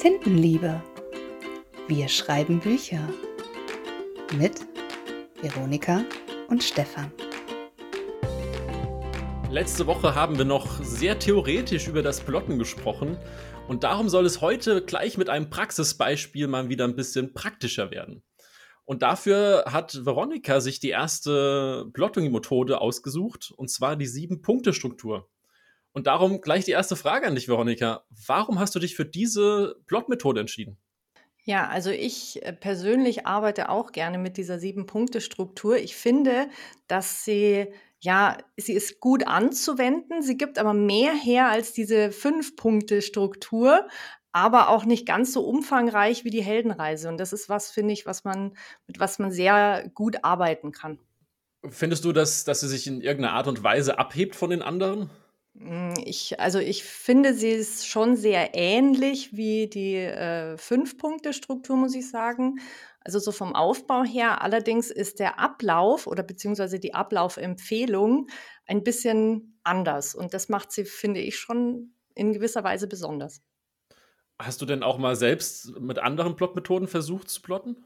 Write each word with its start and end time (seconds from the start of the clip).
Tintenliebe. 0.00 0.80
Wir 1.88 2.06
schreiben 2.06 2.60
Bücher. 2.60 3.00
Mit 4.38 4.60
Veronika 5.42 6.04
und 6.46 6.62
Stefan. 6.62 7.10
Letzte 9.50 9.88
Woche 9.88 10.14
haben 10.14 10.38
wir 10.38 10.44
noch 10.44 10.84
sehr 10.84 11.18
theoretisch 11.18 11.88
über 11.88 12.02
das 12.02 12.20
Plotten 12.20 12.60
gesprochen 12.60 13.18
und 13.66 13.82
darum 13.82 14.08
soll 14.08 14.24
es 14.24 14.40
heute 14.40 14.84
gleich 14.84 15.18
mit 15.18 15.28
einem 15.28 15.50
Praxisbeispiel 15.50 16.46
mal 16.46 16.68
wieder 16.68 16.84
ein 16.84 16.94
bisschen 16.94 17.34
praktischer 17.34 17.90
werden. 17.90 18.22
Und 18.84 19.02
dafür 19.02 19.64
hat 19.66 20.06
Veronika 20.06 20.60
sich 20.60 20.78
die 20.78 20.90
erste 20.90 21.90
Plotting-Methode 21.92 22.80
ausgesucht, 22.80 23.52
und 23.56 23.68
zwar 23.68 23.96
die 23.96 24.06
Sieben-Punkte-Struktur. 24.06 25.28
Und 25.92 26.06
darum 26.06 26.40
gleich 26.40 26.64
die 26.64 26.72
erste 26.72 26.96
Frage 26.96 27.26
an 27.26 27.34
dich, 27.34 27.48
Veronika. 27.48 28.04
Warum 28.26 28.58
hast 28.58 28.74
du 28.74 28.78
dich 28.78 28.94
für 28.94 29.04
diese 29.04 29.76
Plot-Methode 29.86 30.40
entschieden? 30.40 30.78
Ja, 31.44 31.66
also 31.68 31.90
ich 31.90 32.44
äh, 32.44 32.52
persönlich 32.52 33.26
arbeite 33.26 33.70
auch 33.70 33.92
gerne 33.92 34.18
mit 34.18 34.36
dieser 34.36 34.58
Sieben-Punkte-Struktur. 34.58 35.78
Ich 35.78 35.96
finde, 35.96 36.48
dass 36.88 37.24
sie, 37.24 37.68
ja, 38.00 38.36
sie 38.58 38.74
ist 38.74 39.00
gut 39.00 39.26
anzuwenden. 39.26 40.20
Sie 40.20 40.36
gibt 40.36 40.58
aber 40.58 40.74
mehr 40.74 41.14
her 41.14 41.48
als 41.48 41.72
diese 41.72 42.12
Fünf-Punkte-Struktur 42.12 43.88
aber 44.32 44.68
auch 44.68 44.84
nicht 44.84 45.06
ganz 45.06 45.32
so 45.32 45.44
umfangreich 45.44 46.24
wie 46.24 46.30
die 46.30 46.42
Heldenreise. 46.42 47.08
Und 47.08 47.18
das 47.18 47.32
ist 47.32 47.48
was, 47.48 47.70
finde 47.70 47.92
ich, 47.92 48.06
was 48.06 48.24
man, 48.24 48.56
mit 48.86 49.00
was 49.00 49.18
man 49.18 49.32
sehr 49.32 49.90
gut 49.94 50.22
arbeiten 50.22 50.70
kann. 50.70 50.98
Findest 51.68 52.04
du, 52.04 52.12
dass, 52.12 52.44
dass 52.44 52.60
sie 52.60 52.68
sich 52.68 52.86
in 52.86 53.00
irgendeiner 53.00 53.34
Art 53.34 53.48
und 53.48 53.64
Weise 53.64 53.98
abhebt 53.98 54.36
von 54.36 54.50
den 54.50 54.62
anderen? 54.62 55.10
Hm, 55.58 55.94
ich, 56.04 56.38
also 56.38 56.58
ich 56.58 56.84
finde, 56.84 57.34
sie 57.34 57.50
ist 57.50 57.86
schon 57.86 58.16
sehr 58.16 58.54
ähnlich 58.54 59.36
wie 59.36 59.68
die 59.68 59.96
äh, 59.96 60.56
Fünf-Punkte-Struktur, 60.56 61.76
muss 61.76 61.94
ich 61.94 62.08
sagen. 62.08 62.60
Also 63.00 63.18
so 63.18 63.32
vom 63.32 63.54
Aufbau 63.54 64.04
her. 64.04 64.42
Allerdings 64.42 64.90
ist 64.90 65.18
der 65.18 65.38
Ablauf 65.38 66.06
oder 66.06 66.22
beziehungsweise 66.22 66.78
die 66.78 66.94
Ablaufempfehlung 66.94 68.28
ein 68.66 68.84
bisschen 68.84 69.58
anders. 69.64 70.14
Und 70.14 70.34
das 70.34 70.48
macht 70.48 70.72
sie, 70.72 70.84
finde 70.84 71.20
ich, 71.20 71.38
schon 71.38 71.94
in 72.14 72.32
gewisser 72.32 72.64
Weise 72.64 72.86
besonders. 72.86 73.42
Hast 74.38 74.62
du 74.62 74.66
denn 74.66 74.84
auch 74.84 74.98
mal 74.98 75.16
selbst 75.16 75.80
mit 75.80 75.98
anderen 75.98 76.36
Plotmethoden 76.36 76.86
versucht 76.86 77.28
zu 77.28 77.42
plotten? 77.42 77.76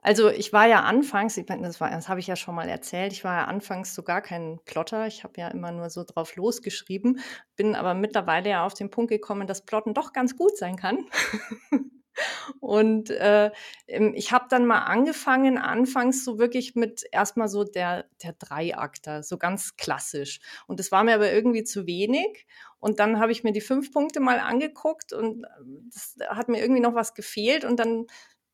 Also 0.00 0.30
ich 0.30 0.52
war 0.52 0.66
ja 0.66 0.82
anfangs, 0.82 1.36
ich 1.36 1.48
meine, 1.48 1.66
das, 1.66 1.78
das 1.78 2.08
habe 2.08 2.20
ich 2.20 2.28
ja 2.28 2.36
schon 2.36 2.54
mal 2.54 2.68
erzählt, 2.68 3.12
ich 3.12 3.24
war 3.24 3.34
ja 3.34 3.44
anfangs 3.46 3.94
so 3.94 4.02
gar 4.02 4.22
kein 4.22 4.60
Plotter. 4.64 5.06
Ich 5.06 5.24
habe 5.24 5.40
ja 5.40 5.48
immer 5.48 5.72
nur 5.72 5.90
so 5.90 6.04
drauf 6.04 6.36
losgeschrieben, 6.36 7.20
bin 7.56 7.74
aber 7.74 7.94
mittlerweile 7.94 8.50
ja 8.50 8.64
auf 8.64 8.74
den 8.74 8.90
Punkt 8.90 9.10
gekommen, 9.10 9.46
dass 9.46 9.64
Plotten 9.64 9.94
doch 9.94 10.12
ganz 10.12 10.36
gut 10.36 10.56
sein 10.56 10.76
kann. 10.76 11.06
Und 12.60 13.10
äh, 13.10 13.50
ich 13.86 14.32
habe 14.32 14.46
dann 14.48 14.66
mal 14.66 14.80
angefangen, 14.80 15.58
anfangs 15.58 16.24
so 16.24 16.38
wirklich 16.38 16.74
mit 16.74 17.04
erstmal 17.12 17.48
so 17.48 17.64
der, 17.64 18.06
der 18.22 18.32
Dreiakter, 18.32 19.22
so 19.22 19.38
ganz 19.38 19.76
klassisch. 19.76 20.40
Und 20.66 20.80
das 20.80 20.90
war 20.90 21.04
mir 21.04 21.14
aber 21.14 21.32
irgendwie 21.32 21.64
zu 21.64 21.86
wenig. 21.86 22.46
Und 22.80 23.00
dann 23.00 23.18
habe 23.20 23.32
ich 23.32 23.44
mir 23.44 23.52
die 23.52 23.60
fünf 23.60 23.92
Punkte 23.92 24.20
mal 24.20 24.38
angeguckt 24.38 25.12
und 25.12 25.44
ähm, 25.60 25.90
das 25.92 26.16
hat 26.28 26.48
mir 26.48 26.60
irgendwie 26.60 26.80
noch 26.80 26.94
was 26.94 27.14
gefehlt. 27.14 27.64
Und 27.64 27.78
dann 27.78 28.06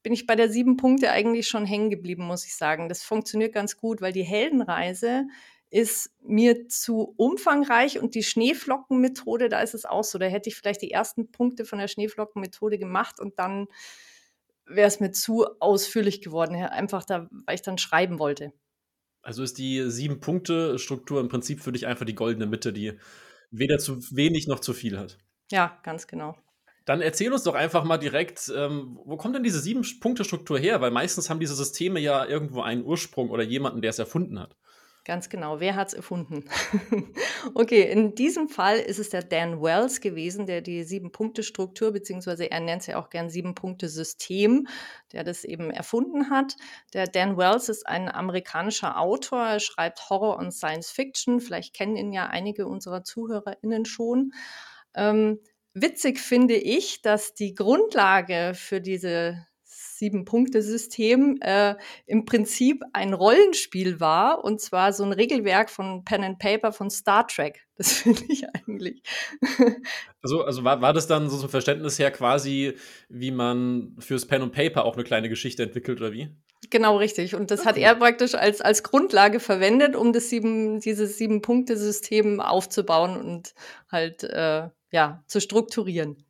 bin 0.04 0.12
ich 0.12 0.26
bei 0.26 0.36
der 0.36 0.50
sieben 0.50 0.76
Punkte 0.76 1.10
eigentlich 1.10 1.48
schon 1.48 1.64
hängen 1.64 1.90
geblieben, 1.90 2.24
muss 2.24 2.44
ich 2.44 2.54
sagen. 2.54 2.88
Das 2.88 3.02
funktioniert 3.02 3.54
ganz 3.54 3.78
gut, 3.78 4.02
weil 4.02 4.12
die 4.12 4.22
Heldenreise 4.22 5.26
ist 5.70 6.12
mir 6.22 6.68
zu 6.68 7.14
umfangreich 7.16 7.98
und 7.98 8.14
die 8.14 8.22
Schneeflockenmethode, 8.22 9.48
da 9.48 9.60
ist 9.60 9.74
es 9.74 9.86
auch 9.86 10.04
so. 10.04 10.18
Da 10.18 10.26
hätte 10.26 10.50
ich 10.50 10.56
vielleicht 10.56 10.82
die 10.82 10.90
ersten 10.90 11.32
Punkte 11.32 11.64
von 11.64 11.78
der 11.78 11.88
Schneeflockenmethode 11.88 12.78
gemacht 12.78 13.18
und 13.18 13.38
dann 13.38 13.66
wäre 14.66 14.86
es 14.86 15.00
mir 15.00 15.10
zu 15.10 15.46
ausführlich 15.58 16.20
geworden, 16.20 16.54
einfach 16.54 17.04
da, 17.04 17.28
weil 17.46 17.54
ich 17.54 17.62
dann 17.62 17.78
schreiben 17.78 18.18
wollte. 18.18 18.52
Also 19.22 19.42
ist 19.42 19.56
die 19.56 19.90
Sieben-Punkte-Struktur 19.90 21.18
im 21.18 21.28
Prinzip 21.28 21.60
für 21.60 21.72
dich 21.72 21.86
einfach 21.86 22.04
die 22.04 22.14
goldene 22.14 22.46
Mitte, 22.46 22.74
die 22.74 22.98
weder 23.50 23.78
zu 23.78 23.98
wenig 24.14 24.46
noch 24.48 24.60
zu 24.60 24.74
viel 24.74 24.98
hat. 24.98 25.18
Ja, 25.50 25.80
ganz 25.82 26.06
genau. 26.06 26.36
Dann 26.84 27.00
erzähl 27.00 27.32
uns 27.32 27.44
doch 27.44 27.54
einfach 27.54 27.84
mal 27.84 27.98
direkt, 27.98 28.52
ähm, 28.54 28.98
wo 29.04 29.16
kommt 29.16 29.34
denn 29.34 29.42
diese 29.42 29.60
Sieben-Punkte-Struktur 29.60 30.58
her? 30.58 30.80
Weil 30.80 30.90
meistens 30.90 31.30
haben 31.30 31.40
diese 31.40 31.54
Systeme 31.54 31.98
ja 32.00 32.26
irgendwo 32.26 32.60
einen 32.60 32.84
Ursprung 32.84 33.30
oder 33.30 33.42
jemanden, 33.42 33.80
der 33.80 33.90
es 33.90 33.98
erfunden 33.98 34.38
hat. 34.38 34.54
Ganz 35.06 35.28
genau. 35.28 35.60
Wer 35.60 35.76
hat 35.76 35.88
es 35.88 35.94
erfunden? 35.94 36.44
okay, 37.54 37.82
in 37.90 38.14
diesem 38.14 38.48
Fall 38.48 38.78
ist 38.78 38.98
es 38.98 39.10
der 39.10 39.22
Dan 39.22 39.60
Wells 39.60 40.00
gewesen, 40.00 40.46
der 40.46 40.62
die 40.62 40.82
Sieben-Punkte-Struktur, 40.82 41.92
beziehungsweise 41.92 42.50
er 42.50 42.60
nennt 42.60 42.80
es 42.80 42.86
ja 42.86 42.98
auch 42.98 43.10
gern 43.10 43.28
Sieben-Punkte-System, 43.28 44.66
der 45.12 45.22
das 45.22 45.44
eben 45.44 45.70
erfunden 45.70 46.30
hat. 46.30 46.56
Der 46.94 47.06
Dan 47.06 47.36
Wells 47.36 47.68
ist 47.68 47.86
ein 47.86 48.08
amerikanischer 48.08 48.98
Autor, 48.98 49.40
er 49.46 49.60
schreibt 49.60 50.08
Horror 50.08 50.38
und 50.38 50.52
Science 50.52 50.90
Fiction. 50.90 51.40
Vielleicht 51.40 51.74
kennen 51.74 51.96
ihn 51.96 52.12
ja 52.12 52.26
einige 52.26 52.66
unserer 52.66 53.04
ZuhörerInnen 53.04 53.84
schon. 53.84 54.32
Ähm, 54.94 55.38
witzig 55.74 56.18
finde 56.20 56.54
ich, 56.54 57.02
dass 57.02 57.34
die 57.34 57.54
Grundlage 57.54 58.52
für 58.54 58.80
diese 58.80 59.46
Sieben-Punkte-System 59.64 61.38
äh, 61.40 61.76
im 62.06 62.24
Prinzip 62.24 62.82
ein 62.92 63.14
Rollenspiel 63.14 64.00
war 64.00 64.44
und 64.44 64.60
zwar 64.60 64.92
so 64.92 65.04
ein 65.04 65.12
Regelwerk 65.12 65.70
von 65.70 66.04
Pen 66.04 66.24
and 66.24 66.38
Paper 66.38 66.72
von 66.72 66.90
Star 66.90 67.26
Trek. 67.26 67.60
Das 67.76 67.92
finde 67.92 68.22
ich 68.28 68.44
eigentlich. 68.48 69.02
Also, 70.22 70.42
also 70.42 70.64
war, 70.64 70.80
war 70.80 70.94
das 70.94 71.06
dann 71.06 71.28
so 71.28 71.36
zum 71.36 71.50
Verständnis 71.50 71.98
her 71.98 72.10
quasi, 72.10 72.78
wie 73.10 73.30
man 73.30 73.94
fürs 73.98 74.24
Pen 74.24 74.40
and 74.40 74.52
Paper 74.54 74.86
auch 74.86 74.94
eine 74.94 75.04
kleine 75.04 75.28
Geschichte 75.28 75.62
entwickelt 75.62 76.00
oder 76.00 76.12
wie? 76.12 76.30
Genau, 76.70 76.96
richtig. 76.96 77.34
Und 77.34 77.50
das 77.50 77.60
okay. 77.60 77.68
hat 77.68 77.76
er 77.76 77.94
praktisch 77.96 78.34
als, 78.34 78.62
als 78.62 78.82
Grundlage 78.84 79.38
verwendet, 79.38 79.96
um 79.96 80.14
das 80.14 80.30
sieben, 80.30 80.80
dieses 80.80 81.18
Sieben-Punkte-System 81.18 82.40
aufzubauen 82.40 83.20
und 83.20 83.54
halt 83.92 84.24
äh, 84.24 84.70
ja, 84.94 85.24
zu 85.26 85.40
strukturieren. 85.40 86.24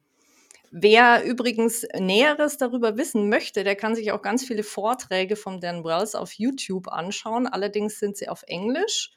Wer 0.70 1.22
übrigens 1.22 1.86
Näheres 1.98 2.56
darüber 2.56 2.96
wissen 2.96 3.28
möchte, 3.28 3.62
der 3.62 3.76
kann 3.76 3.94
sich 3.94 4.10
auch 4.10 4.22
ganz 4.22 4.42
viele 4.42 4.62
Vorträge 4.62 5.36
von 5.36 5.60
Dan 5.60 5.84
Wells 5.84 6.14
auf 6.14 6.32
YouTube 6.32 6.88
anschauen. 6.88 7.46
Allerdings 7.46 7.98
sind 7.98 8.16
sie 8.16 8.26
auf 8.26 8.42
Englisch 8.46 9.12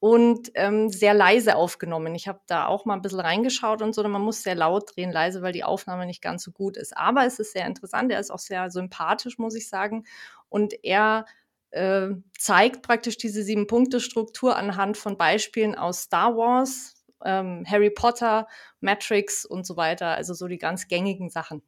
und 0.00 0.52
ähm, 0.54 0.88
sehr 0.88 1.12
leise 1.12 1.54
aufgenommen. 1.54 2.14
Ich 2.14 2.28
habe 2.28 2.40
da 2.46 2.64
auch 2.66 2.86
mal 2.86 2.94
ein 2.94 3.02
bisschen 3.02 3.20
reingeschaut 3.20 3.82
und 3.82 3.94
so, 3.94 4.02
man 4.08 4.22
muss 4.22 4.42
sehr 4.42 4.54
laut 4.54 4.96
drehen, 4.96 5.12
leise, 5.12 5.42
weil 5.42 5.52
die 5.52 5.64
Aufnahme 5.64 6.06
nicht 6.06 6.22
ganz 6.22 6.42
so 6.42 6.50
gut 6.50 6.78
ist. 6.78 6.96
Aber 6.96 7.26
es 7.26 7.38
ist 7.38 7.52
sehr 7.52 7.66
interessant, 7.66 8.10
er 8.10 8.20
ist 8.20 8.30
auch 8.30 8.38
sehr 8.38 8.70
sympathisch, 8.70 9.36
muss 9.36 9.54
ich 9.54 9.68
sagen. 9.68 10.06
Und 10.48 10.72
er 10.82 11.26
äh, 11.72 12.08
zeigt 12.38 12.80
praktisch 12.80 13.18
diese 13.18 13.42
Sieben-Punkte-Struktur 13.42 14.56
anhand 14.56 14.96
von 14.96 15.18
Beispielen 15.18 15.74
aus 15.74 16.04
Star 16.04 16.38
Wars, 16.38 17.01
ähm, 17.24 17.64
Harry 17.66 17.90
Potter, 17.90 18.46
Matrix 18.80 19.44
und 19.44 19.66
so 19.66 19.76
weiter, 19.76 20.08
also 20.16 20.34
so 20.34 20.48
die 20.48 20.58
ganz 20.58 20.88
gängigen 20.88 21.30
Sachen. 21.30 21.62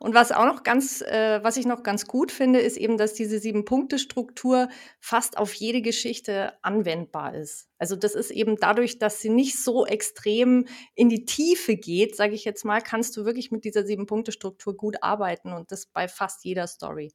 Und 0.00 0.14
was 0.14 0.30
auch 0.30 0.44
noch 0.44 0.62
ganz, 0.62 1.02
äh, 1.02 1.42
was 1.42 1.56
ich 1.56 1.66
noch 1.66 1.82
ganz 1.82 2.06
gut 2.06 2.30
finde, 2.30 2.60
ist 2.60 2.76
eben, 2.76 2.98
dass 2.98 3.14
diese 3.14 3.40
Sieben-Punkte-Struktur 3.40 4.68
fast 5.00 5.36
auf 5.36 5.52
jede 5.54 5.82
Geschichte 5.82 6.52
anwendbar 6.62 7.34
ist. 7.34 7.68
Also 7.78 7.96
das 7.96 8.14
ist 8.14 8.30
eben 8.30 8.56
dadurch, 8.60 9.00
dass 9.00 9.20
sie 9.20 9.28
nicht 9.28 9.58
so 9.60 9.86
extrem 9.86 10.66
in 10.94 11.08
die 11.08 11.24
Tiefe 11.24 11.76
geht, 11.76 12.14
sage 12.14 12.34
ich 12.34 12.44
jetzt 12.44 12.64
mal, 12.64 12.80
kannst 12.80 13.16
du 13.16 13.24
wirklich 13.24 13.50
mit 13.50 13.64
dieser 13.64 13.84
Sieben-Punkte-Struktur 13.84 14.76
gut 14.76 15.02
arbeiten 15.02 15.52
und 15.52 15.72
das 15.72 15.86
bei 15.86 16.06
fast 16.06 16.44
jeder 16.44 16.68
Story. 16.68 17.12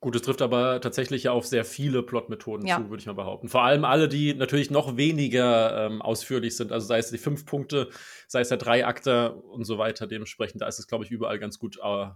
Gut, 0.00 0.16
es 0.16 0.22
trifft 0.22 0.40
aber 0.40 0.80
tatsächlich 0.80 1.24
ja 1.24 1.32
auf 1.32 1.46
sehr 1.46 1.64
viele 1.64 2.02
Plotmethoden 2.02 2.66
ja. 2.66 2.78
zu, 2.78 2.88
würde 2.88 3.02
ich 3.02 3.06
mal 3.06 3.12
behaupten. 3.12 3.48
Vor 3.50 3.62
allem 3.62 3.84
alle, 3.84 4.08
die 4.08 4.32
natürlich 4.32 4.70
noch 4.70 4.96
weniger 4.96 5.86
ähm, 5.86 6.00
ausführlich 6.00 6.56
sind. 6.56 6.72
Also 6.72 6.86
sei 6.86 6.98
es 6.98 7.10
die 7.10 7.18
fünf 7.18 7.44
Punkte, 7.44 7.90
sei 8.26 8.40
es 8.40 8.48
der 8.48 8.56
Dreiakter 8.56 9.44
und 9.44 9.64
so 9.64 9.76
weiter. 9.76 10.06
Dementsprechend, 10.06 10.62
da 10.62 10.68
ist 10.68 10.78
es, 10.78 10.86
glaube 10.86 11.04
ich, 11.04 11.10
überall 11.10 11.38
ganz 11.38 11.58
gut 11.58 11.78
äh, 11.82 12.06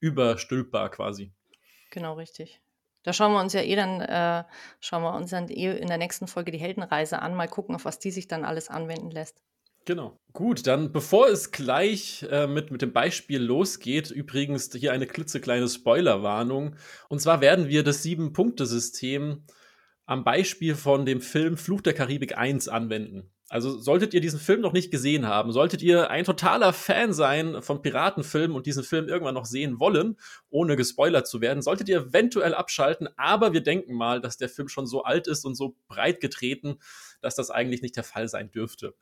überstülpbar 0.00 0.88
quasi. 0.88 1.32
Genau, 1.90 2.14
richtig. 2.14 2.62
Da 3.02 3.12
schauen 3.12 3.32
wir 3.32 3.40
uns 3.40 3.52
ja 3.52 3.60
eh 3.60 3.76
dann, 3.76 4.00
äh, 4.00 4.44
schauen 4.80 5.02
wir 5.02 5.14
uns 5.14 5.30
dann 5.30 5.50
eh 5.50 5.76
in 5.76 5.88
der 5.88 5.98
nächsten 5.98 6.26
Folge 6.26 6.50
die 6.50 6.58
Heldenreise 6.58 7.20
an, 7.20 7.34
mal 7.34 7.48
gucken, 7.48 7.74
auf 7.74 7.84
was 7.84 7.98
die 7.98 8.10
sich 8.10 8.26
dann 8.26 8.46
alles 8.46 8.70
anwenden 8.70 9.10
lässt. 9.10 9.42
Genau. 9.86 10.18
Gut, 10.32 10.66
dann 10.66 10.92
bevor 10.92 11.28
es 11.28 11.50
gleich 11.50 12.26
äh, 12.30 12.46
mit, 12.46 12.70
mit 12.70 12.80
dem 12.80 12.92
Beispiel 12.92 13.42
losgeht, 13.42 14.10
übrigens 14.10 14.72
hier 14.72 14.92
eine 14.92 15.06
klitzekleine 15.06 15.68
Spoilerwarnung. 15.68 16.76
Und 17.08 17.20
zwar 17.20 17.40
werden 17.40 17.68
wir 17.68 17.84
das 17.84 18.02
Sieben-Punkte-System 18.02 19.44
am 20.06 20.24
Beispiel 20.24 20.74
von 20.74 21.04
dem 21.04 21.20
Film 21.20 21.56
Fluch 21.56 21.82
der 21.82 21.92
Karibik 21.92 22.36
1 22.36 22.68
anwenden. 22.68 23.30
Also 23.50 23.78
solltet 23.78 24.14
ihr 24.14 24.22
diesen 24.22 24.40
Film 24.40 24.62
noch 24.62 24.72
nicht 24.72 24.90
gesehen 24.90 25.26
haben, 25.26 25.52
solltet 25.52 25.82
ihr 25.82 26.10
ein 26.10 26.24
totaler 26.24 26.72
Fan 26.72 27.12
sein 27.12 27.60
von 27.62 27.82
Piratenfilmen 27.82 28.56
und 28.56 28.64
diesen 28.64 28.82
Film 28.82 29.06
irgendwann 29.06 29.34
noch 29.34 29.44
sehen 29.44 29.78
wollen, 29.78 30.16
ohne 30.48 30.76
gespoilert 30.76 31.28
zu 31.28 31.42
werden, 31.42 31.62
solltet 31.62 31.90
ihr 31.90 31.98
eventuell 31.98 32.54
abschalten, 32.54 33.08
aber 33.16 33.52
wir 33.52 33.62
denken 33.62 33.94
mal, 33.94 34.20
dass 34.20 34.38
der 34.38 34.48
Film 34.48 34.68
schon 34.68 34.86
so 34.86 35.04
alt 35.04 35.28
ist 35.28 35.44
und 35.44 35.54
so 35.54 35.76
breit 35.88 36.20
getreten, 36.20 36.78
dass 37.20 37.34
das 37.34 37.50
eigentlich 37.50 37.82
nicht 37.82 37.96
der 37.96 38.04
Fall 38.04 38.28
sein 38.28 38.50
dürfte. 38.50 38.94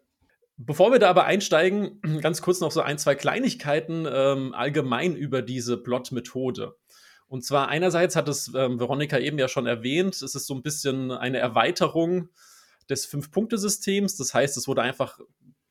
Bevor 0.65 0.93
wir 0.93 0.99
da 0.99 1.11
aber 1.11 1.25
einsteigen, 1.25 2.01
ganz 2.23 2.43
kurz 2.43 2.61
noch 2.61 2.71
so 2.71 2.81
ein, 2.81 2.99
zwei 2.99 3.15
Kleinigkeiten 3.15 4.07
ähm, 4.11 4.55
allgemein 4.55 5.17
über 5.17 5.43
diese 5.43 5.77
Plot-Methode. 5.77 6.77
Und 7.27 7.45
zwar 7.45 7.69
einerseits 7.69 8.15
hat 8.15 8.29
es 8.29 8.53
ähm, 8.55 8.79
Veronika 8.79 9.19
eben 9.19 9.39
ja 9.39 9.49
schon 9.49 9.67
erwähnt, 9.67 10.21
es 10.21 10.35
ist 10.35 10.47
so 10.47 10.55
ein 10.55 10.63
bisschen 10.63 11.11
eine 11.11 11.39
Erweiterung 11.39 12.29
des 12.91 13.07
Fünf-Punkte-Systems. 13.07 14.17
Das 14.17 14.35
heißt, 14.35 14.57
es 14.57 14.69
wurde 14.69 14.83
einfach, 14.83 15.19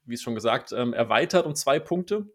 wie 0.03 0.15
es 0.15 0.21
schon 0.21 0.35
gesagt, 0.35 0.71
ähm, 0.71 0.93
erweitert 0.93 1.45
um 1.45 1.55
zwei 1.55 1.79
Punkte. 1.79 2.25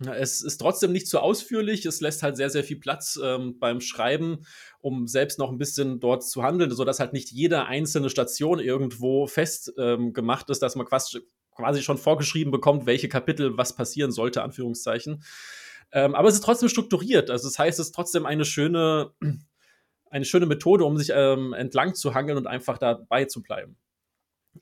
Es 0.00 0.42
ist 0.42 0.58
trotzdem 0.58 0.92
nicht 0.92 1.06
zu 1.08 1.20
ausführlich. 1.20 1.86
Es 1.86 2.00
lässt 2.00 2.22
halt 2.22 2.36
sehr, 2.36 2.50
sehr 2.50 2.64
viel 2.64 2.78
Platz 2.78 3.18
ähm, 3.22 3.58
beim 3.58 3.80
Schreiben, 3.80 4.44
um 4.80 5.06
selbst 5.06 5.38
noch 5.38 5.50
ein 5.50 5.58
bisschen 5.58 6.00
dort 6.00 6.24
zu 6.24 6.42
handeln, 6.42 6.70
sodass 6.70 7.00
halt 7.00 7.12
nicht 7.12 7.30
jede 7.30 7.64
einzelne 7.66 8.10
Station 8.10 8.58
irgendwo 8.58 9.26
fest 9.26 9.72
ähm, 9.78 10.12
ist, 10.48 10.62
dass 10.62 10.76
man 10.76 10.86
quasi, 10.86 11.20
quasi 11.54 11.82
schon 11.82 11.98
vorgeschrieben 11.98 12.50
bekommt, 12.50 12.86
welche 12.86 13.08
Kapitel 13.08 13.56
was 13.56 13.74
passieren 13.74 14.10
sollte, 14.10 14.42
Anführungszeichen. 14.42 15.22
Ähm, 15.92 16.14
aber 16.14 16.28
es 16.28 16.34
ist 16.34 16.44
trotzdem 16.44 16.68
strukturiert. 16.68 17.30
Also 17.30 17.48
das 17.48 17.58
heißt, 17.58 17.78
es 17.78 17.86
ist 17.86 17.94
trotzdem 17.94 18.26
eine 18.26 18.44
schöne, 18.44 19.12
eine 20.10 20.24
schöne 20.24 20.46
Methode, 20.46 20.84
um 20.84 20.96
sich 20.96 21.10
ähm, 21.14 21.52
entlang 21.52 21.94
zu 21.94 22.14
hangeln 22.14 22.38
und 22.38 22.46
einfach 22.46 22.78
dabei 22.78 23.24
zu 23.26 23.42
bleiben. 23.42 23.76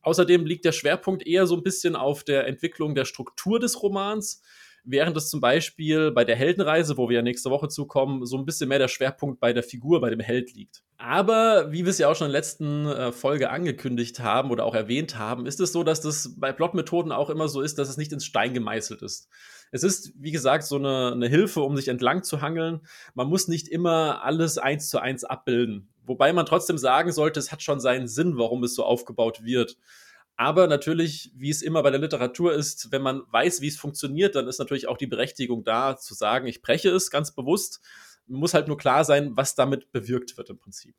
Außerdem 0.00 0.46
liegt 0.46 0.64
der 0.64 0.72
Schwerpunkt 0.72 1.26
eher 1.26 1.46
so 1.46 1.56
ein 1.56 1.62
bisschen 1.62 1.96
auf 1.96 2.24
der 2.24 2.46
Entwicklung 2.46 2.94
der 2.94 3.04
Struktur 3.04 3.60
des 3.60 3.82
Romans 3.82 4.42
während 4.84 5.16
es 5.16 5.30
zum 5.30 5.40
Beispiel 5.40 6.10
bei 6.10 6.24
der 6.24 6.36
Heldenreise, 6.36 6.96
wo 6.96 7.08
wir 7.08 7.16
ja 7.16 7.22
nächste 7.22 7.50
Woche 7.50 7.68
zukommen, 7.68 8.26
so 8.26 8.36
ein 8.36 8.44
bisschen 8.44 8.68
mehr 8.68 8.78
der 8.78 8.88
Schwerpunkt 8.88 9.40
bei 9.40 9.52
der 9.52 9.62
Figur, 9.62 10.00
bei 10.00 10.10
dem 10.10 10.20
Held 10.20 10.52
liegt. 10.54 10.82
Aber 11.04 11.72
wie 11.72 11.84
wir 11.84 11.90
es 11.90 11.99
ja 11.99 12.08
auch 12.08 12.14
schon 12.14 12.28
in 12.28 12.32
der 12.32 12.38
letzten 12.38 12.87
äh, 12.87 13.10
Folge 13.10 13.50
angekündigt 13.50 14.20
haben 14.20 14.52
oder 14.52 14.64
auch 14.64 14.75
erwähnt 14.76 15.19
haben, 15.19 15.46
ist 15.46 15.58
es 15.58 15.72
so, 15.72 15.82
dass 15.82 16.00
das 16.00 16.37
bei 16.37 16.52
Plotmethoden 16.52 17.10
auch 17.10 17.28
immer 17.28 17.49
so 17.49 17.60
ist, 17.60 17.78
dass 17.81 17.88
es 17.88 17.96
nicht 17.96 18.12
ins 18.12 18.25
Stein 18.25 18.54
gemeißelt 18.54 19.02
ist. 19.02 19.28
Es 19.72 19.82
ist, 19.82 20.12
wie 20.14 20.31
gesagt, 20.31 20.62
so 20.62 20.76
eine, 20.76 21.10
eine 21.10 21.26
Hilfe, 21.26 21.62
um 21.62 21.75
sich 21.75 21.88
entlang 21.88 22.22
zu 22.22 22.40
hangeln. 22.40 22.82
Man 23.14 23.26
muss 23.26 23.49
nicht 23.49 23.66
immer 23.66 24.22
alles 24.22 24.58
eins 24.58 24.90
zu 24.90 25.00
eins 25.00 25.25
abbilden. 25.25 25.88
Wobei 26.06 26.32
man 26.32 26.46
trotzdem 26.46 26.78
sagen 26.78 27.10
sollte, 27.10 27.40
es 27.40 27.50
hat 27.50 27.62
schon 27.62 27.81
seinen 27.81 28.06
Sinn, 28.06 28.38
warum 28.38 28.62
es 28.62 28.76
so 28.76 28.84
aufgebaut 28.84 29.43
wird. 29.43 29.78
Aber 30.37 30.69
natürlich, 30.69 31.32
wie 31.34 31.50
es 31.50 31.62
immer 31.62 31.82
bei 31.82 31.90
der 31.90 32.00
Literatur 32.00 32.55
ist, 32.55 32.93
wenn 32.93 33.02
man 33.02 33.22
weiß, 33.32 33.60
wie 33.60 33.69
es 33.69 33.76
funktioniert, 33.76 34.37
dann 34.37 34.46
ist 34.46 34.60
natürlich 34.60 34.87
auch 34.87 34.98
die 34.98 35.08
Berechtigung 35.08 35.64
da, 35.64 35.96
zu 35.96 36.14
sagen, 36.14 36.46
ich 36.46 36.62
breche 36.62 36.90
es 36.90 37.10
ganz 37.10 37.34
bewusst. 37.34 37.81
Muss 38.26 38.54
halt 38.54 38.69
nur 38.69 38.78
klar 38.78 39.04
sein, 39.04 39.36
was 39.36 39.54
damit 39.54 39.92
bewirkt 39.92 40.36
wird 40.36 40.50
im 40.50 40.58
Prinzip. 40.58 40.94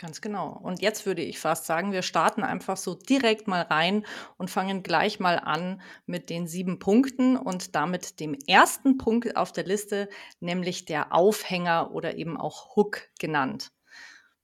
Ganz 0.00 0.22
genau. 0.22 0.58
Und 0.62 0.80
jetzt 0.80 1.04
würde 1.04 1.20
ich 1.20 1.38
fast 1.38 1.66
sagen, 1.66 1.92
wir 1.92 2.00
starten 2.00 2.42
einfach 2.42 2.78
so 2.78 2.94
direkt 2.94 3.48
mal 3.48 3.60
rein 3.60 4.06
und 4.38 4.50
fangen 4.50 4.82
gleich 4.82 5.20
mal 5.20 5.38
an 5.38 5.82
mit 6.06 6.30
den 6.30 6.46
sieben 6.46 6.78
Punkten 6.78 7.36
und 7.36 7.74
damit 7.74 8.18
dem 8.18 8.32
ersten 8.46 8.96
Punkt 8.96 9.36
auf 9.36 9.52
der 9.52 9.64
Liste, 9.64 10.08
nämlich 10.40 10.86
der 10.86 11.12
Aufhänger 11.12 11.90
oder 11.92 12.16
eben 12.16 12.38
auch 12.38 12.76
Hook 12.76 13.10
genannt. 13.18 13.72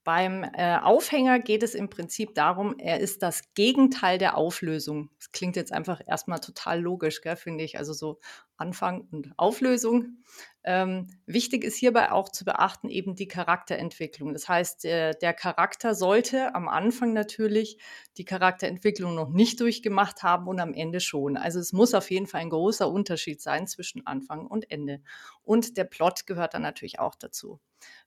Beim 0.07 0.45
äh, 0.45 0.77
Aufhänger 0.77 1.41
geht 1.41 1.65
es 1.65 1.75
im 1.75 1.91
Prinzip 1.91 2.33
darum, 2.37 2.79
er 2.79 3.01
ist 3.01 3.25
das 3.25 3.43
Gegenteil 3.55 4.19
der 4.19 4.37
Auflösung. 4.37 5.11
Das 5.19 5.33
klingt 5.33 5.57
jetzt 5.57 5.73
einfach 5.73 6.01
erstmal 6.07 6.39
total 6.39 6.81
logisch, 6.81 7.21
finde 7.35 7.65
ich. 7.65 7.77
Also 7.77 7.93
so 7.93 8.21
Anfang 8.57 9.09
und 9.11 9.33
Auflösung. 9.37 10.19
Ähm, 10.63 11.09
wichtig 11.27 11.65
ist 11.65 11.75
hierbei 11.75 12.13
auch 12.13 12.29
zu 12.29 12.45
beachten 12.45 12.89
eben 12.89 13.17
die 13.17 13.27
Charakterentwicklung. 13.27 14.33
Das 14.33 14.49
heißt, 14.49 14.85
der, 14.85 15.15
der 15.15 15.35
Charakter 15.35 15.97
sollte 15.97 16.55
am 16.55 16.69
Anfang 16.69 17.13
natürlich 17.13 17.79
die 18.17 18.25
Charakterentwicklung 18.25 19.17
noch 19.17 19.31
nicht 19.31 19.59
durchgemacht 19.59 20.23
haben 20.23 20.47
und 20.47 20.61
am 20.61 20.73
Ende 20.73 21.01
schon. 21.01 21.37
Also 21.37 21.59
es 21.59 21.73
muss 21.73 21.95
auf 21.95 22.13
jeden 22.13 22.29
Fall 22.29 22.43
ein 22.43 22.51
großer 22.51 22.89
Unterschied 22.89 23.43
sein 23.43 23.67
zwischen 23.67 24.07
Anfang 24.07 24.47
und 24.47 24.71
Ende. 24.71 25.03
Und 25.43 25.77
der 25.77 25.85
Plot 25.85 26.27
gehört 26.27 26.55
dann 26.55 26.63
natürlich 26.63 27.01
auch 27.01 27.17
dazu. 27.17 27.59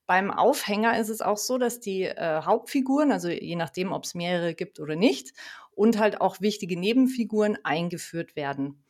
Beim 0.09 0.31
Aufhänger 0.31 0.97
ist 0.97 1.09
es 1.09 1.21
auch 1.21 1.38
so, 1.38 1.59
dass 1.59 1.79
die 1.79 2.01
äh, 2.01 2.41
Hauptfiguren, 2.41 3.11
also 3.11 3.29
je 3.29 3.56
nachdem, 3.56 3.91
ob 3.91 4.06
es 4.06 4.15
mehrere 4.15 4.56
gibt 4.56 4.79
oder 4.79 4.95
nicht, 4.95 5.33
und 5.69 6.00
halt 6.00 6.19
auch 6.19 6.41
wichtige 6.41 6.79
Nebenfiguren 6.79 7.59
eingeführt 7.63 8.35
werden. 8.35 8.83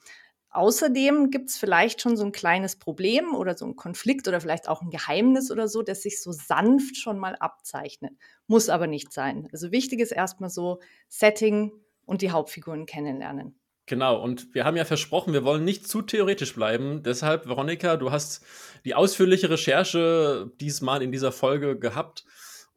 Außerdem 0.52 1.30
gibt 1.30 1.50
es 1.50 1.58
vielleicht 1.58 2.02
schon 2.02 2.16
so 2.16 2.24
ein 2.24 2.32
kleines 2.32 2.78
Problem 2.78 3.36
oder 3.36 3.58
so 3.58 3.66
ein 3.66 3.76
Konflikt 3.76 4.30
oder 4.30 4.40
vielleicht 4.40 4.70
auch 4.70 4.82
ein 4.82 4.92
Geheimnis 4.92 5.52
oder 5.52 5.68
so, 5.68 5.82
das 5.82 6.04
sich 6.04 6.22
so 6.22 6.32
sanft 6.32 6.96
schon 6.96 7.20
mal 7.20 7.36
abzeichnet. 7.36 8.14
Muss 8.48 8.70
aber 8.70 8.88
nicht 8.88 9.12
sein. 9.12 9.50
Also 9.52 9.74
wichtig 9.74 10.00
ist 10.00 10.14
erstmal 10.14 10.50
so 10.50 10.80
Setting 11.10 11.74
und 12.06 12.22
die 12.22 12.32
Hauptfiguren 12.32 12.86
kennenlernen. 12.86 13.59
Genau, 13.90 14.22
und 14.22 14.54
wir 14.54 14.66
haben 14.66 14.78
ja 14.78 14.86
versprochen, 14.86 15.34
wir 15.34 15.44
wollen 15.44 15.66
nicht 15.66 15.88
zu 15.88 16.04
theoretisch 16.04 16.54
bleiben. 16.54 17.02
Deshalb, 17.02 17.48
Veronika, 17.48 17.98
du 17.98 18.12
hast 18.12 18.46
die 18.86 18.94
ausführliche 18.94 19.50
Recherche 19.50 20.52
diesmal 20.62 21.02
in 21.02 21.12
dieser 21.12 21.32
Folge 21.32 21.76
gehabt 21.76 22.24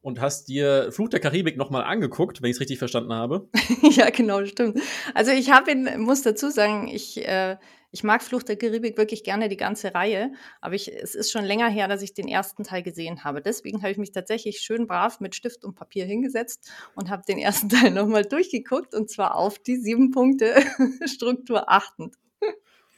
und 0.01 0.19
hast 0.19 0.47
dir 0.47 0.91
Fluch 0.91 1.09
der 1.09 1.19
Karibik 1.19 1.55
nochmal 1.55 1.83
angeguckt, 1.83 2.41
wenn 2.41 2.49
ich 2.49 2.55
es 2.55 2.61
richtig 2.61 2.79
verstanden 2.79 3.13
habe. 3.13 3.47
ja, 3.91 4.09
genau, 4.09 4.43
stimmt. 4.43 4.79
Also 5.13 5.29
ich 5.29 5.51
habe 5.51 5.69
ihn, 5.69 5.99
muss 5.99 6.23
dazu 6.23 6.49
sagen, 6.49 6.87
ich 6.87 7.23
äh, 7.23 7.57
ich 7.93 8.03
mag 8.03 8.23
Flucht 8.23 8.49
der 8.49 8.55
Karibik 8.55 8.97
wirklich 8.97 9.23
gerne 9.23 9.49
die 9.49 9.57
ganze 9.57 9.93
Reihe, 9.93 10.31
aber 10.61 10.73
ich, 10.73 10.91
es 10.91 11.13
ist 11.13 11.31
schon 11.31 11.45
länger 11.45 11.69
her, 11.69 11.87
dass 11.87 12.01
ich 12.01 12.15
den 12.15 12.27
ersten 12.27 12.63
Teil 12.63 12.81
gesehen 12.81 13.23
habe. 13.23 13.39
Deswegen 13.39 13.83
habe 13.83 13.91
ich 13.91 13.99
mich 13.99 14.11
tatsächlich 14.11 14.61
schön 14.61 14.87
brav 14.87 15.19
mit 15.19 15.35
Stift 15.35 15.63
und 15.63 15.75
Papier 15.75 16.05
hingesetzt 16.05 16.71
und 16.95 17.11
habe 17.11 17.21
den 17.27 17.37
ersten 17.37 17.69
Teil 17.69 17.91
nochmal 17.91 18.25
durchgeguckt 18.25 18.95
und 18.95 19.11
zwar 19.11 19.35
auf 19.35 19.59
die 19.59 19.77
sieben 19.77 20.09
Punkte 20.09 20.55
Struktur 21.05 21.71
achtend. 21.71 22.15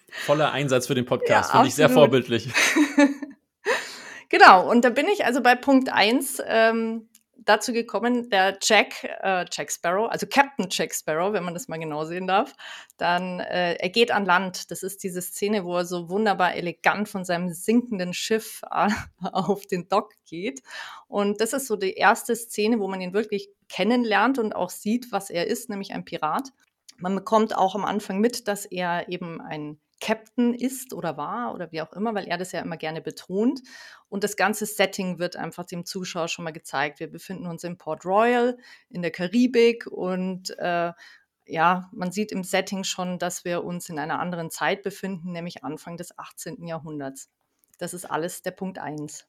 Voller 0.08 0.54
Einsatz 0.54 0.88
für 0.88 0.96
den 0.96 1.06
Podcast, 1.06 1.50
ja, 1.50 1.56
finde 1.56 1.68
ich 1.68 1.76
sehr 1.76 1.90
vorbildlich. 1.90 2.50
genau, 4.30 4.72
und 4.72 4.86
da 4.86 4.92
bin 4.92 5.10
ich 5.10 5.26
also 5.26 5.42
bei 5.42 5.56
Punkt 5.56 5.92
1. 5.92 6.42
Ähm, 6.48 7.10
dazu 7.46 7.74
gekommen, 7.74 8.30
der 8.30 8.58
Jack, 8.62 9.04
äh, 9.04 9.46
Jack 9.52 9.72
Sparrow, 9.72 10.10
also 10.10 10.26
Captain 10.28 10.68
Jack 10.70 10.94
Sparrow, 10.94 11.34
wenn 11.34 11.44
man 11.44 11.54
das 11.54 11.68
mal 11.68 11.78
genau 11.78 12.04
sehen 12.06 12.28
darf, 12.28 12.54
dann, 12.98 13.40
äh, 13.40 13.76
er 13.76 13.90
geht 13.90 14.12
an 14.12 14.26
Land. 14.26 14.72
Das 14.72 14.84
ist 14.84 15.04
diese 15.04 15.22
Szene, 15.22 15.64
wo 15.64 15.78
er 15.78 15.86
so 15.86 16.10
wunderbar 16.10 16.56
elegant 16.56 17.08
von 17.08 17.24
seinem 17.24 17.50
sinkenden 17.50 18.14
Schiff 18.14 18.62
äh, 18.72 18.90
auf 19.32 19.66
den 19.66 19.88
Dock 19.88 20.14
geht. 20.26 20.62
Und 21.08 21.40
das 21.42 21.54
ist 21.54 21.68
so 21.68 21.76
die 21.76 21.94
erste 21.94 22.36
Szene, 22.36 22.80
wo 22.80 22.88
man 22.88 23.02
ihn 23.02 23.14
wirklich 23.14 23.50
kennenlernt 23.70 24.40
und 24.40 24.56
auch 24.56 24.70
sieht, 24.70 25.12
was 25.12 25.30
er 25.30 25.48
ist, 25.48 25.70
nämlich 25.70 25.94
ein 25.94 26.06
Pirat. 26.06 26.50
Man 26.98 27.16
bekommt 27.16 27.58
auch 27.58 27.76
am 27.76 27.86
Anfang 27.86 28.20
mit, 28.20 28.48
dass 28.48 28.66
er 28.66 29.10
eben 29.10 29.42
ein 29.42 29.80
Captain 30.02 30.54
ist 30.54 30.94
oder 30.94 31.18
war 31.18 31.54
oder 31.54 31.72
wie 31.72 31.82
auch 31.82 31.94
immer, 31.94 32.14
weil 32.14 32.28
er 32.28 32.38
das 32.38 32.52
ja 32.52 32.62
immer 32.62 32.78
gerne 32.78 33.02
betont. 33.02 33.62
Und 34.10 34.24
das 34.24 34.36
ganze 34.36 34.66
Setting 34.66 35.20
wird 35.20 35.36
einfach 35.36 35.66
dem 35.66 35.86
Zuschauer 35.86 36.28
schon 36.28 36.44
mal 36.46 36.52
gezeigt. 36.52 37.00
Wir 37.00 37.10
befinden 37.10 37.48
uns 37.48 37.64
in 37.64 37.78
Port 37.78 38.06
Royal 38.06 38.58
in 38.90 39.02
der 39.02 39.12
Karibik 39.12 39.88
und 39.88 40.58
äh, 40.60 40.92
ja, 41.48 41.90
man 41.94 42.12
sieht 42.12 42.32
im 42.32 42.44
Setting 42.44 42.84
schon, 42.84 43.20
dass 43.20 43.46
wir 43.46 43.64
uns 43.64 43.90
in 43.90 44.00
einer 44.00 44.20
anderen 44.20 44.50
Zeit 44.50 44.82
befinden, 44.84 45.32
nämlich 45.32 45.64
Anfang 45.64 45.98
des 45.98 46.18
18. 46.18 46.66
Jahrhunderts. 46.66 47.30
Das 47.78 47.94
ist 47.94 48.06
alles 48.06 48.42
der 48.42 48.52
Punkt 48.52 48.80
1. 48.80 49.28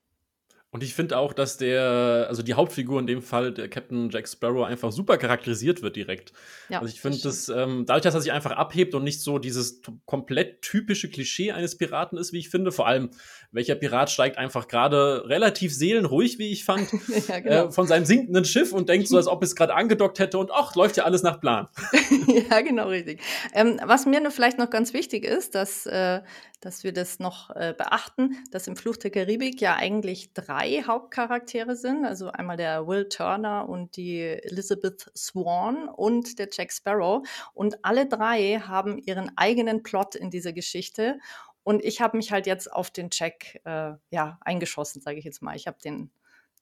Und 0.72 0.82
ich 0.82 0.94
finde 0.94 1.16
auch, 1.16 1.32
dass 1.32 1.56
der, 1.56 2.26
also 2.28 2.42
die 2.42 2.54
Hauptfigur 2.54 2.98
in 3.00 3.06
dem 3.06 3.22
Fall, 3.22 3.52
der 3.52 3.68
Captain 3.68 4.10
Jack 4.10 4.28
Sparrow, 4.28 4.66
einfach 4.66 4.90
super 4.92 5.16
charakterisiert 5.16 5.80
wird 5.80 5.96
direkt. 5.96 6.32
Ja, 6.68 6.80
also 6.80 6.92
ich 6.92 7.00
finde 7.00 7.18
das, 7.22 7.48
ähm, 7.48 7.84
dadurch, 7.86 8.02
dass 8.02 8.14
er 8.14 8.20
sich 8.20 8.32
einfach 8.32 8.50
abhebt 8.50 8.94
und 8.94 9.04
nicht 9.04 9.22
so 9.22 9.38
dieses 9.38 9.80
komplett 10.04 10.62
typische 10.62 11.08
Klischee 11.08 11.52
eines 11.52 11.78
Piraten 11.78 12.18
ist, 12.18 12.32
wie 12.32 12.40
ich 12.40 12.50
finde. 12.50 12.72
Vor 12.72 12.86
allem, 12.86 13.10
welcher 13.52 13.76
Pirat 13.76 14.10
steigt 14.10 14.38
einfach 14.38 14.66
gerade 14.66 15.28
relativ 15.28 15.72
seelenruhig, 15.72 16.38
wie 16.38 16.50
ich 16.50 16.64
fand, 16.64 16.90
ja, 17.28 17.40
genau. 17.40 17.66
äh, 17.66 17.70
von 17.70 17.86
seinem 17.86 18.04
sinkenden 18.04 18.44
Schiff 18.44 18.72
und 18.72 18.88
denkt 18.88 19.08
so, 19.08 19.16
als 19.16 19.28
ob 19.28 19.44
es 19.44 19.54
gerade 19.54 19.74
angedockt 19.74 20.18
hätte 20.18 20.36
und 20.36 20.50
ach, 20.52 20.74
läuft 20.74 20.96
ja 20.96 21.04
alles 21.04 21.22
nach 21.22 21.40
Plan. 21.40 21.68
ja, 22.50 22.60
genau, 22.60 22.88
richtig. 22.88 23.22
Ähm, 23.54 23.80
was 23.84 24.04
mir 24.04 24.20
nur 24.20 24.32
vielleicht 24.32 24.58
noch 24.58 24.68
ganz 24.68 24.92
wichtig 24.92 25.24
ist, 25.24 25.54
dass 25.54 25.86
äh, 25.86 26.20
dass 26.60 26.84
wir 26.84 26.92
das 26.92 27.18
noch 27.18 27.50
äh, 27.50 27.74
beachten, 27.76 28.36
dass 28.50 28.66
im 28.66 28.76
Fluch 28.76 28.96
der 28.96 29.10
Karibik 29.10 29.60
ja 29.60 29.76
eigentlich 29.76 30.32
drei 30.32 30.55
Hauptcharaktere 30.58 31.76
sind. 31.76 32.04
Also 32.04 32.30
einmal 32.30 32.56
der 32.56 32.86
Will 32.86 33.08
Turner 33.08 33.68
und 33.68 33.96
die 33.96 34.20
Elizabeth 34.20 35.10
Swan 35.16 35.88
und 35.88 36.38
der 36.38 36.48
Jack 36.52 36.72
Sparrow. 36.72 37.26
Und 37.54 37.84
alle 37.84 38.06
drei 38.06 38.58
haben 38.58 38.98
ihren 38.98 39.36
eigenen 39.36 39.82
Plot 39.82 40.14
in 40.14 40.30
dieser 40.30 40.52
Geschichte. 40.52 41.18
Und 41.62 41.84
ich 41.84 42.00
habe 42.00 42.16
mich 42.16 42.30
halt 42.30 42.46
jetzt 42.46 42.72
auf 42.72 42.90
den 42.90 43.08
Jack 43.12 43.60
äh, 43.64 43.94
ja, 44.10 44.38
eingeschossen, 44.40 45.02
sage 45.02 45.18
ich 45.18 45.24
jetzt 45.24 45.42
mal. 45.42 45.56
Ich 45.56 45.66
habe 45.66 45.78
den, 45.82 46.10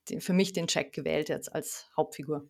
den, 0.08 0.20
für 0.20 0.32
mich 0.32 0.52
den 0.52 0.66
Jack 0.68 0.92
gewählt 0.92 1.28
jetzt 1.28 1.54
als 1.54 1.90
Hauptfigur. 1.96 2.48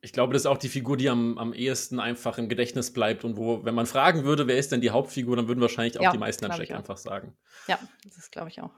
Ich 0.00 0.12
glaube, 0.12 0.32
das 0.32 0.42
ist 0.42 0.46
auch 0.46 0.58
die 0.58 0.68
Figur, 0.68 0.96
die 0.96 1.08
am, 1.08 1.36
am 1.36 1.52
ehesten 1.52 2.00
einfach 2.00 2.38
im 2.38 2.48
Gedächtnis 2.48 2.92
bleibt 2.92 3.24
und 3.24 3.36
wo, 3.36 3.64
wenn 3.64 3.74
man 3.74 3.86
fragen 3.86 4.24
würde, 4.24 4.46
wer 4.46 4.56
ist 4.56 4.70
denn 4.70 4.80
die 4.80 4.90
Hauptfigur, 4.90 5.36
dann 5.36 5.48
würden 5.48 5.60
wahrscheinlich 5.60 5.98
auch 5.98 6.04
ja, 6.04 6.12
die 6.12 6.18
meisten 6.18 6.44
an 6.44 6.58
Jack 6.58 6.70
einfach 6.70 6.96
sagen. 6.96 7.36
Ja, 7.66 7.78
das 8.04 8.30
glaube 8.30 8.48
ich 8.50 8.60
auch. 8.60 8.70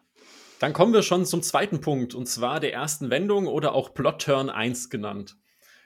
Dann 0.58 0.72
kommen 0.72 0.92
wir 0.92 1.02
schon 1.02 1.24
zum 1.24 1.42
zweiten 1.42 1.80
Punkt, 1.80 2.14
und 2.14 2.26
zwar 2.26 2.58
der 2.58 2.72
ersten 2.72 3.10
Wendung 3.10 3.46
oder 3.46 3.74
auch 3.74 3.94
Plot-Turn 3.94 4.50
1 4.50 4.90
genannt. 4.90 5.36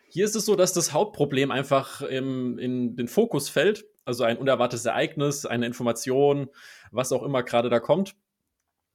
Hier 0.08 0.24
ist 0.24 0.34
es 0.34 0.46
so, 0.46 0.56
dass 0.56 0.72
das 0.72 0.92
Hauptproblem 0.92 1.50
einfach 1.50 2.00
im, 2.00 2.58
in 2.58 2.96
den 2.96 3.08
Fokus 3.08 3.48
fällt. 3.48 3.84
also 4.04 4.24
ein 4.24 4.38
unerwartetes 4.38 4.86
Ereignis, 4.86 5.46
eine 5.46 5.66
Information, 5.66 6.48
was 6.90 7.12
auch 7.12 7.22
immer 7.22 7.42
gerade 7.42 7.68
da 7.68 7.80
kommt. 7.80 8.14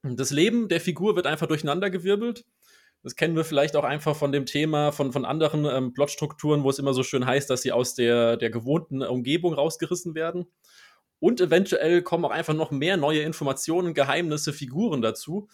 Das 0.03 0.31
Leben 0.31 0.67
der 0.67 0.81
Figur 0.81 1.15
wird 1.15 1.27
einfach 1.27 1.47
durcheinandergewirbelt. 1.47 2.45
Das 3.03 3.15
kennen 3.15 3.35
wir 3.35 3.43
vielleicht 3.43 3.75
auch 3.75 3.83
einfach 3.83 4.15
von 4.15 4.31
dem 4.31 4.45
Thema 4.45 4.91
von, 4.91 5.11
von 5.11 5.25
anderen 5.25 5.65
ähm, 5.65 5.93
Plotstrukturen, 5.93 6.63
wo 6.63 6.69
es 6.69 6.79
immer 6.79 6.93
so 6.93 7.03
schön 7.03 7.25
heißt, 7.25 7.49
dass 7.49 7.61
sie 7.61 7.71
aus 7.71 7.93
der, 7.93 8.35
der 8.37 8.49
gewohnten 8.49 9.03
Umgebung 9.03 9.53
rausgerissen 9.53 10.15
werden. 10.15 10.47
Und 11.19 11.41
eventuell 11.41 12.01
kommen 12.01 12.25
auch 12.25 12.31
einfach 12.31 12.53
noch 12.53 12.71
mehr 12.71 12.97
neue 12.97 13.21
Informationen, 13.21 13.93
Geheimnisse, 13.93 14.53
Figuren 14.53 15.01
dazu. 15.01 15.47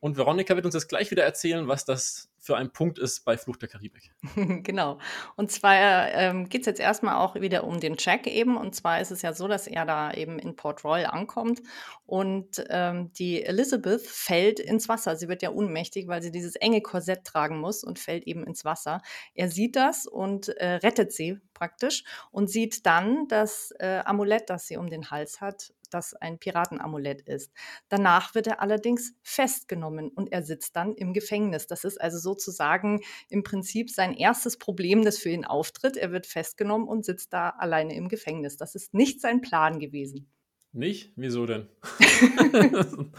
Und 0.00 0.16
Veronika 0.16 0.54
wird 0.54 0.64
uns 0.64 0.74
jetzt 0.74 0.88
gleich 0.88 1.10
wieder 1.10 1.24
erzählen, 1.24 1.66
was 1.66 1.84
das 1.84 2.27
für 2.38 2.56
ein 2.56 2.72
Punkt 2.72 2.98
ist 2.98 3.24
bei 3.24 3.36
Fluch 3.36 3.56
der 3.56 3.68
Karibik. 3.68 4.12
genau. 4.62 4.98
Und 5.36 5.50
zwar 5.50 6.12
ähm, 6.12 6.48
geht 6.48 6.62
es 6.62 6.66
jetzt 6.66 6.80
erstmal 6.80 7.16
auch 7.16 7.34
wieder 7.34 7.64
um 7.64 7.80
den 7.80 7.96
Jack 7.98 8.26
eben. 8.26 8.56
Und 8.56 8.74
zwar 8.74 9.00
ist 9.00 9.10
es 9.10 9.22
ja 9.22 9.32
so, 9.32 9.48
dass 9.48 9.66
er 9.66 9.84
da 9.84 10.12
eben 10.12 10.38
in 10.38 10.56
Port 10.56 10.84
Royal 10.84 11.06
ankommt 11.06 11.60
und 12.06 12.64
ähm, 12.70 13.12
die 13.12 13.42
Elizabeth 13.44 14.02
fällt 14.02 14.60
ins 14.60 14.88
Wasser. 14.88 15.16
Sie 15.16 15.28
wird 15.28 15.42
ja 15.42 15.50
ohnmächtig, 15.50 16.08
weil 16.08 16.22
sie 16.22 16.30
dieses 16.30 16.56
enge 16.56 16.80
Korsett 16.80 17.24
tragen 17.24 17.60
muss 17.60 17.84
und 17.84 17.98
fällt 17.98 18.26
eben 18.26 18.44
ins 18.44 18.64
Wasser. 18.64 19.02
Er 19.34 19.50
sieht 19.50 19.76
das 19.76 20.06
und 20.06 20.48
äh, 20.48 20.74
rettet 20.76 21.12
sie 21.12 21.38
praktisch 21.52 22.04
und 22.30 22.48
sieht 22.48 22.86
dann 22.86 23.26
das 23.28 23.72
äh, 23.78 24.00
Amulett, 24.04 24.48
das 24.48 24.66
sie 24.66 24.76
um 24.76 24.88
den 24.88 25.10
Hals 25.10 25.40
hat, 25.40 25.74
das 25.90 26.14
ein 26.14 26.38
Piratenamulett 26.38 27.22
ist. 27.22 27.52
Danach 27.88 28.34
wird 28.34 28.46
er 28.46 28.60
allerdings 28.60 29.14
festgenommen 29.22 30.08
und 30.08 30.32
er 30.32 30.42
sitzt 30.42 30.76
dann 30.76 30.94
im 30.94 31.12
Gefängnis. 31.12 31.66
Das 31.66 31.84
ist 31.84 32.00
also 32.00 32.18
sozusagen 32.18 33.00
im 33.28 33.42
Prinzip 33.42 33.90
sein 33.90 34.14
erstes 34.14 34.58
Problem, 34.58 35.04
das 35.04 35.18
für 35.18 35.30
ihn 35.30 35.44
auftritt. 35.44 35.96
Er 35.96 36.12
wird 36.12 36.26
festgenommen 36.26 36.88
und 36.88 37.04
sitzt 37.04 37.32
da 37.32 37.50
alleine 37.50 37.94
im 37.94 38.08
Gefängnis. 38.08 38.56
Das 38.56 38.74
ist 38.74 38.94
nicht 38.94 39.20
sein 39.20 39.40
Plan 39.40 39.78
gewesen. 39.78 40.30
Nicht? 40.72 41.12
Wieso 41.16 41.46
denn? 41.46 41.68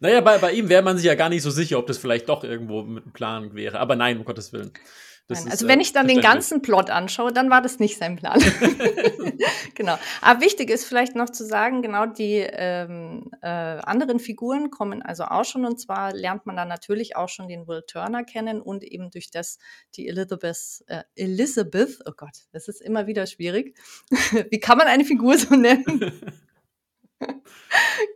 naja, 0.00 0.20
bei, 0.20 0.38
bei 0.38 0.52
ihm 0.52 0.68
wäre 0.68 0.82
man 0.82 0.96
sich 0.96 1.06
ja 1.06 1.14
gar 1.14 1.28
nicht 1.28 1.42
so 1.42 1.50
sicher, 1.50 1.78
ob 1.78 1.86
das 1.86 1.98
vielleicht 1.98 2.28
doch 2.28 2.44
irgendwo 2.44 2.82
mit 2.82 3.04
einem 3.04 3.12
Plan 3.12 3.54
wäre. 3.54 3.80
Aber 3.80 3.96
nein, 3.96 4.18
um 4.18 4.24
Gottes 4.24 4.52
Willen. 4.52 4.72
Nein, 5.28 5.44
also 5.44 5.64
ist, 5.64 5.68
wenn 5.68 5.78
äh, 5.78 5.82
ich 5.82 5.92
dann 5.92 6.06
den 6.06 6.20
ganzen 6.20 6.60
Plot 6.60 6.90
anschaue, 6.90 7.32
dann 7.32 7.48
war 7.48 7.62
das 7.62 7.78
nicht 7.78 7.96
sein 7.96 8.16
Plan. 8.16 8.38
genau. 9.74 9.96
Aber 10.20 10.40
wichtig 10.42 10.68
ist 10.68 10.84
vielleicht 10.84 11.16
noch 11.16 11.30
zu 11.30 11.46
sagen, 11.46 11.80
genau 11.80 12.04
die 12.04 12.34
ähm, 12.34 13.30
äh, 13.40 13.48
anderen 13.48 14.18
Figuren 14.18 14.70
kommen 14.70 15.00
also 15.02 15.24
auch 15.24 15.44
schon 15.44 15.64
und 15.64 15.80
zwar 15.80 16.12
lernt 16.12 16.44
man 16.44 16.56
dann 16.56 16.68
natürlich 16.68 17.16
auch 17.16 17.30
schon 17.30 17.48
den 17.48 17.66
Will 17.66 17.82
Turner 17.86 18.22
kennen 18.22 18.60
und 18.60 18.84
eben 18.84 19.10
durch 19.10 19.30
das 19.30 19.58
die 19.94 20.08
Elizabeth, 20.08 20.84
äh, 20.88 21.04
Elizabeth, 21.16 22.00
oh 22.06 22.12
Gott, 22.14 22.44
das 22.52 22.68
ist 22.68 22.82
immer 22.82 23.06
wieder 23.06 23.26
schwierig. 23.26 23.78
Wie 24.50 24.60
kann 24.60 24.76
man 24.76 24.88
eine 24.88 25.06
Figur 25.06 25.38
so 25.38 25.54
nennen? 25.54 26.20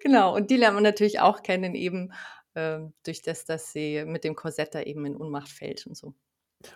genau, 0.03 0.35
und 0.37 0.50
die 0.50 0.57
lernt 0.57 0.75
man 0.75 0.83
natürlich 0.83 1.21
auch 1.21 1.43
kennen 1.43 1.75
eben 1.75 2.12
äh, 2.53 2.81
durch 3.05 3.23
das, 3.23 3.47
dass 3.47 3.73
sie 3.73 4.05
mit 4.05 4.25
dem 4.25 4.35
Korsett 4.35 4.75
da 4.75 4.83
eben 4.83 5.07
in 5.07 5.17
Unmacht 5.17 5.49
fällt 5.49 5.87
und 5.87 5.97
so. 5.97 6.15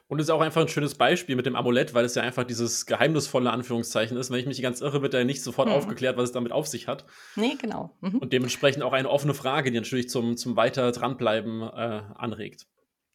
Und 0.07 0.21
es 0.21 0.27
ist 0.27 0.31
auch 0.31 0.41
einfach 0.41 0.61
ein 0.61 0.69
schönes 0.69 0.95
Beispiel 0.95 1.35
mit 1.35 1.47
dem 1.47 1.57
Amulett, 1.57 1.93
weil 1.93 2.05
es 2.05 2.15
ja 2.15 2.23
einfach 2.23 2.45
dieses 2.45 2.87
geheimnisvolle 2.87 3.51
Anführungszeichen 3.51 4.17
ist. 4.17 4.31
Wenn 4.31 4.39
ich 4.39 4.47
mich 4.47 4.63
ganz 4.63 4.81
irre, 4.81 5.03
wird 5.03 5.15
da 5.15 5.25
nicht 5.25 5.43
sofort 5.43 5.69
mhm. 5.69 5.75
aufgeklärt, 5.75 6.17
was 6.17 6.25
es 6.25 6.33
damit 6.33 6.53
auf 6.53 6.69
sich 6.69 6.87
hat. 6.87 7.05
Nee, 7.35 7.57
genau. 7.61 7.97
Mhm. 8.01 8.19
Und 8.19 8.33
dementsprechend 8.33 8.83
auch 8.85 8.93
eine 8.93 9.11
offene 9.11 9.35
Frage, 9.35 9.73
die 9.73 9.79
natürlich 9.79 10.09
zum, 10.09 10.37
zum 10.37 10.57
weiter 10.57 10.93
dranbleiben 10.93 11.63
äh, 11.63 12.03
anregt. 12.15 12.67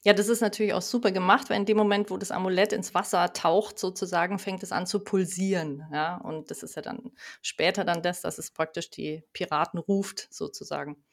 Ja, 0.03 0.13
das 0.13 0.29
ist 0.29 0.41
natürlich 0.41 0.73
auch 0.73 0.81
super 0.81 1.11
gemacht, 1.11 1.49
weil 1.49 1.57
in 1.57 1.65
dem 1.65 1.77
Moment, 1.77 2.09
wo 2.09 2.17
das 2.17 2.31
Amulett 2.31 2.71
ins 2.71 2.93
Wasser 2.93 3.33
taucht, 3.33 3.79
sozusagen, 3.79 4.39
fängt 4.39 4.63
es 4.63 4.71
an 4.71 4.85
zu 4.85 5.03
pulsieren. 5.03 5.83
Ja? 5.91 6.17
Und 6.17 6.51
das 6.51 6.63
ist 6.63 6.75
ja 6.75 6.81
dann 6.81 7.11
später 7.41 7.83
dann 7.83 8.01
das, 8.01 8.21
dass 8.21 8.37
es 8.37 8.51
praktisch 8.51 8.89
die 8.89 9.23
Piraten 9.33 9.79
ruft, 9.79 10.27
sozusagen. 10.31 11.03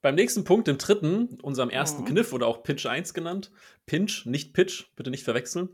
Beim 0.00 0.14
nächsten 0.14 0.44
Punkt, 0.44 0.68
dem 0.68 0.78
dritten, 0.78 1.38
unserem 1.42 1.70
ersten 1.70 2.02
mhm. 2.02 2.06
Kniff 2.06 2.32
oder 2.32 2.46
auch 2.46 2.62
Pitch 2.62 2.86
1 2.86 3.14
genannt, 3.14 3.50
Pinch, 3.86 4.26
nicht 4.26 4.54
Pitch, 4.54 4.86
bitte 4.94 5.10
nicht 5.10 5.24
verwechseln, 5.24 5.70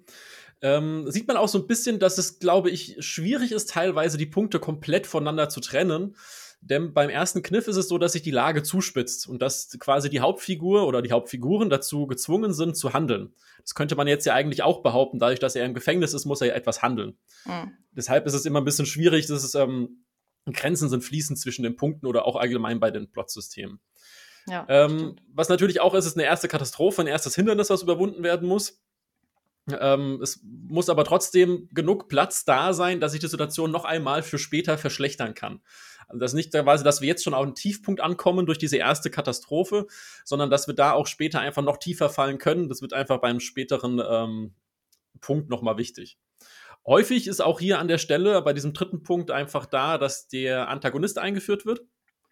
ähm, 0.62 1.10
sieht 1.10 1.28
man 1.28 1.36
auch 1.36 1.48
so 1.48 1.58
ein 1.58 1.66
bisschen, 1.66 1.98
dass 1.98 2.16
es, 2.16 2.38
glaube 2.38 2.70
ich, 2.70 2.96
schwierig 3.00 3.52
ist, 3.52 3.70
teilweise 3.70 4.16
die 4.16 4.26
Punkte 4.26 4.58
komplett 4.58 5.06
voneinander 5.06 5.50
zu 5.50 5.60
trennen. 5.60 6.16
Denn 6.62 6.94
beim 6.94 7.10
ersten 7.10 7.42
Kniff 7.42 7.68
ist 7.68 7.76
es 7.76 7.88
so, 7.88 7.98
dass 7.98 8.12
sich 8.12 8.22
die 8.22 8.30
Lage 8.30 8.62
zuspitzt 8.62 9.28
und 9.28 9.42
dass 9.42 9.76
quasi 9.78 10.08
die 10.08 10.20
Hauptfigur 10.20 10.86
oder 10.86 11.02
die 11.02 11.12
Hauptfiguren 11.12 11.68
dazu 11.68 12.06
gezwungen 12.06 12.54
sind 12.54 12.78
zu 12.78 12.94
handeln. 12.94 13.34
Das 13.60 13.74
könnte 13.74 13.96
man 13.96 14.06
jetzt 14.06 14.24
ja 14.24 14.32
eigentlich 14.32 14.62
auch 14.62 14.82
behaupten. 14.82 15.18
Dadurch, 15.18 15.40
dass 15.40 15.56
er 15.56 15.66
im 15.66 15.74
Gefängnis 15.74 16.14
ist, 16.14 16.24
muss 16.24 16.40
er 16.40 16.48
ja 16.48 16.54
etwas 16.54 16.80
handeln. 16.80 17.18
Mhm. 17.44 17.72
Deshalb 17.92 18.24
ist 18.24 18.32
es 18.32 18.46
immer 18.46 18.62
ein 18.62 18.64
bisschen 18.64 18.86
schwierig, 18.86 19.26
dass 19.26 19.44
es 19.44 19.54
ähm, 19.54 20.03
Grenzen 20.52 20.88
sind 20.88 21.02
fließend 21.02 21.38
zwischen 21.38 21.62
den 21.62 21.76
Punkten 21.76 22.06
oder 22.06 22.26
auch 22.26 22.36
allgemein 22.36 22.80
bei 22.80 22.90
den 22.90 23.10
Plotsystemen. 23.10 23.80
Ja, 24.46 24.66
ähm, 24.68 25.16
was 25.32 25.48
natürlich 25.48 25.80
auch 25.80 25.94
ist, 25.94 26.04
ist 26.04 26.18
eine 26.18 26.26
erste 26.26 26.48
Katastrophe, 26.48 27.00
ein 27.00 27.06
erstes 27.06 27.34
Hindernis, 27.34 27.70
was 27.70 27.82
überwunden 27.82 28.22
werden 28.22 28.46
muss. 28.46 28.82
Ähm, 29.70 30.20
es 30.22 30.42
muss 30.42 30.90
aber 30.90 31.04
trotzdem 31.04 31.70
genug 31.72 32.08
Platz 32.08 32.44
da 32.44 32.74
sein, 32.74 33.00
dass 33.00 33.12
sich 33.12 33.20
die 33.20 33.28
Situation 33.28 33.70
noch 33.70 33.86
einmal 33.86 34.22
für 34.22 34.38
später 34.38 34.76
verschlechtern 34.76 35.34
kann. 35.34 35.62
Also 36.06 36.20
das 36.20 36.32
ist 36.32 36.36
nicht 36.36 36.52
quasi, 36.52 36.84
dass 36.84 37.00
wir 37.00 37.08
jetzt 37.08 37.24
schon 37.24 37.32
auf 37.32 37.44
einen 37.44 37.54
Tiefpunkt 37.54 38.02
ankommen 38.02 38.44
durch 38.44 38.58
diese 38.58 38.76
erste 38.76 39.10
Katastrophe, 39.10 39.86
sondern 40.24 40.50
dass 40.50 40.66
wir 40.66 40.74
da 40.74 40.92
auch 40.92 41.06
später 41.06 41.40
einfach 41.40 41.62
noch 41.62 41.78
tiefer 41.78 42.10
fallen 42.10 42.36
können. 42.36 42.68
Das 42.68 42.82
wird 42.82 42.92
einfach 42.92 43.22
beim 43.22 43.40
späteren 43.40 44.02
ähm, 44.06 44.54
Punkt 45.20 45.48
nochmal 45.48 45.78
wichtig. 45.78 46.18
Häufig 46.86 47.26
ist 47.26 47.40
auch 47.40 47.60
hier 47.60 47.78
an 47.78 47.88
der 47.88 47.98
Stelle 47.98 48.40
bei 48.42 48.52
diesem 48.52 48.74
dritten 48.74 49.02
Punkt 49.02 49.30
einfach 49.30 49.64
da, 49.64 49.96
dass 49.96 50.28
der 50.28 50.68
Antagonist 50.68 51.18
eingeführt 51.18 51.64
wird. 51.64 51.80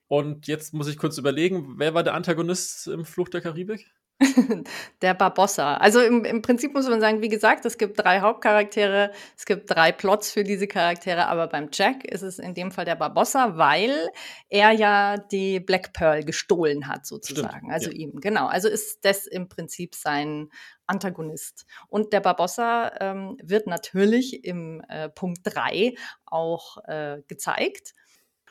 Und 0.09 0.47
jetzt 0.47 0.75
muss 0.75 0.89
ich 0.89 0.99
kurz 0.99 1.17
überlegen, 1.17 1.79
wer 1.79 1.95
war 1.95 2.03
der 2.03 2.15
Antagonist 2.15 2.87
im 2.87 3.07
Fluch 3.07 3.31
der 3.31 3.41
Karibik? 3.41 3.91
der 5.03 5.15
Barbossa. 5.15 5.77
Also 5.77 6.01
im, 6.01 6.25
im, 6.25 6.43
Prinzip 6.43 6.73
muss 6.75 6.89
man 6.89 7.01
sagen, 7.01 7.23
wie 7.23 7.29
gesagt, 7.29 7.65
es 7.65 7.79
gibt 7.79 7.99
drei 7.99 8.21
Hauptcharaktere, 8.21 9.13
es 9.37 9.45
gibt 9.45 9.71
drei 9.71 9.93
Plots 9.93 10.31
für 10.31 10.45
diese 10.45 10.67
Charaktere, 10.67 11.27
aber 11.29 11.49
beim 11.49 11.69
Jack 11.73 12.05
ist 12.05 12.23
es 12.23 12.39
in 12.39 12.55
dem 12.55 12.71
Fall 12.73 12.85
der 12.85 12.97
Barbossa, 12.97 13.57
weil 13.57 14.09
er 14.49 14.71
ja 14.73 15.17
die 15.17 15.61
Black 15.61 15.93
Pearl 15.93 16.25
gestohlen 16.25 16.89
hat, 16.89 17.07
sozusagen. 17.07 17.59
Stimmt, 17.59 17.73
also 17.73 17.91
ja. 17.91 17.97
ihm, 17.97 18.21
genau. 18.21 18.47
Also 18.47 18.69
ist 18.69 19.05
das 19.05 19.27
im 19.27 19.49
Prinzip 19.49 19.95
sein 19.95 20.49
Antagonist. 20.87 21.67
Und 21.89 22.13
der 22.13 22.21
Barbossa 22.21 22.93
ähm, 23.01 23.37
wird 23.43 23.67
natürlich 23.67 24.45
im 24.45 24.83
äh, 24.89 25.09
Punkt 25.09 25.41
3 25.45 25.95
auch 26.27 26.79
äh, 26.87 27.23
gezeigt. 27.29 27.95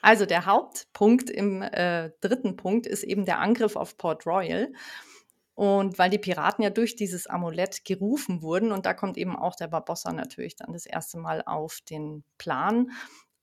Also 0.01 0.25
der 0.25 0.45
Hauptpunkt 0.45 1.29
im 1.29 1.61
äh, 1.61 2.09
dritten 2.21 2.55
Punkt 2.55 2.87
ist 2.87 3.03
eben 3.03 3.25
der 3.25 3.39
Angriff 3.39 3.75
auf 3.75 3.97
Port 3.97 4.25
Royal. 4.25 4.71
Und 5.53 5.99
weil 5.99 6.09
die 6.09 6.17
Piraten 6.17 6.63
ja 6.63 6.69
durch 6.69 6.95
dieses 6.95 7.27
Amulett 7.27 7.83
gerufen 7.85 8.41
wurden, 8.41 8.71
und 8.71 8.85
da 8.85 8.93
kommt 8.93 9.17
eben 9.17 9.35
auch 9.35 9.55
der 9.55 9.67
Barbossa 9.67 10.11
natürlich 10.13 10.55
dann 10.55 10.73
das 10.73 10.85
erste 10.85 11.17
Mal 11.17 11.43
auf 11.45 11.79
den 11.89 12.23
Plan. 12.37 12.91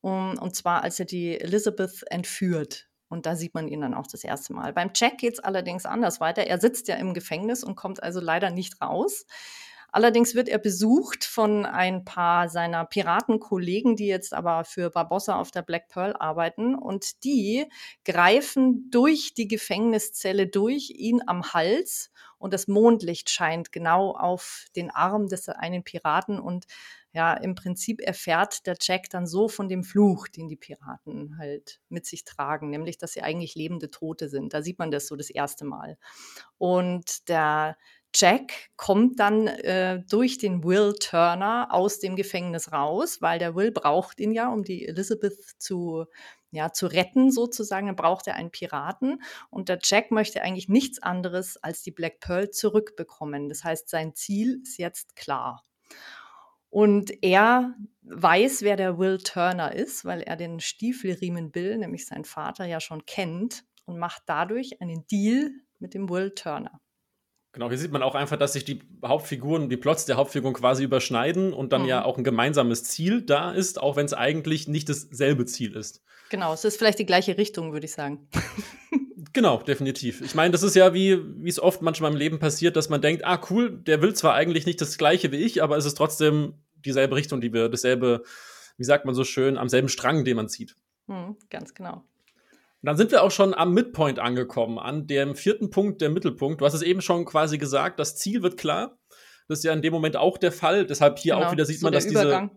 Um, 0.00 0.38
und 0.38 0.54
zwar, 0.54 0.84
als 0.84 1.00
er 1.00 1.06
die 1.06 1.40
Elizabeth 1.40 2.04
entführt. 2.10 2.88
Und 3.08 3.26
da 3.26 3.34
sieht 3.36 3.54
man 3.54 3.68
ihn 3.68 3.80
dann 3.80 3.94
auch 3.94 4.06
das 4.06 4.22
erste 4.22 4.52
Mal. 4.52 4.72
Beim 4.72 4.90
Jack 4.94 5.18
geht 5.18 5.34
es 5.34 5.40
allerdings 5.40 5.86
anders 5.86 6.20
weiter. 6.20 6.46
Er 6.46 6.60
sitzt 6.60 6.88
ja 6.88 6.96
im 6.96 7.14
Gefängnis 7.14 7.64
und 7.64 7.74
kommt 7.74 8.02
also 8.02 8.20
leider 8.20 8.50
nicht 8.50 8.80
raus. 8.80 9.26
Allerdings 9.90 10.34
wird 10.34 10.48
er 10.48 10.58
besucht 10.58 11.24
von 11.24 11.64
ein 11.64 12.04
paar 12.04 12.50
seiner 12.50 12.84
Piratenkollegen, 12.84 13.96
die 13.96 14.06
jetzt 14.06 14.34
aber 14.34 14.64
für 14.64 14.90
Barbossa 14.90 15.40
auf 15.40 15.50
der 15.50 15.62
Black 15.62 15.88
Pearl 15.88 16.14
arbeiten. 16.14 16.74
Und 16.74 17.24
die 17.24 17.66
greifen 18.04 18.90
durch 18.90 19.32
die 19.34 19.48
Gefängniszelle 19.48 20.46
durch, 20.46 20.90
ihn 20.90 21.22
am 21.26 21.54
Hals. 21.54 22.10
Und 22.36 22.52
das 22.52 22.68
Mondlicht 22.68 23.30
scheint 23.30 23.72
genau 23.72 24.12
auf 24.12 24.66
den 24.76 24.90
Arm 24.90 25.26
des 25.26 25.48
einen 25.48 25.84
Piraten. 25.84 26.38
Und 26.38 26.66
ja, 27.12 27.32
im 27.32 27.54
Prinzip 27.54 28.02
erfährt 28.02 28.66
der 28.66 28.76
Jack 28.80 29.08
dann 29.08 29.26
so 29.26 29.48
von 29.48 29.68
dem 29.68 29.82
Fluch, 29.82 30.28
den 30.28 30.48
die 30.48 30.56
Piraten 30.56 31.38
halt 31.38 31.80
mit 31.88 32.04
sich 32.04 32.24
tragen, 32.24 32.68
nämlich, 32.68 32.98
dass 32.98 33.12
sie 33.12 33.22
eigentlich 33.22 33.54
lebende 33.54 33.90
Tote 33.90 34.28
sind. 34.28 34.52
Da 34.52 34.60
sieht 34.62 34.78
man 34.78 34.90
das 34.90 35.06
so 35.06 35.16
das 35.16 35.30
erste 35.30 35.64
Mal. 35.64 35.96
Und 36.58 37.28
der 37.28 37.78
Jack 38.14 38.70
kommt 38.76 39.20
dann 39.20 39.46
äh, 39.46 40.02
durch 40.08 40.38
den 40.38 40.64
Will 40.64 40.94
Turner 40.94 41.68
aus 41.70 41.98
dem 41.98 42.16
Gefängnis 42.16 42.72
raus, 42.72 43.20
weil 43.20 43.38
der 43.38 43.54
Will 43.54 43.70
braucht 43.70 44.18
ihn 44.20 44.32
ja, 44.32 44.48
um 44.48 44.64
die 44.64 44.86
Elizabeth 44.86 45.38
zu, 45.58 46.06
ja, 46.50 46.72
zu 46.72 46.86
retten 46.86 47.30
sozusagen. 47.30 47.86
Dann 47.86 47.96
braucht 47.96 48.26
er 48.26 48.34
einen 48.34 48.50
Piraten 48.50 49.22
und 49.50 49.68
der 49.68 49.78
Jack 49.82 50.10
möchte 50.10 50.42
eigentlich 50.42 50.68
nichts 50.68 51.02
anderes 51.02 51.56
als 51.62 51.82
die 51.82 51.90
Black 51.90 52.20
Pearl 52.20 52.50
zurückbekommen. 52.50 53.48
Das 53.48 53.64
heißt, 53.64 53.88
sein 53.88 54.14
Ziel 54.14 54.60
ist 54.62 54.78
jetzt 54.78 55.14
klar. 55.14 55.64
Und 56.70 57.22
er 57.22 57.74
weiß, 58.02 58.62
wer 58.62 58.76
der 58.76 58.98
Will 58.98 59.18
Turner 59.18 59.74
ist, 59.74 60.04
weil 60.04 60.22
er 60.22 60.36
den 60.36 60.60
Stiefelriemen 60.60 61.50
Bill, 61.50 61.78
nämlich 61.78 62.06
seinen 62.06 62.24
Vater, 62.24 62.66
ja 62.66 62.80
schon 62.80 63.06
kennt 63.06 63.64
und 63.86 63.98
macht 63.98 64.22
dadurch 64.26 64.80
einen 64.82 65.06
Deal 65.06 65.50
mit 65.78 65.94
dem 65.94 66.10
Will 66.10 66.30
Turner. 66.34 66.80
Genau, 67.52 67.68
hier 67.68 67.78
sieht 67.78 67.92
man 67.92 68.02
auch 68.02 68.14
einfach, 68.14 68.36
dass 68.36 68.52
sich 68.52 68.64
die 68.64 68.82
Hauptfiguren, 69.04 69.68
die 69.68 69.76
Plots 69.76 70.04
der 70.04 70.16
Hauptfiguren 70.16 70.54
quasi 70.54 70.84
überschneiden 70.84 71.52
und 71.52 71.72
dann 71.72 71.82
mhm. 71.82 71.88
ja 71.88 72.04
auch 72.04 72.18
ein 72.18 72.24
gemeinsames 72.24 72.84
Ziel 72.84 73.22
da 73.22 73.52
ist, 73.52 73.80
auch 73.80 73.96
wenn 73.96 74.06
es 74.06 74.12
eigentlich 74.12 74.68
nicht 74.68 74.88
dasselbe 74.88 75.46
Ziel 75.46 75.74
ist. 75.74 76.02
Genau, 76.30 76.52
es 76.52 76.64
ist 76.64 76.76
vielleicht 76.76 76.98
die 76.98 77.06
gleiche 77.06 77.38
Richtung, 77.38 77.72
würde 77.72 77.86
ich 77.86 77.92
sagen. 77.92 78.28
genau, 79.32 79.62
definitiv. 79.62 80.20
Ich 80.20 80.34
meine, 80.34 80.52
das 80.52 80.62
ist 80.62 80.76
ja 80.76 80.92
wie 80.92 81.12
es 81.46 81.58
oft 81.58 81.80
manchmal 81.80 82.12
im 82.12 82.18
Leben 82.18 82.38
passiert, 82.38 82.76
dass 82.76 82.90
man 82.90 83.00
denkt, 83.00 83.24
ah 83.24 83.40
cool, 83.50 83.70
der 83.70 84.02
will 84.02 84.14
zwar 84.14 84.34
eigentlich 84.34 84.66
nicht 84.66 84.80
das 84.80 84.98
gleiche 84.98 85.32
wie 85.32 85.36
ich, 85.36 85.62
aber 85.62 85.78
es 85.78 85.86
ist 85.86 85.96
trotzdem 85.96 86.54
dieselbe 86.84 87.16
Richtung, 87.16 87.40
die 87.40 87.52
wir, 87.52 87.70
dasselbe, 87.70 88.24
wie 88.76 88.84
sagt 88.84 89.06
man 89.06 89.14
so 89.14 89.24
schön, 89.24 89.56
am 89.56 89.70
selben 89.70 89.88
Strang, 89.88 90.24
den 90.24 90.36
man 90.36 90.48
zieht. 90.48 90.76
Mhm, 91.06 91.36
ganz 91.48 91.72
genau. 91.74 92.04
Dann 92.88 92.96
sind 92.96 93.10
wir 93.10 93.22
auch 93.22 93.30
schon 93.30 93.52
am 93.52 93.74
Midpoint 93.74 94.18
angekommen, 94.18 94.78
an 94.78 95.06
dem 95.06 95.34
vierten 95.34 95.68
Punkt, 95.68 96.00
der 96.00 96.08
Mittelpunkt. 96.08 96.62
Du 96.62 96.64
hast 96.64 96.72
es 96.72 96.80
eben 96.80 97.02
schon 97.02 97.26
quasi 97.26 97.58
gesagt, 97.58 98.00
das 98.00 98.16
Ziel 98.16 98.42
wird 98.42 98.56
klar. 98.56 98.96
Das 99.46 99.58
ist 99.58 99.64
ja 99.64 99.74
in 99.74 99.82
dem 99.82 99.92
Moment 99.92 100.16
auch 100.16 100.38
der 100.38 100.52
Fall. 100.52 100.86
Deshalb 100.86 101.18
hier 101.18 101.34
genau, 101.34 101.48
auch 101.48 101.52
wieder 101.52 101.66
sieht 101.66 101.80
so 101.80 101.84
man, 101.84 101.92
dass 101.92 102.06
diese. 102.06 102.48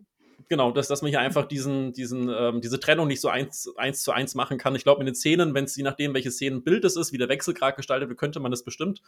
Genau, 0.47 0.71
dass, 0.71 0.87
dass 0.87 1.01
man 1.01 1.09
hier 1.09 1.19
einfach 1.19 1.49
diesen, 1.49 1.91
diesen, 1.91 2.29
ähm, 2.29 2.61
diese 2.61 2.79
Trennung 2.79 3.09
nicht 3.09 3.19
so 3.19 3.27
eins, 3.27 3.73
eins 3.75 4.03
zu 4.03 4.13
eins 4.13 4.33
machen 4.33 4.57
kann. 4.57 4.73
Ich 4.73 4.83
glaube, 4.83 5.01
in 5.01 5.05
den 5.05 5.15
Szenen, 5.15 5.53
wenn 5.53 5.65
es 5.65 5.75
je 5.75 5.83
nachdem, 5.83 6.13
welches 6.13 6.35
Szenenbild 6.35 6.85
es 6.85 6.95
ist, 6.95 7.11
wie 7.11 7.17
der 7.17 7.27
Wechselgrad 7.27 7.75
gestaltet 7.75 8.07
wird, 8.07 8.17
könnte 8.17 8.39
man 8.39 8.51
das 8.51 8.63
bestimmt. 8.63 9.01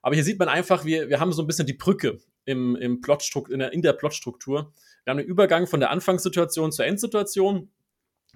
Aber 0.00 0.14
hier 0.14 0.22
sieht 0.22 0.38
man 0.38 0.48
einfach, 0.48 0.84
wir, 0.84 1.08
wir 1.08 1.18
haben 1.18 1.32
so 1.32 1.42
ein 1.42 1.48
bisschen 1.48 1.66
die 1.66 1.72
Brücke 1.72 2.20
im, 2.44 2.76
im 2.76 3.00
Plotstruktur, 3.00 3.52
in 3.52 3.58
der, 3.58 3.72
in 3.72 3.82
der 3.82 3.94
Plotstruktur. 3.94 4.72
Wir 5.02 5.10
haben 5.10 5.18
einen 5.18 5.26
Übergang 5.26 5.66
von 5.66 5.80
der 5.80 5.90
Anfangssituation 5.90 6.70
zur 6.70 6.84
Endsituation 6.84 7.68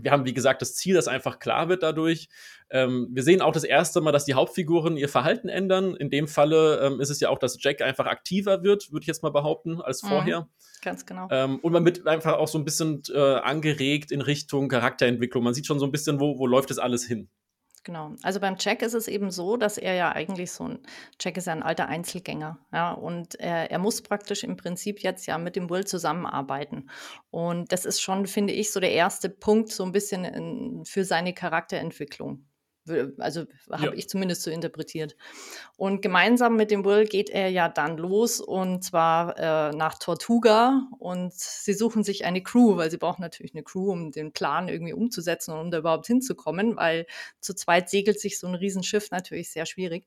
wir 0.02 0.10
haben, 0.10 0.24
wie 0.24 0.34
gesagt, 0.34 0.62
das 0.62 0.74
Ziel, 0.74 0.94
das 0.94 1.08
einfach 1.08 1.38
klar 1.38 1.68
wird 1.68 1.82
dadurch. 1.82 2.28
Ähm, 2.70 3.08
wir 3.12 3.22
sehen 3.22 3.42
auch 3.42 3.52
das 3.52 3.64
erste 3.64 4.00
Mal, 4.00 4.12
dass 4.12 4.24
die 4.24 4.34
Hauptfiguren 4.34 4.96
ihr 4.96 5.08
Verhalten 5.08 5.48
ändern. 5.48 5.96
In 5.96 6.10
dem 6.10 6.28
Falle 6.28 6.80
ähm, 6.80 7.00
ist 7.00 7.10
es 7.10 7.20
ja 7.20 7.28
auch, 7.28 7.38
dass 7.38 7.62
Jack 7.62 7.82
einfach 7.82 8.06
aktiver 8.06 8.62
wird, 8.62 8.92
würde 8.92 9.02
ich 9.02 9.08
jetzt 9.08 9.22
mal 9.22 9.32
behaupten, 9.32 9.80
als 9.80 10.02
mhm, 10.02 10.08
vorher. 10.08 10.40
Mhm, 10.42 10.46
ganz 10.82 11.06
genau. 11.06 11.28
Ähm, 11.30 11.58
und 11.60 11.72
man 11.72 11.84
wird 11.84 12.06
einfach 12.06 12.34
auch 12.34 12.48
so 12.48 12.58
ein 12.58 12.64
bisschen 12.64 13.02
äh, 13.12 13.18
angeregt 13.18 14.12
in 14.12 14.20
Richtung 14.20 14.68
Charakterentwicklung. 14.68 15.42
Man 15.42 15.54
sieht 15.54 15.66
schon 15.66 15.78
so 15.78 15.86
ein 15.86 15.92
bisschen, 15.92 16.20
wo, 16.20 16.38
wo 16.38 16.46
läuft 16.46 16.70
das 16.70 16.78
alles 16.78 17.04
hin. 17.04 17.28
Genau. 17.82 18.14
Also 18.22 18.40
beim 18.40 18.56
Jack 18.58 18.82
ist 18.82 18.92
es 18.92 19.08
eben 19.08 19.30
so, 19.30 19.56
dass 19.56 19.78
er 19.78 19.94
ja 19.94 20.12
eigentlich 20.12 20.52
so 20.52 20.64
ein, 20.64 20.80
Jack 21.18 21.38
ist 21.38 21.46
ja 21.46 21.54
ein 21.54 21.62
alter 21.62 21.88
Einzelgänger, 21.88 22.58
ja, 22.72 22.92
und 22.92 23.36
er, 23.36 23.70
er 23.70 23.78
muss 23.78 24.02
praktisch 24.02 24.44
im 24.44 24.58
Prinzip 24.58 25.02
jetzt 25.02 25.26
ja 25.26 25.38
mit 25.38 25.56
dem 25.56 25.70
Will 25.70 25.86
zusammenarbeiten. 25.86 26.90
Und 27.30 27.72
das 27.72 27.86
ist 27.86 28.02
schon, 28.02 28.26
finde 28.26 28.52
ich, 28.52 28.70
so 28.70 28.80
der 28.80 28.92
erste 28.92 29.30
Punkt 29.30 29.72
so 29.72 29.82
ein 29.84 29.92
bisschen 29.92 30.24
in, 30.26 30.84
für 30.84 31.04
seine 31.04 31.32
Charakterentwicklung. 31.32 32.44
Also 33.18 33.44
habe 33.70 33.86
ja. 33.86 33.92
ich 33.92 34.08
zumindest 34.08 34.42
so 34.42 34.50
interpretiert. 34.50 35.16
Und 35.76 36.02
gemeinsam 36.02 36.56
mit 36.56 36.70
dem 36.70 36.84
Will 36.84 37.06
geht 37.06 37.30
er 37.30 37.48
ja 37.48 37.68
dann 37.68 37.98
los 37.98 38.40
und 38.40 38.82
zwar 38.82 39.38
äh, 39.38 39.76
nach 39.76 39.98
Tortuga 39.98 40.88
und 40.98 41.32
sie 41.34 41.74
suchen 41.74 42.04
sich 42.04 42.24
eine 42.24 42.42
Crew, 42.42 42.76
weil 42.76 42.90
sie 42.90 42.98
brauchen 42.98 43.22
natürlich 43.22 43.54
eine 43.54 43.62
Crew, 43.62 43.90
um 43.90 44.12
den 44.12 44.32
Plan 44.32 44.68
irgendwie 44.68 44.94
umzusetzen 44.94 45.52
und 45.52 45.60
um 45.60 45.70
da 45.70 45.78
überhaupt 45.78 46.06
hinzukommen, 46.06 46.76
weil 46.76 47.06
zu 47.40 47.54
zweit 47.54 47.90
segelt 47.90 48.18
sich 48.18 48.38
so 48.38 48.46
ein 48.46 48.54
Riesenschiff 48.54 49.10
natürlich 49.10 49.50
sehr 49.50 49.66
schwierig. 49.66 50.06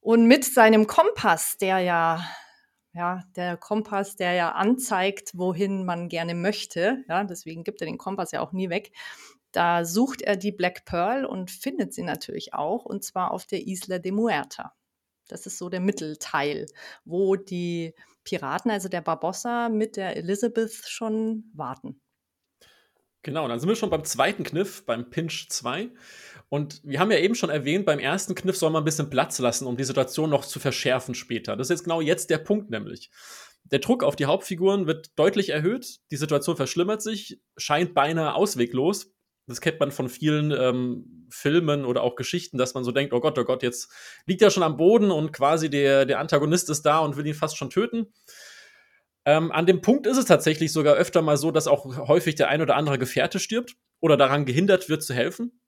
Und 0.00 0.26
mit 0.26 0.44
seinem 0.44 0.86
Kompass, 0.86 1.56
der 1.58 1.78
ja 1.78 2.24
ja, 2.94 3.22
der 3.36 3.56
Kompass, 3.56 4.16
der 4.16 4.32
ja 4.34 4.52
anzeigt, 4.52 5.30
wohin 5.34 5.84
man 5.84 6.08
gerne 6.08 6.34
möchte. 6.34 7.04
Ja, 7.08 7.24
deswegen 7.24 7.64
gibt 7.64 7.80
er 7.80 7.86
den 7.86 7.96
Kompass 7.96 8.32
ja 8.32 8.40
auch 8.40 8.52
nie 8.52 8.68
weg. 8.68 8.92
Da 9.52 9.84
sucht 9.84 10.22
er 10.22 10.36
die 10.36 10.52
Black 10.52 10.84
Pearl 10.84 11.24
und 11.24 11.50
findet 11.50 11.92
sie 11.92 12.02
natürlich 12.02 12.54
auch, 12.54 12.84
und 12.84 13.04
zwar 13.04 13.30
auf 13.30 13.46
der 13.46 13.66
Isla 13.66 13.98
de 13.98 14.12
Muerta. 14.12 14.74
Das 15.28 15.46
ist 15.46 15.58
so 15.58 15.68
der 15.68 15.80
Mittelteil, 15.80 16.66
wo 17.04 17.36
die 17.36 17.94
Piraten, 18.24 18.70
also 18.70 18.88
der 18.88 19.00
Barbossa 19.00 19.68
mit 19.68 19.96
der 19.96 20.16
Elizabeth 20.16 20.72
schon 20.86 21.44
warten. 21.54 22.00
Genau, 23.24 23.46
dann 23.46 23.60
sind 23.60 23.68
wir 23.68 23.76
schon 23.76 23.90
beim 23.90 24.04
zweiten 24.04 24.42
Kniff, 24.42 24.84
beim 24.84 25.08
Pinch 25.08 25.46
2. 25.48 25.90
Und 26.48 26.80
wir 26.82 26.98
haben 26.98 27.12
ja 27.12 27.18
eben 27.18 27.36
schon 27.36 27.50
erwähnt, 27.50 27.86
beim 27.86 28.00
ersten 28.00 28.34
Kniff 28.34 28.56
soll 28.56 28.70
man 28.70 28.82
ein 28.82 28.84
bisschen 28.84 29.10
Platz 29.10 29.38
lassen, 29.38 29.66
um 29.66 29.76
die 29.76 29.84
Situation 29.84 30.28
noch 30.28 30.44
zu 30.44 30.58
verschärfen 30.58 31.14
später. 31.14 31.56
Das 31.56 31.66
ist 31.66 31.78
jetzt 31.78 31.84
genau 31.84 32.00
jetzt 32.00 32.30
der 32.30 32.38
Punkt 32.38 32.70
nämlich. 32.70 33.10
Der 33.64 33.78
Druck 33.78 34.02
auf 34.02 34.16
die 34.16 34.26
Hauptfiguren 34.26 34.86
wird 34.86 35.16
deutlich 35.16 35.50
erhöht, 35.50 36.00
die 36.10 36.16
Situation 36.16 36.56
verschlimmert 36.56 37.00
sich, 37.00 37.40
scheint 37.56 37.94
beinahe 37.94 38.34
ausweglos 38.34 39.12
das 39.46 39.60
kennt 39.60 39.80
man 39.80 39.90
von 39.90 40.08
vielen 40.08 40.52
ähm, 40.52 41.26
Filmen 41.30 41.84
oder 41.84 42.02
auch 42.02 42.14
Geschichten, 42.14 42.58
dass 42.58 42.74
man 42.74 42.84
so 42.84 42.92
denkt, 42.92 43.12
oh 43.12 43.20
Gott, 43.20 43.38
oh 43.38 43.44
Gott, 43.44 43.62
jetzt 43.62 43.90
liegt 44.26 44.42
er 44.42 44.50
schon 44.50 44.62
am 44.62 44.76
Boden 44.76 45.10
und 45.10 45.32
quasi 45.32 45.68
der, 45.68 46.06
der 46.06 46.20
Antagonist 46.20 46.70
ist 46.70 46.82
da 46.82 46.98
und 46.98 47.16
will 47.16 47.26
ihn 47.26 47.34
fast 47.34 47.56
schon 47.56 47.70
töten. 47.70 48.12
Ähm, 49.24 49.52
an 49.52 49.66
dem 49.66 49.80
Punkt 49.82 50.06
ist 50.06 50.16
es 50.16 50.24
tatsächlich 50.24 50.72
sogar 50.72 50.94
öfter 50.94 51.22
mal 51.22 51.36
so, 51.36 51.50
dass 51.50 51.66
auch 51.66 52.08
häufig 52.08 52.34
der 52.34 52.48
ein 52.48 52.62
oder 52.62 52.76
andere 52.76 52.98
Gefährte 52.98 53.38
stirbt 53.38 53.76
oder 54.00 54.16
daran 54.16 54.44
gehindert 54.44 54.88
wird 54.88 55.02
zu 55.02 55.14
helfen. 55.14 55.60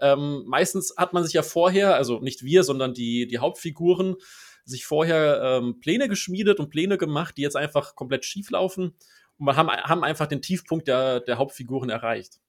Ähm, 0.00 0.44
meistens 0.46 0.94
hat 0.96 1.12
man 1.12 1.24
sich 1.24 1.34
ja 1.34 1.42
vorher, 1.42 1.94
also 1.94 2.20
nicht 2.20 2.42
wir, 2.42 2.64
sondern 2.64 2.94
die, 2.94 3.26
die 3.26 3.38
Hauptfiguren, 3.38 4.16
sich 4.64 4.86
vorher 4.86 5.42
ähm, 5.42 5.78
Pläne 5.80 6.08
geschmiedet 6.08 6.58
und 6.58 6.70
Pläne 6.70 6.96
gemacht, 6.96 7.36
die 7.36 7.42
jetzt 7.42 7.56
einfach 7.56 7.94
komplett 7.94 8.24
schief 8.24 8.50
laufen. 8.50 8.96
Und 9.36 9.46
wir 9.46 9.56
haben, 9.56 9.68
haben 9.68 10.04
einfach 10.04 10.26
den 10.26 10.40
Tiefpunkt 10.42 10.88
der, 10.88 11.20
der 11.20 11.38
Hauptfiguren 11.38 11.90
erreicht. 11.90 12.40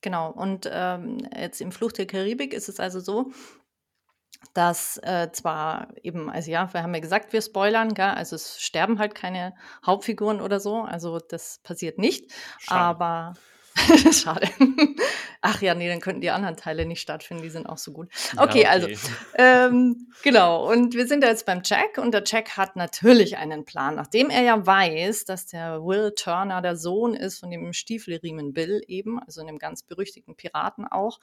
Genau, 0.00 0.30
und 0.30 0.68
ähm, 0.72 1.18
jetzt 1.36 1.60
im 1.60 1.72
Fluch 1.72 1.92
der 1.92 2.06
Karibik 2.06 2.54
ist 2.54 2.68
es 2.68 2.80
also 2.80 3.00
so, 3.00 3.32
dass 4.54 4.98
äh, 5.02 5.30
zwar 5.32 5.88
eben, 6.02 6.30
also 6.30 6.50
ja, 6.50 6.72
wir 6.72 6.82
haben 6.82 6.94
ja 6.94 7.00
gesagt, 7.00 7.32
wir 7.32 7.42
spoilern, 7.42 7.94
gell? 7.94 8.06
also 8.06 8.36
es 8.36 8.60
sterben 8.60 8.98
halt 8.98 9.14
keine 9.14 9.54
Hauptfiguren 9.84 10.40
oder 10.40 10.60
so, 10.60 10.82
also 10.82 11.18
das 11.18 11.58
passiert 11.62 11.98
nicht, 11.98 12.32
Schade. 12.58 12.80
aber 12.80 13.34
Schade. 14.12 14.48
Ach 15.40 15.62
ja, 15.62 15.74
nee, 15.74 15.88
dann 15.88 16.00
könnten 16.00 16.20
die 16.20 16.30
anderen 16.30 16.56
Teile 16.56 16.84
nicht 16.84 17.00
stattfinden, 17.00 17.42
die 17.42 17.50
sind 17.50 17.66
auch 17.66 17.78
so 17.78 17.92
gut. 17.92 18.08
Okay, 18.36 18.62
ja, 18.62 18.74
okay. 18.74 18.96
also 18.96 19.10
ähm, 19.36 20.08
genau. 20.22 20.70
Und 20.70 20.94
wir 20.94 21.06
sind 21.06 21.24
jetzt 21.24 21.46
beim 21.46 21.62
Jack 21.64 21.98
und 21.98 22.12
der 22.12 22.22
Jack 22.26 22.56
hat 22.56 22.76
natürlich 22.76 23.36
einen 23.36 23.64
Plan, 23.64 23.94
nachdem 23.94 24.28
er 24.28 24.42
ja 24.42 24.66
weiß, 24.66 25.24
dass 25.24 25.46
der 25.46 25.82
Will 25.82 26.12
Turner 26.14 26.60
der 26.62 26.76
Sohn 26.76 27.14
ist 27.14 27.38
von 27.38 27.50
dem 27.50 27.72
Stiefelriemen 27.72 28.52
Bill 28.52 28.82
eben, 28.86 29.18
also 29.20 29.40
einem 29.40 29.58
ganz 29.58 29.82
berüchtigten 29.82 30.36
Piraten 30.36 30.86
auch, 30.86 31.20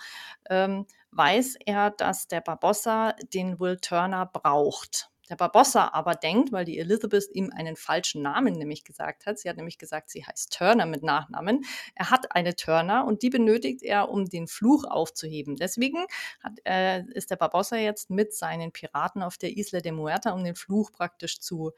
ähm, 0.49 0.85
weiß 1.11 1.57
er, 1.65 1.91
dass 1.91 2.27
der 2.27 2.41
Barbossa 2.41 3.13
den 3.33 3.59
Will 3.59 3.77
Turner 3.77 4.25
braucht. 4.25 5.09
Der 5.29 5.35
Barbossa 5.35 5.89
aber 5.93 6.15
denkt, 6.15 6.51
weil 6.51 6.65
die 6.65 6.79
Elizabeth 6.79 7.29
ihm 7.33 7.51
einen 7.55 7.75
falschen 7.75 8.21
Namen 8.21 8.53
nämlich 8.53 8.83
gesagt 8.83 9.25
hat, 9.25 9.39
sie 9.39 9.49
hat 9.49 9.57
nämlich 9.57 9.77
gesagt, 9.77 10.09
sie 10.09 10.25
heißt 10.25 10.53
Turner 10.53 10.85
mit 10.85 11.03
Nachnamen, 11.03 11.65
er 11.95 12.09
hat 12.09 12.33
eine 12.33 12.55
Turner 12.55 13.05
und 13.05 13.21
die 13.21 13.29
benötigt 13.29 13.83
er, 13.83 14.09
um 14.09 14.25
den 14.25 14.47
Fluch 14.47 14.85
aufzuheben. 14.85 15.55
Deswegen 15.55 16.05
hat, 16.41 16.53
äh, 16.65 17.03
ist 17.11 17.31
der 17.31 17.35
Barbossa 17.35 17.75
jetzt 17.77 18.09
mit 18.09 18.33
seinen 18.33 18.71
Piraten 18.71 19.21
auf 19.21 19.37
der 19.37 19.57
Isla 19.57 19.81
de 19.81 19.91
Muerta, 19.91 20.31
um 20.31 20.43
den 20.43 20.55
Fluch 20.55 20.91
praktisch 20.91 21.39
zu 21.39 21.71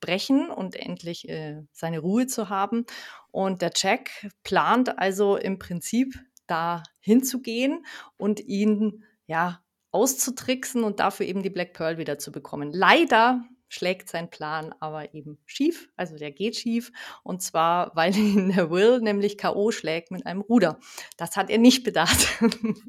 brechen 0.00 0.50
und 0.50 0.76
endlich 0.76 1.28
äh, 1.28 1.62
seine 1.72 2.00
Ruhe 2.00 2.26
zu 2.26 2.48
haben. 2.48 2.86
Und 3.30 3.62
der 3.62 3.72
Jack 3.74 4.28
plant 4.44 4.98
also 4.98 5.36
im 5.36 5.58
Prinzip 5.58 6.18
da 6.46 6.82
hinzugehen 7.00 7.86
und 8.16 8.40
ihn 8.40 9.04
ja 9.26 9.61
auszutricksen 9.92 10.84
und 10.84 11.00
dafür 11.00 11.26
eben 11.26 11.42
die 11.42 11.50
Black 11.50 11.74
Pearl 11.74 11.98
wieder 11.98 12.18
zu 12.18 12.32
bekommen. 12.32 12.72
Leider 12.72 13.44
schlägt 13.72 14.10
sein 14.10 14.28
Plan 14.28 14.74
aber 14.80 15.14
eben 15.14 15.38
schief, 15.46 15.88
also 15.96 16.16
der 16.16 16.30
geht 16.30 16.56
schief 16.56 16.92
und 17.22 17.42
zwar, 17.42 17.92
weil 17.96 18.14
ihn 18.16 18.52
der 18.54 18.70
Will 18.70 19.00
nämlich 19.00 19.38
K.O. 19.38 19.70
schlägt 19.70 20.10
mit 20.10 20.26
einem 20.26 20.42
Ruder. 20.42 20.78
Das 21.16 21.36
hat 21.36 21.48
er 21.48 21.58
nicht 21.58 21.82
bedacht. 21.82 22.28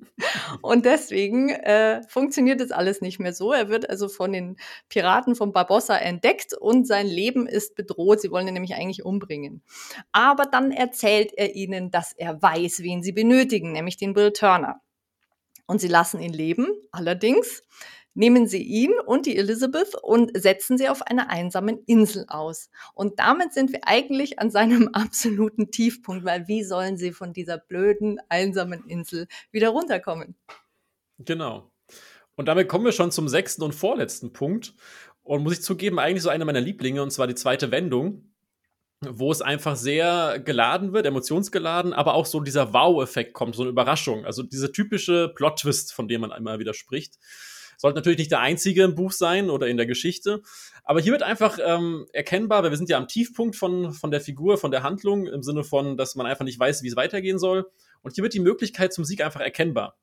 und 0.61 0.85
deswegen 0.85 1.49
äh, 1.49 2.01
funktioniert 2.09 2.59
das 2.59 2.71
alles 2.71 3.01
nicht 3.01 3.19
mehr 3.19 3.33
so. 3.33 3.53
Er 3.53 3.69
wird 3.69 3.89
also 3.89 4.09
von 4.09 4.33
den 4.33 4.57
Piraten 4.89 5.35
von 5.35 5.53
Barbossa 5.53 5.95
entdeckt 5.95 6.53
und 6.53 6.85
sein 6.85 7.07
Leben 7.07 7.47
ist 7.47 7.75
bedroht. 7.75 8.19
Sie 8.19 8.31
wollen 8.31 8.47
ihn 8.47 8.53
nämlich 8.53 8.75
eigentlich 8.75 9.05
umbringen. 9.05 9.63
Aber 10.11 10.45
dann 10.45 10.71
erzählt 10.71 11.31
er 11.35 11.55
ihnen, 11.55 11.91
dass 11.91 12.13
er 12.13 12.41
weiß, 12.41 12.79
wen 12.79 13.03
sie 13.03 13.13
benötigen, 13.13 13.71
nämlich 13.71 13.97
den 13.97 14.15
Will 14.15 14.33
Turner 14.33 14.81
und 15.65 15.79
sie 15.79 15.87
lassen 15.87 16.21
ihn 16.21 16.33
leben. 16.33 16.67
Allerdings 16.91 17.63
nehmen 18.13 18.47
sie 18.47 18.61
ihn 18.61 18.93
und 19.05 19.25
die 19.25 19.37
Elizabeth 19.37 19.95
und 20.01 20.31
setzen 20.39 20.77
sie 20.77 20.89
auf 20.89 21.01
einer 21.01 21.29
einsamen 21.29 21.79
Insel 21.85 22.25
aus. 22.27 22.69
Und 22.93 23.19
damit 23.19 23.53
sind 23.53 23.71
wir 23.71 23.87
eigentlich 23.87 24.39
an 24.39 24.51
seinem 24.51 24.87
absoluten 24.93 25.71
Tiefpunkt, 25.71 26.25
weil 26.25 26.47
wie 26.47 26.63
sollen 26.63 26.97
sie 26.97 27.11
von 27.11 27.33
dieser 27.33 27.57
blöden, 27.57 28.19
einsamen 28.29 28.85
Insel 28.85 29.27
wieder 29.51 29.69
runterkommen? 29.69 30.35
Genau. 31.19 31.71
Und 32.35 32.47
damit 32.47 32.67
kommen 32.67 32.85
wir 32.85 32.91
schon 32.91 33.11
zum 33.11 33.27
sechsten 33.27 33.63
und 33.63 33.73
vorletzten 33.73 34.33
Punkt. 34.33 34.73
Und 35.21 35.43
muss 35.43 35.53
ich 35.53 35.61
zugeben, 35.61 35.99
eigentlich 35.99 36.23
so 36.23 36.29
einer 36.29 36.45
meiner 36.45 36.59
Lieblinge, 36.59 37.01
und 37.01 37.11
zwar 37.11 37.27
die 37.27 37.35
zweite 37.35 37.71
Wendung 37.71 38.32
wo 39.11 39.31
es 39.31 39.41
einfach 39.41 39.75
sehr 39.75 40.39
geladen 40.39 40.93
wird, 40.93 41.05
emotionsgeladen, 41.05 41.93
aber 41.93 42.13
auch 42.13 42.25
so 42.25 42.39
dieser 42.39 42.73
Wow-Effekt 42.73 43.33
kommt, 43.33 43.55
so 43.55 43.63
eine 43.63 43.71
Überraschung. 43.71 44.25
Also 44.25 44.43
diese 44.43 44.71
typische 44.71 45.29
Plot-Twist, 45.35 45.93
von 45.93 46.07
dem 46.07 46.21
man 46.21 46.31
einmal 46.31 46.59
wieder 46.59 46.73
spricht. 46.73 47.15
Sollte 47.77 47.97
natürlich 47.97 48.19
nicht 48.19 48.31
der 48.31 48.39
einzige 48.39 48.83
im 48.83 48.95
Buch 48.95 49.11
sein 49.11 49.49
oder 49.49 49.67
in 49.67 49.77
der 49.77 49.85
Geschichte. 49.85 50.41
Aber 50.83 51.01
hier 51.01 51.11
wird 51.11 51.23
einfach 51.23 51.57
ähm, 51.61 52.05
erkennbar, 52.13 52.63
weil 52.63 52.69
wir 52.69 52.77
sind 52.77 52.89
ja 52.89 52.97
am 52.97 53.07
Tiefpunkt 53.07 53.55
von, 53.55 53.93
von 53.93 54.11
der 54.11 54.21
Figur, 54.21 54.57
von 54.57 54.71
der 54.71 54.83
Handlung, 54.83 55.27
im 55.27 55.43
Sinne 55.43 55.63
von, 55.63 55.97
dass 55.97 56.15
man 56.15 56.25
einfach 56.25 56.45
nicht 56.45 56.59
weiß, 56.59 56.83
wie 56.83 56.87
es 56.87 56.95
weitergehen 56.95 57.39
soll. 57.39 57.65
Und 58.01 58.15
hier 58.15 58.23
wird 58.23 58.33
die 58.33 58.39
Möglichkeit 58.39 58.93
zum 58.93 59.05
Sieg 59.05 59.23
einfach 59.23 59.41
erkennbar. 59.41 59.97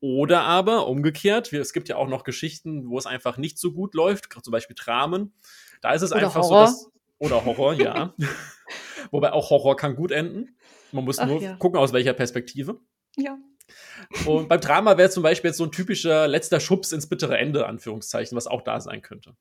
Oder 0.00 0.42
aber 0.42 0.88
umgekehrt, 0.88 1.52
es 1.52 1.72
gibt 1.72 1.88
ja 1.88 1.96
auch 1.96 2.08
noch 2.08 2.22
Geschichten, 2.22 2.90
wo 2.90 2.98
es 2.98 3.06
einfach 3.06 3.38
nicht 3.38 3.58
so 3.58 3.72
gut 3.72 3.94
läuft, 3.94 4.28
zum 4.42 4.52
Beispiel 4.52 4.76
Dramen. 4.78 5.32
Da 5.80 5.92
ist 5.92 6.02
es 6.02 6.12
Oder 6.12 6.22
einfach 6.22 6.42
Horror. 6.42 6.68
so, 6.68 6.72
dass. 6.72 6.95
Oder 7.18 7.44
Horror, 7.44 7.74
ja. 7.74 8.14
Wobei 9.10 9.32
auch 9.32 9.50
Horror 9.50 9.76
kann 9.76 9.96
gut 9.96 10.10
enden. 10.10 10.56
Man 10.92 11.04
muss 11.04 11.18
Ach 11.18 11.26
nur 11.26 11.40
ja. 11.40 11.56
gucken, 11.56 11.78
aus 11.78 11.92
welcher 11.92 12.12
Perspektive. 12.12 12.80
Ja. 13.16 13.38
Und 14.26 14.48
beim 14.48 14.60
Drama 14.60 14.96
wäre 14.98 15.10
zum 15.10 15.22
Beispiel 15.22 15.50
jetzt 15.50 15.58
so 15.58 15.64
ein 15.64 15.72
typischer 15.72 16.28
letzter 16.28 16.60
Schubs 16.60 16.92
ins 16.92 17.08
bittere 17.08 17.38
Ende, 17.38 17.66
Anführungszeichen, 17.66 18.36
was 18.36 18.46
auch 18.46 18.62
da 18.62 18.80
sein 18.80 19.02
könnte. 19.02 19.36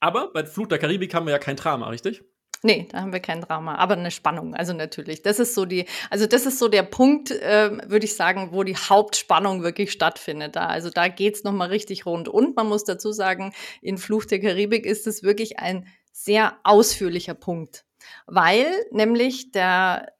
Aber 0.00 0.32
bei 0.32 0.44
Flut 0.46 0.70
der 0.70 0.78
Karibik 0.78 1.12
haben 1.14 1.26
wir 1.26 1.32
ja 1.32 1.38
kein 1.38 1.56
Drama, 1.56 1.88
richtig? 1.88 2.22
Nee, 2.62 2.88
da 2.90 3.02
haben 3.02 3.12
wir 3.12 3.20
kein 3.20 3.40
Drama, 3.40 3.76
aber 3.76 3.96
eine 3.96 4.10
Spannung. 4.10 4.54
Also 4.54 4.72
natürlich, 4.72 5.22
das 5.22 5.38
ist 5.38 5.54
so 5.54 5.64
die, 5.64 5.84
also 6.10 6.26
das 6.26 6.44
ist 6.44 6.58
so 6.58 6.66
der 6.66 6.82
Punkt, 6.82 7.32
ähm, 7.40 7.80
würde 7.86 8.04
ich 8.04 8.16
sagen, 8.16 8.48
wo 8.50 8.64
die 8.64 8.74
Hauptspannung 8.74 9.62
wirklich 9.62 9.92
stattfindet. 9.92 10.56
Da, 10.56 10.66
also 10.66 10.90
da 10.90 11.06
geht's 11.06 11.44
noch 11.44 11.52
mal 11.52 11.68
richtig 11.68 12.04
rund. 12.04 12.28
Und 12.28 12.56
man 12.56 12.66
muss 12.66 12.82
dazu 12.82 13.12
sagen, 13.12 13.52
in 13.80 13.96
Fluch 13.96 14.24
der 14.24 14.40
Karibik 14.40 14.86
ist 14.86 15.06
es 15.06 15.22
wirklich 15.22 15.60
ein 15.60 15.86
sehr 16.24 16.58
ausführlicher 16.64 17.34
Punkt, 17.34 17.84
weil 18.26 18.66
nämlich 18.90 19.52
der 19.52 20.12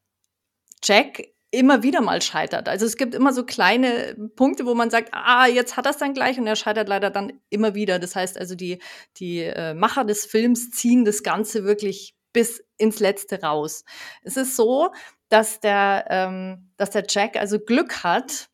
Jack 0.82 1.22
immer 1.50 1.82
wieder 1.82 2.00
mal 2.02 2.20
scheitert. 2.20 2.68
Also 2.68 2.84
es 2.84 2.96
gibt 2.96 3.14
immer 3.14 3.32
so 3.32 3.44
kleine 3.44 4.14
Punkte, 4.36 4.66
wo 4.66 4.74
man 4.74 4.90
sagt, 4.90 5.08
ah, 5.12 5.46
jetzt 5.46 5.76
hat 5.76 5.86
er 5.86 5.92
es 5.92 5.96
dann 5.96 6.14
gleich 6.14 6.38
und 6.38 6.46
er 6.46 6.56
scheitert 6.56 6.88
leider 6.88 7.10
dann 7.10 7.40
immer 7.48 7.74
wieder. 7.74 7.98
Das 7.98 8.14
heißt 8.14 8.38
also, 8.38 8.54
die, 8.54 8.80
die 9.16 9.40
äh, 9.40 9.74
Macher 9.74 10.04
des 10.04 10.26
Films 10.26 10.70
ziehen 10.70 11.04
das 11.04 11.22
Ganze 11.22 11.64
wirklich 11.64 12.14
bis 12.32 12.62
ins 12.76 13.00
Letzte 13.00 13.40
raus. 13.42 13.84
Es 14.22 14.36
ist 14.36 14.56
so, 14.56 14.92
dass 15.30 15.60
der, 15.60 16.06
ähm, 16.10 16.70
dass 16.76 16.90
der 16.90 17.04
Jack 17.08 17.36
also 17.36 17.58
Glück 17.58 18.04
hat. 18.04 18.50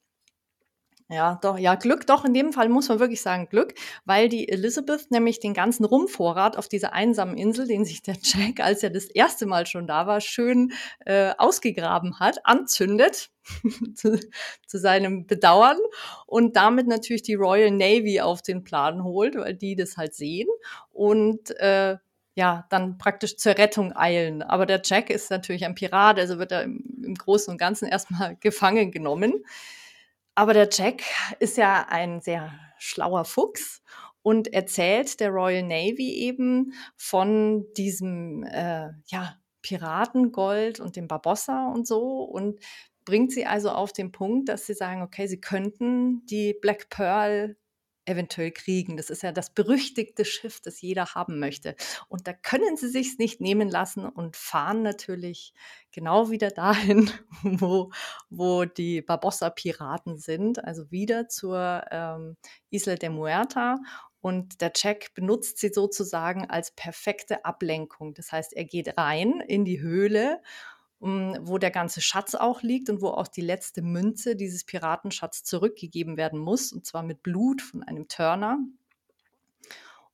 Ja, 1.14 1.38
doch, 1.42 1.58
ja, 1.58 1.76
Glück, 1.76 2.08
doch, 2.08 2.24
in 2.24 2.34
dem 2.34 2.52
Fall 2.52 2.68
muss 2.68 2.88
man 2.88 2.98
wirklich 2.98 3.22
sagen 3.22 3.48
Glück, 3.48 3.74
weil 4.04 4.28
die 4.28 4.48
Elizabeth 4.48 5.12
nämlich 5.12 5.38
den 5.38 5.54
ganzen 5.54 5.84
Rumvorrat 5.84 6.56
auf 6.56 6.68
dieser 6.68 6.92
einsamen 6.92 7.36
Insel, 7.36 7.68
den 7.68 7.84
sich 7.84 8.02
der 8.02 8.16
Jack, 8.22 8.58
als 8.58 8.82
er 8.82 8.90
das 8.90 9.04
erste 9.04 9.46
Mal 9.46 9.66
schon 9.66 9.86
da 9.86 10.08
war, 10.08 10.20
schön 10.20 10.72
äh, 11.06 11.32
ausgegraben 11.38 12.18
hat, 12.18 12.44
anzündet, 12.44 13.30
zu, 13.94 14.18
zu 14.66 14.78
seinem 14.78 15.26
Bedauern 15.28 15.78
und 16.26 16.56
damit 16.56 16.88
natürlich 16.88 17.22
die 17.22 17.34
Royal 17.34 17.70
Navy 17.70 18.20
auf 18.20 18.42
den 18.42 18.64
Plan 18.64 19.04
holt, 19.04 19.36
weil 19.36 19.54
die 19.54 19.76
das 19.76 19.96
halt 19.96 20.14
sehen 20.14 20.48
und 20.90 21.50
äh, 21.60 21.96
ja, 22.36 22.66
dann 22.70 22.98
praktisch 22.98 23.36
zur 23.36 23.56
Rettung 23.56 23.94
eilen. 23.94 24.42
Aber 24.42 24.66
der 24.66 24.82
Jack 24.84 25.10
ist 25.10 25.30
natürlich 25.30 25.64
ein 25.64 25.76
Pirat, 25.76 26.18
also 26.18 26.40
wird 26.40 26.50
er 26.50 26.64
im, 26.64 26.82
im 27.04 27.14
Großen 27.14 27.52
und 27.52 27.58
Ganzen 27.58 27.86
erstmal 27.86 28.36
gefangen 28.40 28.90
genommen. 28.90 29.44
Aber 30.34 30.52
der 30.52 30.68
Jack 30.70 31.02
ist 31.38 31.56
ja 31.56 31.86
ein 31.88 32.20
sehr 32.20 32.52
schlauer 32.78 33.24
Fuchs 33.24 33.82
und 34.22 34.52
erzählt 34.52 35.20
der 35.20 35.30
Royal 35.30 35.62
Navy 35.62 36.14
eben 36.14 36.72
von 36.96 37.66
diesem 37.76 38.42
äh, 38.44 38.90
ja, 39.06 39.38
Piratengold 39.62 40.80
und 40.80 40.96
dem 40.96 41.08
Barbossa 41.08 41.68
und 41.68 41.86
so 41.86 42.22
und 42.22 42.60
bringt 43.04 43.32
sie 43.32 43.46
also 43.46 43.70
auf 43.70 43.92
den 43.92 44.12
Punkt, 44.12 44.48
dass 44.48 44.66
sie 44.66 44.74
sagen, 44.74 45.02
okay, 45.02 45.26
sie 45.26 45.40
könnten 45.40 46.24
die 46.26 46.54
Black 46.60 46.88
Pearl 46.88 47.56
eventuell 48.06 48.50
kriegen. 48.50 48.96
Das 48.96 49.10
ist 49.10 49.22
ja 49.22 49.32
das 49.32 49.50
berüchtigte 49.50 50.24
Schiff, 50.24 50.60
das 50.60 50.80
jeder 50.80 51.14
haben 51.14 51.38
möchte. 51.38 51.76
Und 52.08 52.26
da 52.26 52.32
können 52.32 52.76
sie 52.76 52.88
sich 52.88 53.18
nicht 53.18 53.40
nehmen 53.40 53.68
lassen 53.68 54.06
und 54.06 54.36
fahren 54.36 54.82
natürlich 54.82 55.54
genau 55.90 56.30
wieder 56.30 56.50
dahin, 56.50 57.10
wo, 57.42 57.90
wo 58.30 58.64
die 58.64 59.02
Barbossa-Piraten 59.02 60.18
sind, 60.18 60.64
also 60.64 60.90
wieder 60.90 61.28
zur 61.28 61.84
ähm, 61.90 62.36
Isla 62.70 62.96
de 62.96 63.08
Muerta. 63.08 63.76
Und 64.20 64.62
der 64.62 64.72
Jack 64.74 65.12
benutzt 65.12 65.58
sie 65.58 65.68
sozusagen 65.68 66.48
als 66.48 66.70
perfekte 66.70 67.44
Ablenkung. 67.44 68.14
Das 68.14 68.32
heißt, 68.32 68.54
er 68.54 68.64
geht 68.64 68.96
rein 68.96 69.42
in 69.46 69.66
die 69.66 69.82
Höhle 69.82 70.40
wo 71.04 71.58
der 71.58 71.70
ganze 71.70 72.00
Schatz 72.00 72.34
auch 72.34 72.62
liegt 72.62 72.88
und 72.88 73.02
wo 73.02 73.08
auch 73.08 73.28
die 73.28 73.42
letzte 73.42 73.82
Münze 73.82 74.36
dieses 74.36 74.64
Piratenschatz 74.64 75.44
zurückgegeben 75.44 76.16
werden 76.16 76.38
muss, 76.38 76.72
und 76.72 76.86
zwar 76.86 77.02
mit 77.02 77.22
Blut 77.22 77.60
von 77.60 77.82
einem 77.82 78.08
Turner. 78.08 78.58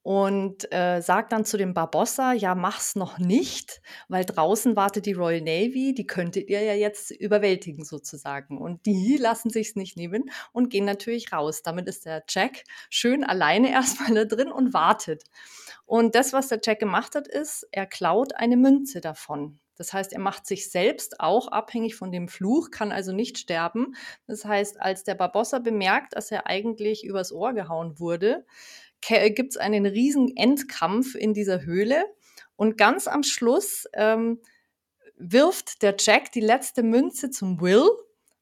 Und 0.03 0.73
äh, 0.73 1.03
sagt 1.03 1.31
dann 1.31 1.45
zu 1.45 1.59
dem 1.59 1.75
Barbossa, 1.75 2.33
ja, 2.33 2.55
mach's 2.55 2.97
noch 2.97 3.19
nicht, 3.19 3.83
weil 4.09 4.25
draußen 4.25 4.75
wartet 4.75 5.05
die 5.05 5.13
Royal 5.13 5.43
Navy, 5.43 5.93
die 5.95 6.07
könntet 6.07 6.49
ihr 6.49 6.63
ja 6.63 6.73
jetzt 6.73 7.11
überwältigen 7.11 7.85
sozusagen. 7.85 8.57
Und 8.57 8.87
die 8.87 9.19
lassen 9.19 9.51
sich's 9.51 9.77
nicht 9.77 9.99
nehmen 9.99 10.31
und 10.53 10.71
gehen 10.71 10.87
natürlich 10.87 11.35
raus. 11.35 11.63
Damit 11.63 11.87
ist 11.87 12.07
der 12.07 12.25
Jack 12.29 12.65
schön 12.89 13.25
alleine 13.25 13.71
erstmal 13.73 14.15
da 14.15 14.25
drin 14.25 14.51
und 14.51 14.73
wartet. 14.73 15.25
Und 15.85 16.15
das, 16.15 16.33
was 16.33 16.49
der 16.49 16.61
Jack 16.65 16.81
gemacht 16.81 17.15
hat, 17.15 17.29
ist, 17.29 17.69
er 17.71 17.87
klaut 17.87 18.35
eine 18.35 18.57
Münze 18.57 19.03
davon. 19.03 19.61
Das 19.81 19.95
heißt, 19.95 20.13
er 20.13 20.21
macht 20.21 20.47
sich 20.47 20.71
selbst 20.71 21.21
auch 21.21 21.49
abhängig 21.49 21.95
von 21.95 22.13
dem 22.13 22.29
Fluch, 22.29 22.71
kann 22.71 22.93
also 22.93 23.13
nicht 23.13 23.39
sterben. 23.39 23.95
Das 24.27 24.45
heißt, 24.45 24.79
als 24.79 25.05
der 25.05 25.15
Barbossa 25.15 25.59
bemerkt, 25.59 26.15
dass 26.15 26.31
er 26.31 26.47
eigentlich 26.47 27.03
übers 27.03 27.33
Ohr 27.33 27.55
gehauen 27.55 27.99
wurde, 27.99 28.45
gibt 29.01 29.53
es 29.53 29.57
einen 29.57 29.87
riesen 29.87 30.37
Endkampf 30.37 31.15
in 31.15 31.33
dieser 31.33 31.65
Höhle. 31.65 32.05
Und 32.57 32.77
ganz 32.77 33.09
am 33.09 33.23
Schluss 33.23 33.87
ähm, 33.95 34.43
wirft 35.17 35.81
der 35.81 35.97
Jack 35.99 36.31
die 36.33 36.43
letzte 36.43 36.83
Münze 36.83 37.31
zum 37.31 37.63
Will 37.63 37.89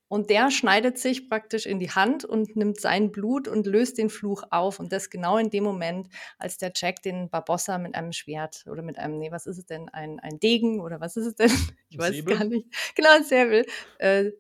und 0.09 0.31
der 0.31 0.51
schneidet 0.51 0.99
sich 0.99 1.29
praktisch 1.29 1.67
in 1.67 1.79
die 1.79 1.91
Hand 1.91 2.25
und 2.25 2.57
nimmt 2.57 2.81
sein 2.81 3.13
Blut 3.13 3.47
und 3.47 3.67
löst 3.67 3.99
den 3.99 4.09
Fluch 4.09 4.43
auf. 4.51 4.81
Und 4.81 4.93
das 4.93 5.11
genau 5.11 5.37
in 5.37 5.51
dem 5.51 5.65
Moment, 5.65 6.09
als 6.39 6.57
der 6.57 6.73
Jack 6.75 7.03
den 7.03 7.29
Barbossa 7.29 7.79
mit 7.79 7.95
einem 7.95 8.13
Schwert 8.13 8.65
oder 8.71 8.83
mit 8.83 8.99
einem, 8.99 9.19
nee, 9.19 9.31
was 9.31 9.47
ist 9.47 9.59
es 9.59 9.67
denn? 9.67 9.89
Ein, 9.91 10.19
ein 10.21 10.41
Degen 10.41 10.81
oder 10.81 11.01
was 11.01 11.17
ist 11.17 11.27
es 11.27 11.35
denn? 11.35 11.51
Ich 11.91 11.99
weiß 11.99 12.15
Säbel? 12.15 12.37
gar 12.37 12.45
nicht. 12.45 12.67
Genau, 12.95 13.11
ein 13.15 13.25
Säbel. 13.25 13.67
Äh, 13.99 14.33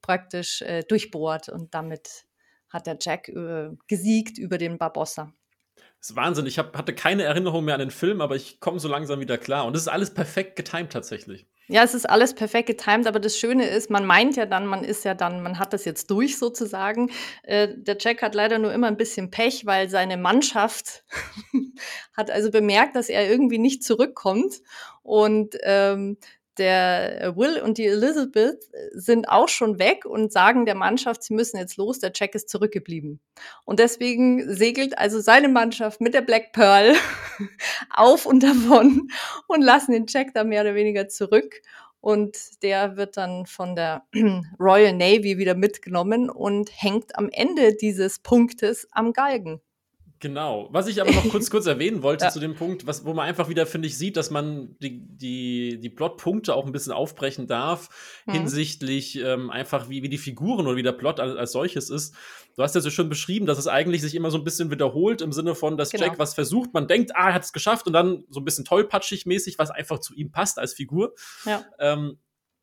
praktisch 0.00 0.62
äh, 0.62 0.82
durchbohrt. 0.82 1.48
Und 1.48 1.74
damit 1.74 2.26
hat 2.68 2.86
der 2.86 2.96
Jack 3.00 3.28
äh, 3.28 3.70
gesiegt 3.88 4.38
über 4.38 4.58
den 4.58 4.78
Barbossa. 4.78 5.32
Das 5.98 6.10
ist 6.10 6.16
Wahnsinn. 6.16 6.46
Ich 6.46 6.58
hab, 6.58 6.76
hatte 6.76 6.94
keine 6.94 7.24
Erinnerung 7.24 7.64
mehr 7.64 7.74
an 7.74 7.80
den 7.80 7.90
Film, 7.90 8.20
aber 8.20 8.36
ich 8.36 8.60
komme 8.60 8.80
so 8.80 8.88
langsam 8.88 9.20
wieder 9.20 9.36
klar. 9.36 9.66
Und 9.66 9.74
das 9.74 9.82
ist 9.82 9.88
alles 9.88 10.14
perfekt 10.14 10.56
getimt 10.56 10.92
tatsächlich. 10.92 11.46
Ja, 11.72 11.84
es 11.84 11.94
ist 11.94 12.10
alles 12.10 12.34
perfekt 12.34 12.66
getimt, 12.66 13.06
aber 13.06 13.20
das 13.20 13.38
Schöne 13.38 13.68
ist, 13.68 13.90
man 13.90 14.04
meint 14.04 14.34
ja 14.34 14.44
dann, 14.44 14.66
man 14.66 14.82
ist 14.82 15.04
ja 15.04 15.14
dann, 15.14 15.40
man 15.40 15.60
hat 15.60 15.72
das 15.72 15.84
jetzt 15.84 16.10
durch 16.10 16.36
sozusagen. 16.36 17.12
Äh, 17.44 17.68
der 17.76 17.96
Jack 17.96 18.22
hat 18.22 18.34
leider 18.34 18.58
nur 18.58 18.72
immer 18.72 18.88
ein 18.88 18.96
bisschen 18.96 19.30
Pech, 19.30 19.66
weil 19.66 19.88
seine 19.88 20.16
Mannschaft 20.16 21.04
hat 22.16 22.28
also 22.32 22.50
bemerkt, 22.50 22.96
dass 22.96 23.08
er 23.08 23.30
irgendwie 23.30 23.58
nicht 23.58 23.84
zurückkommt 23.84 24.56
und 25.04 25.56
ähm, 25.62 26.16
der 26.60 27.34
Will 27.36 27.60
und 27.60 27.78
die 27.78 27.86
Elizabeth 27.86 28.68
sind 28.92 29.28
auch 29.28 29.48
schon 29.48 29.78
weg 29.78 30.04
und 30.04 30.32
sagen 30.32 30.66
der 30.66 30.76
Mannschaft, 30.76 31.22
sie 31.22 31.34
müssen 31.34 31.56
jetzt 31.56 31.78
los, 31.78 31.98
der 31.98 32.12
Jack 32.14 32.34
ist 32.34 32.48
zurückgeblieben. 32.48 33.18
Und 33.64 33.80
deswegen 33.80 34.54
segelt 34.54 34.98
also 34.98 35.20
seine 35.20 35.48
Mannschaft 35.48 36.00
mit 36.00 36.14
der 36.14 36.20
Black 36.20 36.52
Pearl 36.52 36.94
auf 37.90 38.26
und 38.26 38.42
davon 38.42 39.08
und 39.48 39.62
lassen 39.62 39.92
den 39.92 40.06
Jack 40.06 40.34
da 40.34 40.44
mehr 40.44 40.60
oder 40.60 40.74
weniger 40.74 41.08
zurück. 41.08 41.62
Und 42.02 42.62
der 42.62 42.96
wird 42.96 43.16
dann 43.16 43.46
von 43.46 43.74
der 43.74 44.04
Royal 44.60 44.92
Navy 44.92 45.38
wieder 45.38 45.54
mitgenommen 45.54 46.30
und 46.30 46.70
hängt 46.74 47.16
am 47.16 47.28
Ende 47.30 47.74
dieses 47.74 48.18
Punktes 48.20 48.86
am 48.92 49.12
Galgen. 49.12 49.60
Genau. 50.20 50.68
Was 50.70 50.86
ich 50.86 51.00
aber 51.00 51.10
noch 51.12 51.28
kurz, 51.30 51.50
kurz 51.50 51.64
erwähnen 51.66 52.02
wollte 52.02 52.26
Ja. 52.26 52.30
zu 52.30 52.40
dem 52.40 52.54
Punkt, 52.54 52.86
was, 52.86 53.04
wo 53.06 53.14
man 53.14 53.26
einfach 53.26 53.48
wieder, 53.48 53.64
finde 53.66 53.88
ich, 53.88 53.96
sieht, 53.96 54.16
dass 54.18 54.30
man 54.30 54.76
die, 54.82 55.00
die, 55.16 55.80
die 55.80 55.88
Plotpunkte 55.88 56.54
auch 56.54 56.66
ein 56.66 56.72
bisschen 56.72 56.92
aufbrechen 56.92 57.46
darf, 57.46 57.88
Mhm. 58.26 58.32
hinsichtlich 58.32 59.16
ähm, 59.16 59.50
einfach, 59.50 59.88
wie, 59.88 60.02
wie 60.02 60.08
die 60.10 60.18
Figuren 60.18 60.66
oder 60.66 60.76
wie 60.76 60.82
der 60.82 60.92
Plot 60.92 61.20
als, 61.20 61.36
als 61.36 61.52
solches 61.52 61.88
ist. 61.88 62.14
Du 62.54 62.62
hast 62.62 62.74
ja 62.74 62.82
so 62.82 62.90
schön 62.90 63.08
beschrieben, 63.08 63.46
dass 63.46 63.58
es 63.58 63.66
eigentlich 63.66 64.02
sich 64.02 64.14
immer 64.14 64.30
so 64.30 64.36
ein 64.36 64.44
bisschen 64.44 64.70
wiederholt, 64.70 65.22
im 65.22 65.32
Sinne 65.32 65.54
von, 65.54 65.76
dass 65.78 65.90
Genau. 65.90 66.04
Jack 66.04 66.18
was 66.18 66.34
versucht, 66.34 66.74
man 66.74 66.86
denkt, 66.86 67.16
ah, 67.16 67.28
er 67.28 67.34
hat 67.34 67.44
es 67.44 67.52
geschafft 67.54 67.86
und 67.86 67.94
dann 67.94 68.24
so 68.28 68.40
ein 68.40 68.44
bisschen 68.44 68.66
tollpatschig 68.66 69.24
mäßig, 69.24 69.58
was 69.58 69.70
einfach 69.70 70.00
zu 70.00 70.14
ihm 70.14 70.30
passt 70.30 70.58
als 70.58 70.74
Figur. 70.74 71.14
Ja. 71.46 71.64
Ähm, 71.78 72.18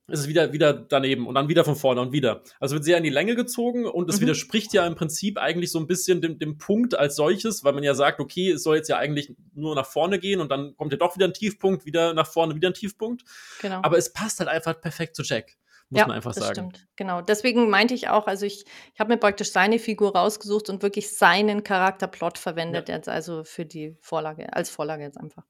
ist 0.10 0.22
es 0.22 0.28
wieder, 0.28 0.54
wieder 0.54 0.74
daneben 0.74 1.28
und 1.28 1.36
dann 1.36 1.50
wieder 1.50 1.66
von 1.66 1.76
vorne 1.76 2.00
und 2.00 2.14
wieder. 2.14 2.42
Also 2.60 2.76
wird 2.76 2.86
sehr 2.86 2.98
in 2.98 3.04
die 3.04 3.10
Länge 3.10 3.36
gezogen 3.36 3.86
und 3.86 4.10
es 4.10 4.18
Mhm. 4.18 4.22
widerspricht 4.22 4.74
ja 4.74 4.88
im 4.88 4.96
Prinzip 4.96 5.38
eigentlich 5.38 5.72
so 5.72 5.80
ein 5.80 5.88
bisschen 5.88 6.22
dem, 6.22 6.40
dem 6.40 6.58
Punkt 6.58 6.98
als 6.98 7.16
solches, 7.18 7.64
weil 7.64 7.74
man 7.74 7.84
ja 7.84 7.94
sagt, 7.94 8.20
okay, 8.20 8.52
es 8.52 8.64
soll 8.64 8.78
jetzt 8.78 8.88
ja 8.88 8.98
eigentlich 8.98 9.34
nur 9.54 9.76
nach 9.76 9.86
vorne 9.86 10.18
gehen 10.20 10.40
und 10.40 10.50
dann 10.50 10.76
kommt 10.78 10.94
ja 10.94 10.98
doch 10.98 11.16
wieder 11.16 11.26
ein 11.26 11.34
Tiefpunkt, 11.34 11.86
wieder 11.86 12.14
nach 12.14 12.28
vorne, 12.28 12.56
wieder 12.56 12.70
ein 12.70 12.74
Tiefpunkt. 12.74 13.24
Genau. 13.62 13.82
Aber 13.84 13.98
es 13.98 14.14
passt 14.14 14.40
halt 14.40 14.50
einfach 14.50 14.80
perfekt 14.80 15.16
zu 15.16 15.24
Jack. 15.24 15.58
Muss 15.90 16.00
ja, 16.00 16.08
man 16.08 16.18
einfach 16.18 16.34
das 16.34 16.44
sagen. 16.44 16.72
Stimmt, 16.72 16.88
genau. 16.98 17.22
Deswegen 17.22 17.70
meinte 17.70 17.94
ich 17.94 18.10
auch, 18.10 18.28
also 18.28 18.46
ich, 18.46 18.66
ich 18.94 19.00
habe 19.00 19.14
mir 19.14 19.18
praktisch 19.18 19.52
seine 19.52 19.80
Figur 19.80 20.16
rausgesucht 20.16 20.70
und 20.70 20.84
wirklich 20.84 21.16
seinen 21.16 21.64
Charakterplot 21.64 22.38
verwendet, 22.38 22.90
ja. 22.90 22.96
jetzt 22.96 23.08
also 23.08 23.46
für 23.46 23.66
die 23.66 23.96
Vorlage, 24.02 24.54
als 24.54 24.70
Vorlage 24.70 25.04
jetzt 25.04 25.18
einfach. 25.18 25.46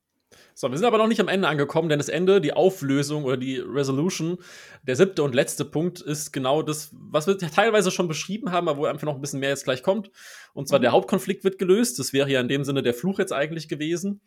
So, 0.54 0.70
wir 0.70 0.78
sind 0.78 0.88
aber 0.88 0.98
noch 0.98 1.08
nicht 1.08 1.20
am 1.20 1.28
Ende 1.28 1.48
angekommen, 1.48 1.90
denn 1.90 2.00
das 2.00 2.10
Ende, 2.10 2.42
die 2.42 2.54
Auflösung 2.54 3.26
oder 3.26 3.38
die 3.38 3.58
Resolution, 3.58 4.38
der 4.84 4.96
siebte 4.96 5.24
und 5.24 5.36
letzte 5.36 5.66
Punkt 5.66 6.02
ist 6.02 6.32
genau 6.32 6.62
das, 6.62 6.90
was 6.94 7.28
wir 7.28 7.38
teilweise 7.38 7.92
schon 7.92 8.08
beschrieben 8.08 8.52
haben, 8.52 8.68
aber 8.68 8.80
wo 8.80 8.86
einfach 8.86 9.06
noch 9.06 9.16
ein 9.16 9.22
bisschen 9.22 9.40
mehr 9.40 9.50
jetzt 9.50 9.66
gleich 9.66 9.84
kommt. 9.84 10.12
Und 10.54 10.68
zwar 10.68 10.80
mhm. 10.80 10.84
der 10.84 10.92
Hauptkonflikt 10.92 11.44
wird 11.44 11.60
gelöst. 11.60 12.00
Das 12.00 12.14
wäre 12.14 12.30
ja 12.30 12.42
in 12.42 12.48
dem 12.48 12.64
Sinne 12.64 12.84
der 12.84 12.94
Fluch 12.94 13.20
jetzt 13.20 13.34
eigentlich 13.34 13.68
gewesen. 13.68 14.22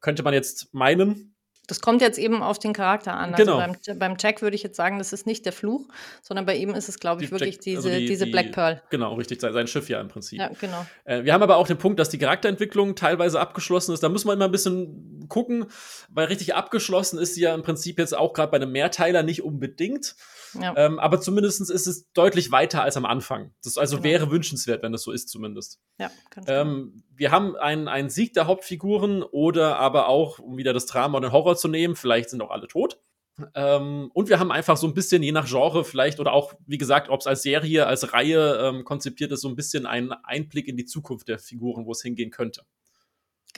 Könnte 0.00 0.22
man 0.22 0.34
jetzt 0.34 0.72
meinen, 0.74 1.34
das 1.68 1.82
kommt 1.82 2.00
jetzt 2.00 2.18
eben 2.18 2.42
auf 2.42 2.58
den 2.58 2.72
Charakter 2.72 3.12
an. 3.14 3.34
Also 3.34 3.44
genau. 3.44 3.58
Also 3.58 3.74
beim, 3.86 3.98
beim 3.98 4.16
Jack 4.18 4.40
würde 4.40 4.56
ich 4.56 4.62
jetzt 4.62 4.76
sagen, 4.76 4.98
das 4.98 5.12
ist 5.12 5.26
nicht 5.26 5.44
der 5.44 5.52
Fluch, 5.52 5.86
sondern 6.22 6.46
bei 6.46 6.56
ihm 6.56 6.70
ist 6.70 6.88
es, 6.88 6.98
glaube 6.98 7.22
ich, 7.22 7.28
die 7.28 7.32
wirklich 7.32 7.56
Jack, 7.56 7.62
diese, 7.62 7.76
also 7.76 7.90
die, 7.90 8.06
diese 8.06 8.24
die, 8.24 8.30
Black 8.30 8.52
Pearl. 8.52 8.82
Genau, 8.88 9.14
richtig, 9.14 9.40
sein 9.40 9.66
Schiff 9.66 9.88
ja 9.90 10.00
im 10.00 10.08
Prinzip. 10.08 10.40
Ja, 10.40 10.50
genau. 10.58 10.86
Äh, 11.04 11.24
wir 11.24 11.34
haben 11.34 11.42
aber 11.42 11.58
auch 11.58 11.66
den 11.66 11.76
Punkt, 11.76 12.00
dass 12.00 12.08
die 12.08 12.18
Charakterentwicklung 12.18 12.96
teilweise 12.96 13.38
abgeschlossen 13.38 13.92
ist. 13.92 14.02
Da 14.02 14.08
muss 14.08 14.24
man 14.24 14.36
immer 14.36 14.46
ein 14.46 14.50
bisschen 14.50 15.26
gucken, 15.28 15.66
weil 16.08 16.28
richtig 16.28 16.54
abgeschlossen 16.54 17.18
ist 17.18 17.34
sie 17.34 17.42
ja 17.42 17.54
im 17.54 17.62
Prinzip 17.62 17.98
jetzt 17.98 18.16
auch 18.16 18.32
gerade 18.32 18.50
bei 18.50 18.56
einem 18.56 18.72
Mehrteiler 18.72 19.22
nicht 19.22 19.42
unbedingt. 19.42 20.16
Ja. 20.54 20.74
Ähm, 20.76 20.98
aber 20.98 21.20
zumindest 21.20 21.60
ist 21.60 21.86
es 21.86 22.10
deutlich 22.12 22.50
weiter 22.50 22.82
als 22.82 22.96
am 22.96 23.04
Anfang. 23.04 23.52
Das 23.62 23.78
also 23.78 23.96
genau. 23.96 24.04
wäre 24.04 24.30
wünschenswert, 24.30 24.82
wenn 24.82 24.92
das 24.92 25.02
so 25.02 25.12
ist, 25.12 25.28
zumindest. 25.28 25.80
Ja, 25.98 26.10
ähm, 26.46 27.02
Wir 27.14 27.30
haben 27.30 27.56
einen, 27.56 27.88
einen 27.88 28.10
Sieg 28.10 28.34
der 28.34 28.46
Hauptfiguren 28.46 29.22
oder 29.22 29.78
aber 29.78 30.08
auch, 30.08 30.38
um 30.38 30.56
wieder 30.56 30.72
das 30.72 30.86
Drama 30.86 31.18
und 31.18 31.22
den 31.22 31.32
Horror 31.32 31.56
zu 31.56 31.68
nehmen, 31.68 31.96
vielleicht 31.96 32.30
sind 32.30 32.42
auch 32.42 32.50
alle 32.50 32.68
tot. 32.68 33.00
Ähm, 33.54 34.10
und 34.14 34.28
wir 34.28 34.38
haben 34.40 34.50
einfach 34.50 34.76
so 34.76 34.86
ein 34.86 34.94
bisschen, 34.94 35.22
je 35.22 35.32
nach 35.32 35.46
Genre 35.46 35.84
vielleicht, 35.84 36.18
oder 36.20 36.32
auch, 36.32 36.54
wie 36.66 36.78
gesagt, 36.78 37.08
ob 37.08 37.20
es 37.20 37.26
als 37.26 37.42
Serie, 37.42 37.86
als 37.86 38.12
Reihe 38.12 38.58
ähm, 38.60 38.84
konzipiert 38.84 39.30
ist, 39.32 39.42
so 39.42 39.48
ein 39.48 39.56
bisschen 39.56 39.86
einen 39.86 40.12
Einblick 40.12 40.68
in 40.68 40.76
die 40.76 40.86
Zukunft 40.86 41.28
der 41.28 41.38
Figuren, 41.38 41.86
wo 41.86 41.92
es 41.92 42.02
hingehen 42.02 42.30
könnte. 42.30 42.62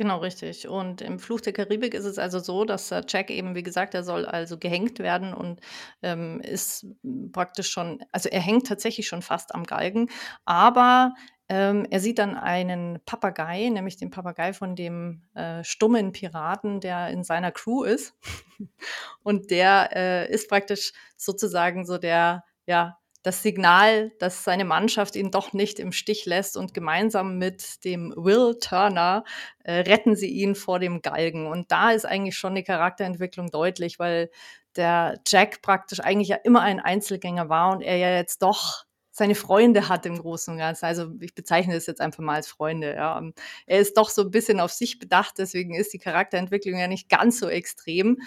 Genau, 0.00 0.16
richtig. 0.20 0.66
Und 0.66 1.02
im 1.02 1.18
Fluch 1.18 1.42
der 1.42 1.52
Karibik 1.52 1.92
ist 1.92 2.06
es 2.06 2.18
also 2.18 2.38
so, 2.38 2.64
dass 2.64 2.90
äh, 2.90 3.02
Jack 3.06 3.28
eben, 3.28 3.54
wie 3.54 3.62
gesagt, 3.62 3.92
er 3.94 4.02
soll 4.02 4.24
also 4.24 4.56
gehängt 4.56 4.98
werden 4.98 5.34
und 5.34 5.60
ähm, 6.00 6.40
ist 6.40 6.86
praktisch 7.32 7.68
schon, 7.70 8.02
also 8.10 8.30
er 8.30 8.40
hängt 8.40 8.66
tatsächlich 8.66 9.06
schon 9.06 9.20
fast 9.20 9.54
am 9.54 9.64
Galgen, 9.64 10.08
aber 10.46 11.12
ähm, 11.50 11.86
er 11.90 12.00
sieht 12.00 12.18
dann 12.18 12.34
einen 12.34 13.00
Papagei, 13.04 13.68
nämlich 13.68 13.98
den 13.98 14.10
Papagei 14.10 14.54
von 14.54 14.74
dem 14.74 15.20
äh, 15.34 15.62
stummen 15.64 16.12
Piraten, 16.12 16.80
der 16.80 17.08
in 17.10 17.22
seiner 17.22 17.52
Crew 17.52 17.84
ist. 17.84 18.14
und 19.22 19.50
der 19.50 19.90
äh, 19.94 20.32
ist 20.32 20.48
praktisch 20.48 20.94
sozusagen 21.18 21.84
so 21.84 21.98
der, 21.98 22.42
ja, 22.64 22.96
das 23.22 23.42
Signal, 23.42 24.12
dass 24.18 24.44
seine 24.44 24.64
Mannschaft 24.64 25.14
ihn 25.16 25.30
doch 25.30 25.52
nicht 25.52 25.78
im 25.78 25.92
Stich 25.92 26.24
lässt 26.26 26.56
und 26.56 26.72
gemeinsam 26.72 27.38
mit 27.38 27.84
dem 27.84 28.14
Will 28.16 28.56
Turner 28.60 29.24
äh, 29.62 29.80
retten 29.80 30.16
sie 30.16 30.28
ihn 30.28 30.54
vor 30.54 30.78
dem 30.78 31.02
Galgen. 31.02 31.46
Und 31.46 31.70
da 31.70 31.90
ist 31.90 32.06
eigentlich 32.06 32.36
schon 32.36 32.54
die 32.54 32.62
Charakterentwicklung 32.62 33.50
deutlich, 33.50 33.98
weil 33.98 34.30
der 34.76 35.20
Jack 35.26 35.62
praktisch 35.62 36.00
eigentlich 36.00 36.28
ja 36.28 36.36
immer 36.36 36.62
ein 36.62 36.80
Einzelgänger 36.80 37.48
war 37.48 37.72
und 37.72 37.82
er 37.82 37.96
ja 37.96 38.10
jetzt 38.16 38.42
doch 38.42 38.84
seine 39.12 39.34
Freunde 39.34 39.88
hat 39.88 40.06
im 40.06 40.18
Großen 40.18 40.52
und 40.52 40.58
Ganzen. 40.58 40.86
Also 40.86 41.10
ich 41.20 41.34
bezeichne 41.34 41.74
das 41.74 41.86
jetzt 41.86 42.00
einfach 42.00 42.22
mal 42.22 42.36
als 42.36 42.48
Freunde. 42.48 42.94
Ja. 42.94 43.20
Er 43.66 43.78
ist 43.80 43.96
doch 43.96 44.08
so 44.08 44.22
ein 44.22 44.30
bisschen 44.30 44.60
auf 44.60 44.72
sich 44.72 44.98
bedacht, 44.98 45.34
deswegen 45.36 45.74
ist 45.74 45.92
die 45.92 45.98
Charakterentwicklung 45.98 46.78
ja 46.78 46.86
nicht 46.88 47.08
ganz 47.08 47.38
so 47.38 47.48
extrem. 47.48 48.18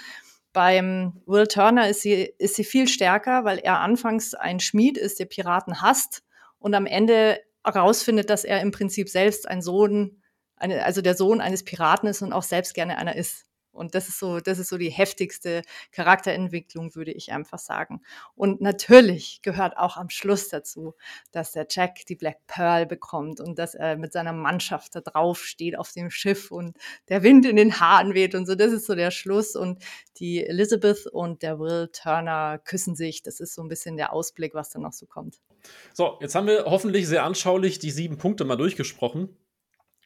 Beim 0.53 1.21
Will 1.25 1.47
Turner 1.47 1.89
ist 1.89 2.01
sie, 2.01 2.31
ist 2.37 2.55
sie 2.55 2.63
viel 2.63 2.87
stärker, 2.87 3.43
weil 3.43 3.57
er 3.57 3.79
anfangs 3.79 4.35
ein 4.35 4.59
Schmied 4.59 4.97
ist, 4.97 5.19
der 5.19 5.25
Piraten 5.25 5.81
hasst 5.81 6.23
und 6.59 6.75
am 6.75 6.85
Ende 6.85 7.39
herausfindet, 7.65 8.29
dass 8.29 8.43
er 8.43 8.61
im 8.61 8.71
Prinzip 8.71 9.09
selbst 9.09 9.47
ein 9.47 9.61
Sohn, 9.61 10.21
eine, 10.55 10.85
also 10.85 11.01
der 11.01 11.15
Sohn 11.15 11.41
eines 11.41 11.63
Piraten 11.63 12.07
ist 12.07 12.21
und 12.21 12.33
auch 12.33 12.43
selbst 12.43 12.73
gerne 12.75 12.97
einer 12.97 13.15
ist. 13.15 13.45
Und 13.73 13.95
das 13.95 14.07
ist 14.07 14.19
so, 14.19 14.39
das 14.39 14.59
ist 14.59 14.69
so 14.69 14.77
die 14.77 14.89
heftigste 14.89 15.63
Charakterentwicklung, 15.91 16.95
würde 16.95 17.11
ich 17.11 17.31
einfach 17.31 17.59
sagen. 17.59 18.01
Und 18.35 18.61
natürlich 18.61 19.41
gehört 19.41 19.77
auch 19.77 19.97
am 19.97 20.09
Schluss 20.09 20.49
dazu, 20.49 20.93
dass 21.31 21.51
der 21.51 21.67
Jack 21.69 22.05
die 22.07 22.15
Black 22.15 22.45
Pearl 22.47 22.85
bekommt 22.85 23.39
und 23.39 23.59
dass 23.59 23.75
er 23.75 23.97
mit 23.97 24.13
seiner 24.13 24.33
Mannschaft 24.33 24.95
da 24.95 25.01
drauf 25.01 25.43
steht 25.43 25.77
auf 25.77 25.91
dem 25.91 26.09
Schiff 26.09 26.51
und 26.51 26.77
der 27.09 27.23
Wind 27.23 27.45
in 27.45 27.55
den 27.55 27.79
Haaren 27.79 28.13
weht 28.13 28.35
und 28.35 28.45
so. 28.45 28.55
Das 28.55 28.71
ist 28.71 28.85
so 28.85 28.95
der 28.95 29.11
Schluss. 29.11 29.55
Und 29.55 29.83
die 30.17 30.45
Elizabeth 30.45 31.07
und 31.07 31.41
der 31.41 31.59
Will 31.59 31.89
Turner 31.91 32.59
küssen 32.59 32.95
sich. 32.95 33.23
Das 33.23 33.39
ist 33.39 33.55
so 33.55 33.61
ein 33.61 33.69
bisschen 33.69 33.97
der 33.97 34.13
Ausblick, 34.13 34.53
was 34.53 34.69
dann 34.69 34.83
noch 34.83 34.93
so 34.93 35.05
kommt. 35.05 35.39
So, 35.93 36.17
jetzt 36.21 36.35
haben 36.35 36.47
wir 36.47 36.65
hoffentlich 36.65 37.07
sehr 37.07 37.23
anschaulich 37.23 37.79
die 37.79 37.91
sieben 37.91 38.17
Punkte 38.17 38.45
mal 38.45 38.55
durchgesprochen. 38.55 39.37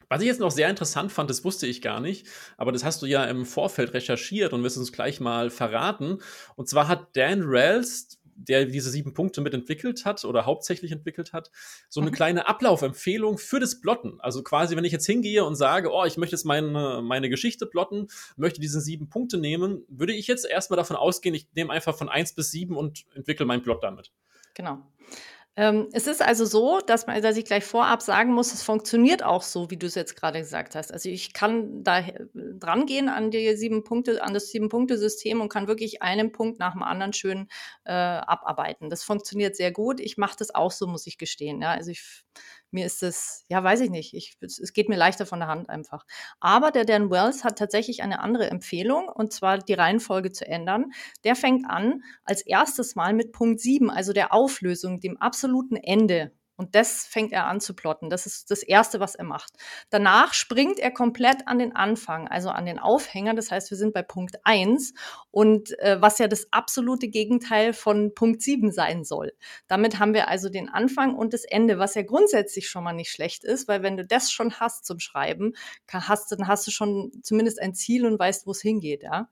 Was 0.08 0.22
ich 0.22 0.26
jetzt 0.26 0.40
noch 0.40 0.50
sehr 0.50 0.70
interessant 0.70 1.12
fand, 1.12 1.28
das 1.28 1.44
wusste 1.44 1.66
ich 1.66 1.82
gar 1.82 2.00
nicht, 2.00 2.26
aber 2.56 2.72
das 2.72 2.84
hast 2.84 3.02
du 3.02 3.06
ja 3.06 3.24
im 3.24 3.44
Vorfeld 3.44 3.92
recherchiert 3.94 4.52
und 4.52 4.62
wirst 4.62 4.78
uns 4.78 4.92
gleich 4.92 5.20
mal 5.20 5.50
verraten. 5.50 6.18
Und 6.56 6.68
zwar 6.68 6.88
hat 6.88 7.16
Dan 7.16 7.42
Rels, 7.42 8.18
der 8.38 8.66
diese 8.66 8.90
sieben 8.90 9.14
Punkte 9.14 9.40
mitentwickelt 9.40 10.04
hat 10.04 10.24
oder 10.24 10.46
hauptsächlich 10.46 10.92
entwickelt 10.92 11.32
hat, 11.32 11.50
so 11.88 12.00
eine 12.00 12.10
mhm. 12.10 12.14
kleine 12.14 12.48
Ablaufempfehlung 12.48 13.36
für 13.36 13.58
das 13.58 13.80
Plotten. 13.80 14.20
Also 14.20 14.42
quasi, 14.42 14.76
wenn 14.76 14.84
ich 14.84 14.92
jetzt 14.92 15.06
hingehe 15.06 15.44
und 15.44 15.56
sage, 15.56 15.90
oh, 15.92 16.04
ich 16.04 16.16
möchte 16.16 16.36
jetzt 16.36 16.44
meine, 16.44 17.00
meine 17.02 17.28
Geschichte 17.28 17.66
plotten, 17.66 18.06
möchte 18.36 18.60
diese 18.60 18.80
sieben 18.80 19.08
Punkte 19.08 19.38
nehmen, 19.38 19.84
würde 19.88 20.14
ich 20.14 20.28
jetzt 20.28 20.46
erstmal 20.46 20.76
davon 20.76 20.96
ausgehen, 20.96 21.34
ich 21.34 21.48
nehme 21.54 21.72
einfach 21.72 21.96
von 21.96 22.08
eins 22.08 22.32
bis 22.32 22.50
sieben 22.50 22.76
und 22.76 23.04
entwickle 23.14 23.44
meinen 23.44 23.62
Plot 23.62 23.82
damit. 23.82 24.12
Genau. 24.54 24.86
Ähm, 25.58 25.88
es 25.90 26.06
ist 26.06 26.22
also 26.22 26.44
so, 26.44 26.78
dass, 26.78 27.08
man, 27.08 27.20
dass 27.20 27.36
ich 27.36 27.44
gleich 27.44 27.64
vorab 27.64 28.00
sagen 28.00 28.32
muss, 28.32 28.54
es 28.54 28.62
funktioniert 28.62 29.24
auch 29.24 29.42
so, 29.42 29.72
wie 29.72 29.76
du 29.76 29.88
es 29.88 29.96
jetzt 29.96 30.14
gerade 30.14 30.38
gesagt 30.38 30.76
hast. 30.76 30.92
Also 30.92 31.08
ich 31.08 31.32
kann 31.32 31.82
da 31.82 32.04
dran 32.32 32.86
gehen 32.86 33.08
an 33.08 33.32
die 33.32 33.56
sieben 33.56 33.82
Punkte, 33.82 34.22
an 34.22 34.34
das 34.34 34.52
Sieben-Punkte-System 34.52 35.40
und 35.40 35.48
kann 35.48 35.66
wirklich 35.66 36.00
einen 36.00 36.30
Punkt 36.30 36.60
nach 36.60 36.74
dem 36.74 36.84
anderen 36.84 37.12
schön 37.12 37.48
äh, 37.84 37.90
abarbeiten. 37.92 38.88
Das 38.88 39.02
funktioniert 39.02 39.56
sehr 39.56 39.72
gut. 39.72 39.98
Ich 39.98 40.16
mache 40.16 40.36
das 40.38 40.54
auch 40.54 40.70
so, 40.70 40.86
muss 40.86 41.08
ich 41.08 41.18
gestehen. 41.18 41.60
Ja? 41.60 41.72
Also 41.72 41.90
ich 41.90 42.22
mir 42.70 42.86
ist 42.86 43.02
es, 43.02 43.44
ja, 43.48 43.62
weiß 43.62 43.80
ich 43.80 43.90
nicht, 43.90 44.14
ich, 44.14 44.36
es 44.40 44.72
geht 44.72 44.88
mir 44.88 44.96
leichter 44.96 45.26
von 45.26 45.40
der 45.40 45.48
Hand 45.48 45.68
einfach. 45.70 46.04
Aber 46.40 46.70
der 46.70 46.84
Dan 46.84 47.10
Wells 47.10 47.44
hat 47.44 47.58
tatsächlich 47.58 48.02
eine 48.02 48.20
andere 48.20 48.50
Empfehlung, 48.50 49.08
und 49.08 49.32
zwar 49.32 49.58
die 49.58 49.74
Reihenfolge 49.74 50.32
zu 50.32 50.46
ändern. 50.46 50.92
Der 51.24 51.36
fängt 51.36 51.68
an 51.68 52.02
als 52.24 52.42
erstes 52.42 52.94
Mal 52.94 53.14
mit 53.14 53.32
Punkt 53.32 53.60
7, 53.60 53.90
also 53.90 54.12
der 54.12 54.32
Auflösung, 54.32 55.00
dem 55.00 55.16
absoluten 55.16 55.76
Ende 55.76 56.32
und 56.58 56.74
das 56.74 57.06
fängt 57.06 57.32
er 57.32 57.46
an 57.46 57.60
zu 57.60 57.72
plotten. 57.72 58.10
Das 58.10 58.26
ist 58.26 58.50
das 58.50 58.64
Erste, 58.64 58.98
was 58.98 59.14
er 59.14 59.24
macht. 59.24 59.52
Danach 59.90 60.34
springt 60.34 60.80
er 60.80 60.90
komplett 60.90 61.46
an 61.46 61.60
den 61.60 61.74
Anfang, 61.74 62.26
also 62.26 62.50
an 62.50 62.66
den 62.66 62.80
Aufhänger. 62.80 63.34
Das 63.34 63.52
heißt, 63.52 63.70
wir 63.70 63.78
sind 63.78 63.94
bei 63.94 64.02
Punkt 64.02 64.38
1 64.42 64.92
und 65.30 65.78
äh, 65.78 66.02
was 66.02 66.18
ja 66.18 66.26
das 66.26 66.48
absolute 66.50 67.06
Gegenteil 67.08 67.72
von 67.72 68.12
Punkt 68.12 68.42
7 68.42 68.72
sein 68.72 69.04
soll. 69.04 69.32
Damit 69.68 70.00
haben 70.00 70.14
wir 70.14 70.26
also 70.26 70.48
den 70.48 70.68
Anfang 70.68 71.14
und 71.14 71.32
das 71.32 71.44
Ende, 71.44 71.78
was 71.78 71.94
ja 71.94 72.02
grundsätzlich 72.02 72.68
schon 72.68 72.82
mal 72.82 72.92
nicht 72.92 73.12
schlecht 73.12 73.44
ist, 73.44 73.68
weil 73.68 73.84
wenn 73.84 73.96
du 73.96 74.04
das 74.04 74.32
schon 74.32 74.54
hast 74.54 74.84
zum 74.84 74.98
Schreiben, 74.98 75.54
hast, 75.92 76.32
dann 76.32 76.48
hast 76.48 76.66
du 76.66 76.72
schon 76.72 77.12
zumindest 77.22 77.62
ein 77.62 77.74
Ziel 77.74 78.04
und 78.04 78.18
weißt, 78.18 78.48
wo 78.48 78.50
es 78.50 78.60
hingeht, 78.60 79.04
ja. 79.04 79.28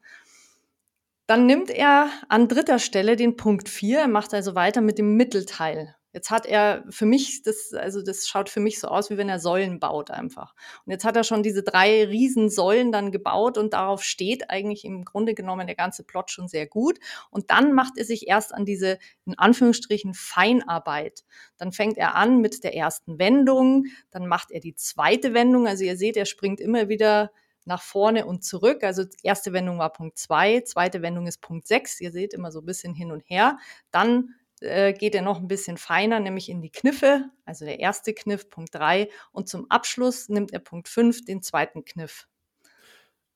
Dann 1.27 1.47
nimmt 1.47 1.71
er 1.71 2.09
an 2.29 2.47
dritter 2.47 2.79
Stelle 2.79 3.17
den 3.17 3.37
Punkt 3.37 3.69
4, 3.69 3.99
er 3.99 4.09
macht 4.09 4.33
also 4.33 4.55
weiter 4.55 4.81
mit 4.81 4.97
dem 4.99 5.17
Mittelteil. 5.17 5.96
Jetzt 6.17 6.31
hat 6.31 6.47
er 6.47 6.83
für 6.89 7.05
mich, 7.05 7.43
das, 7.43 7.75
also 7.75 8.01
das 8.01 8.27
schaut 8.27 8.49
für 8.49 8.61
mich 8.61 8.81
so 8.81 8.89
aus, 8.89 9.11
wie 9.11 9.19
wenn 9.19 9.29
er 9.29 9.39
Säulen 9.39 9.79
baut 9.81 10.11
einfach. 10.11 10.55
Und 10.87 10.93
jetzt 10.93 11.05
hat 11.05 11.15
er 11.15 11.25
schon 11.25 11.43
diese 11.43 11.63
drei 11.63 12.07
Riesensäulen 12.07 12.91
dann 12.91 13.13
gebaut 13.13 13.59
und 13.59 13.75
darauf 13.75 14.03
steht 14.03 14.49
eigentlich 14.49 14.87
im 14.87 15.05
Grunde 15.05 15.35
genommen 15.35 15.67
der 15.67 15.77
ganze 15.77 16.05
Plot 16.05 16.31
schon 16.31 16.49
sehr 16.49 16.67
gut. 16.67 16.99
Und 17.29 17.51
dann 17.51 17.75
macht 17.75 17.99
er 17.99 18.07
sich 18.07 18.29
erst 18.29 18.55
an 18.55 18.65
diese, 18.65 18.99
in 19.27 19.39
Anführungsstrichen, 19.39 20.15
Feinarbeit. 20.15 21.27
Dann 21.59 21.71
fängt 21.71 21.99
er 21.99 22.15
an 22.15 22.41
mit 22.41 22.65
der 22.65 22.75
ersten 22.75 23.19
Wendung, 23.19 23.85
dann 24.11 24.27
macht 24.27 24.53
er 24.53 24.61
die 24.61 24.75
zweite 24.75 25.35
Wendung. 25.35 25.69
Also 25.69 25.85
ihr 25.85 25.99
seht, 25.99 26.17
er 26.17 26.25
springt 26.25 26.61
immer 26.63 26.89
wieder 26.89 27.31
nach 27.67 27.83
vorne 27.83 28.25
und 28.25 28.43
zurück. 28.43 28.85
Also 28.85 29.05
erste 29.23 29.53
Wendung 29.53 29.79
war 29.79 29.93
Punkt 29.93 30.17
zwei, 30.17 30.63
zweite 30.63 31.03
Wendung 31.03 31.27
ist 31.27 31.43
Punkt 31.43 31.67
sechs. 31.67 32.01
Ihr 32.01 32.11
seht 32.11 32.33
immer 32.33 32.51
so 32.51 32.61
ein 32.61 32.65
bisschen 32.65 32.95
hin 32.95 33.13
und 33.13 33.29
her. 33.29 33.59
Dann 33.91 34.31
äh, 34.61 34.93
geht 34.93 35.15
er 35.15 35.23
noch 35.23 35.39
ein 35.39 35.49
bisschen 35.49 35.77
feiner, 35.77 36.21
nämlich 36.21 36.49
in 36.49 36.63
die 36.63 36.71
Kniffe, 36.71 37.25
also 37.45 37.65
der 37.65 37.81
erste 37.81 38.15
Kniff, 38.15 38.49
Punkt 38.49 38.75
3. 38.75 39.09
Und 39.33 39.49
zum 39.49 39.71
Abschluss 39.71 40.29
nimmt 40.29 40.53
er 40.53 40.61
Punkt 40.61 40.89
5, 40.89 41.25
den 41.25 41.43
zweiten 41.43 41.85
Kniff. 41.85 42.27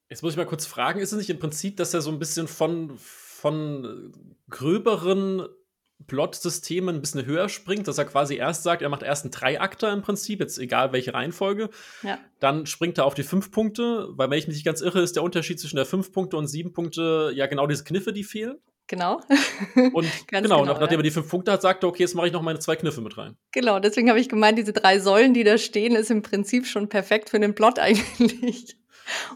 Jetzt 0.09 0.23
muss 0.23 0.33
ich 0.33 0.37
mal 0.37 0.47
kurz 0.47 0.67
fragen, 0.67 1.01
ist 1.01 1.13
es 1.13 1.19
nicht 1.19 1.31
im 1.31 1.39
Prinzip, 1.39 1.77
dass 1.77 1.95
er 1.95 2.01
so 2.01 2.11
ein 2.11 2.19
bisschen 2.19 2.49
von, 2.49 2.99
von 2.99 4.13
gröberen 4.49 5.47
Plot-Systemen 6.07 6.97
ein 6.97 7.01
bisschen 7.01 7.27
höher 7.27 7.49
springt, 7.49 7.87
dass 7.87 7.99
er 7.99 8.07
quasi 8.07 8.37
erst 8.37 8.63
sagt, 8.63 8.83
er 8.83 8.89
macht 8.89 9.03
erst 9.03 9.25
einen 9.25 9.33
Dreiakter 9.33 9.93
im 9.93 10.03
Prinzip, 10.03 10.41
jetzt 10.41 10.59
egal 10.59 10.93
welche 10.93 11.15
Reihenfolge. 11.15 11.71
Ja. 12.03 12.19
Dann 12.39 12.67
springt 12.67 12.99
er 12.99 13.05
auf 13.05 13.15
die 13.15 13.23
fünf 13.23 13.51
Punkte, 13.51 14.09
weil 14.13 14.31
wenn 14.31 14.39
ich 14.39 14.47
mich 14.47 14.57
nicht 14.57 14.65
ganz 14.65 14.81
irre, 14.81 15.01
ist 15.01 15.17
der 15.17 15.23
Unterschied 15.23 15.61
zwischen 15.61 15.77
der 15.77 15.87
fünf 15.87 16.13
Punkte 16.13 16.37
und 16.37 16.49
sieben 16.49 16.73
Punkte 16.73 17.33
ja 17.35 17.47
genau 17.47 17.67
diese 17.67 17.85
Kniffe, 17.85 18.13
die 18.13 18.25
fehlen. 18.25 18.59
Genau. 18.91 19.21
Und 19.93 20.05
genau, 20.27 20.63
genau, 20.63 20.65
nachdem 20.65 20.99
er 20.99 21.05
die 21.05 21.13
fünf 21.13 21.29
Punkte 21.29 21.53
hat, 21.53 21.63
sagt 21.63 21.85
er, 21.85 21.89
okay, 21.89 22.03
jetzt 22.03 22.17
mache 22.17 22.27
ich 22.27 22.33
noch 22.33 22.43
meine 22.43 22.59
zwei 22.59 22.75
Kniffe 22.75 23.01
mit 23.01 23.17
rein. 23.17 23.37
Genau, 23.53 23.79
deswegen 23.79 24.09
habe 24.09 24.19
ich 24.19 24.29
gemeint, 24.29 24.59
diese 24.59 24.73
drei 24.73 24.99
Säulen, 24.99 25.33
die 25.33 25.45
da 25.45 25.59
stehen, 25.59 25.95
ist 25.95 26.11
im 26.11 26.23
Prinzip 26.23 26.67
schon 26.67 26.89
perfekt 26.89 27.31
für 27.31 27.39
den 27.39 27.55
Plot 27.55 27.79
eigentlich. 27.79 28.77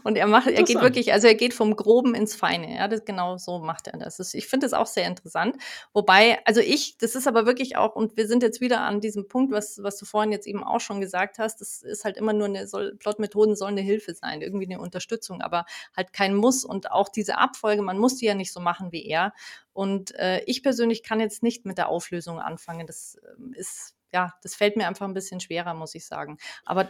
Und 0.03 0.17
er 0.17 0.27
macht, 0.27 0.47
er 0.47 0.63
geht 0.63 0.81
wirklich, 0.81 1.13
also 1.13 1.27
er 1.27 1.35
geht 1.35 1.53
vom 1.53 1.75
Groben 1.75 2.15
ins 2.15 2.35
Feine. 2.35 2.75
Ja, 2.75 2.87
das, 2.87 3.05
genau 3.05 3.37
so 3.37 3.59
macht 3.59 3.87
er 3.87 3.97
das. 3.97 4.33
Ich 4.33 4.47
finde 4.47 4.65
das 4.65 4.73
auch 4.73 4.85
sehr 4.85 5.07
interessant. 5.07 5.57
Wobei, 5.93 6.39
also 6.45 6.61
ich, 6.61 6.97
das 6.97 7.15
ist 7.15 7.27
aber 7.27 7.45
wirklich 7.45 7.77
auch, 7.77 7.95
und 7.95 8.17
wir 8.17 8.27
sind 8.27 8.43
jetzt 8.43 8.61
wieder 8.61 8.81
an 8.81 9.01
diesem 9.01 9.27
Punkt, 9.27 9.51
was, 9.51 9.81
was 9.81 9.97
du 9.97 10.05
vorhin 10.05 10.31
jetzt 10.31 10.47
eben 10.47 10.63
auch 10.63 10.79
schon 10.79 11.01
gesagt 11.01 11.39
hast, 11.39 11.61
das 11.61 11.81
ist 11.81 12.05
halt 12.05 12.17
immer 12.17 12.33
nur 12.33 12.47
eine, 12.47 12.67
soll, 12.67 12.95
Plotmethoden 12.95 13.55
sollen 13.55 13.77
eine 13.77 13.81
Hilfe 13.81 14.13
sein, 14.13 14.41
irgendwie 14.41 14.65
eine 14.65 14.79
Unterstützung, 14.79 15.41
aber 15.41 15.65
halt 15.95 16.13
kein 16.13 16.35
Muss. 16.35 16.63
Und 16.63 16.91
auch 16.91 17.09
diese 17.09 17.37
Abfolge, 17.37 17.81
man 17.81 17.97
muss 17.97 18.17
die 18.17 18.25
ja 18.25 18.35
nicht 18.35 18.53
so 18.53 18.59
machen 18.59 18.91
wie 18.91 19.05
er. 19.05 19.33
Und 19.73 20.15
äh, 20.15 20.41
ich 20.45 20.63
persönlich 20.63 21.03
kann 21.03 21.19
jetzt 21.19 21.43
nicht 21.43 21.65
mit 21.65 21.77
der 21.77 21.89
Auflösung 21.89 22.39
anfangen. 22.39 22.87
Das 22.87 23.15
äh, 23.15 23.59
ist 23.59 23.95
ja, 24.13 24.33
das 24.43 24.55
fällt 24.55 24.77
mir 24.77 24.87
einfach 24.87 25.05
ein 25.05 25.13
bisschen 25.13 25.41
schwerer, 25.41 25.73
muss 25.73 25.93
ich 25.93 26.05
sagen. 26.05 26.37
Aber 26.63 26.89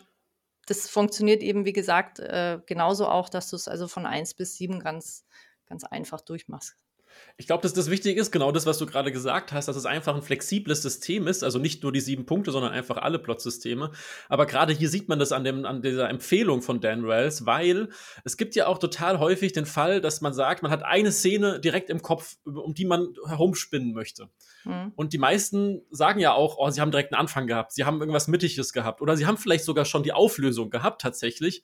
das 0.66 0.90
funktioniert 0.90 1.44
eben, 1.44 1.66
wie 1.66 1.74
gesagt, 1.74 2.20
äh, 2.20 2.60
genauso 2.66 3.08
auch, 3.08 3.30
dass 3.30 3.50
du 3.50 3.56
es 3.56 3.68
also 3.68 3.88
von 3.88 4.06
1 4.06 4.34
bis 4.36 4.56
7 4.56 4.80
ganz, 4.80 5.26
ganz 5.68 5.84
einfach 5.84 6.22
durchmachst. 6.22 6.76
Ich 7.38 7.48
glaube, 7.48 7.64
dass 7.64 7.74
das 7.74 7.90
wichtig 7.90 8.18
ist, 8.18 8.32
genau 8.32 8.52
das, 8.52 8.66
was 8.66 8.78
du 8.78 8.86
gerade 8.86 9.12
gesagt 9.12 9.52
hast, 9.52 9.68
dass 9.68 9.76
es 9.76 9.86
einfach 9.86 10.16
ein 10.16 10.22
flexibles 10.22 10.82
System 10.82 11.28
ist, 11.28 11.44
also 11.44 11.60
nicht 11.60 11.84
nur 11.84 11.92
die 11.92 12.00
sieben 12.00 12.26
Punkte, 12.26 12.52
sondern 12.52 12.72
einfach 12.72 12.98
alle 12.98 13.20
Plotsysteme. 13.20 13.92
Aber 14.30 14.46
gerade 14.46 14.74
hier 14.74 14.90
sieht 14.90 15.10
man 15.10 15.20
das 15.20 15.32
an, 15.32 15.44
dem, 15.44 15.66
an 15.66 15.82
dieser 15.82 16.10
Empfehlung 16.10 16.62
von 16.62 16.80
Dan 16.80 17.08
Wells, 17.08 17.46
weil 17.46 17.90
es 18.24 18.38
gibt 18.38 18.56
ja 18.56 18.68
auch 18.68 18.78
total 18.78 19.20
häufig 19.20 19.52
den 19.54 19.66
Fall, 19.66 20.00
dass 20.00 20.22
man 20.22 20.34
sagt, 20.34 20.64
man 20.64 20.72
hat 20.72 20.84
eine 20.84 21.12
Szene 21.12 21.60
direkt 21.60 21.90
im 21.90 22.02
Kopf, 22.02 22.38
um 22.46 22.74
die 22.74 22.86
man 22.86 23.14
herumspinnen 23.28 23.94
möchte. 23.94 24.30
Mhm. 24.64 24.94
Und 24.96 25.14
die 25.14 25.18
meisten 25.18 25.82
sagen 25.92 26.20
ja 26.20 26.34
auch, 26.34 26.58
oh, 26.58 26.70
sie 26.70 26.82
haben 26.82 26.92
direkt 26.92 27.14
einen 27.14 27.20
Anfang 27.20 27.48
gehabt, 27.48 27.74
sie 27.74 27.84
haben 27.84 28.00
irgendwas 28.00 28.28
Mittiges 28.28 28.74
gehabt 28.74 29.02
oder 29.02 29.18
sie 29.18 29.26
haben 29.26 29.38
vielleicht 29.38 29.66
sogar 29.66 29.86
schon 29.86 30.04
die 30.04 30.14
Auflösung 30.14 30.70
gehabt 30.70 31.02
tatsächlich 31.02 31.64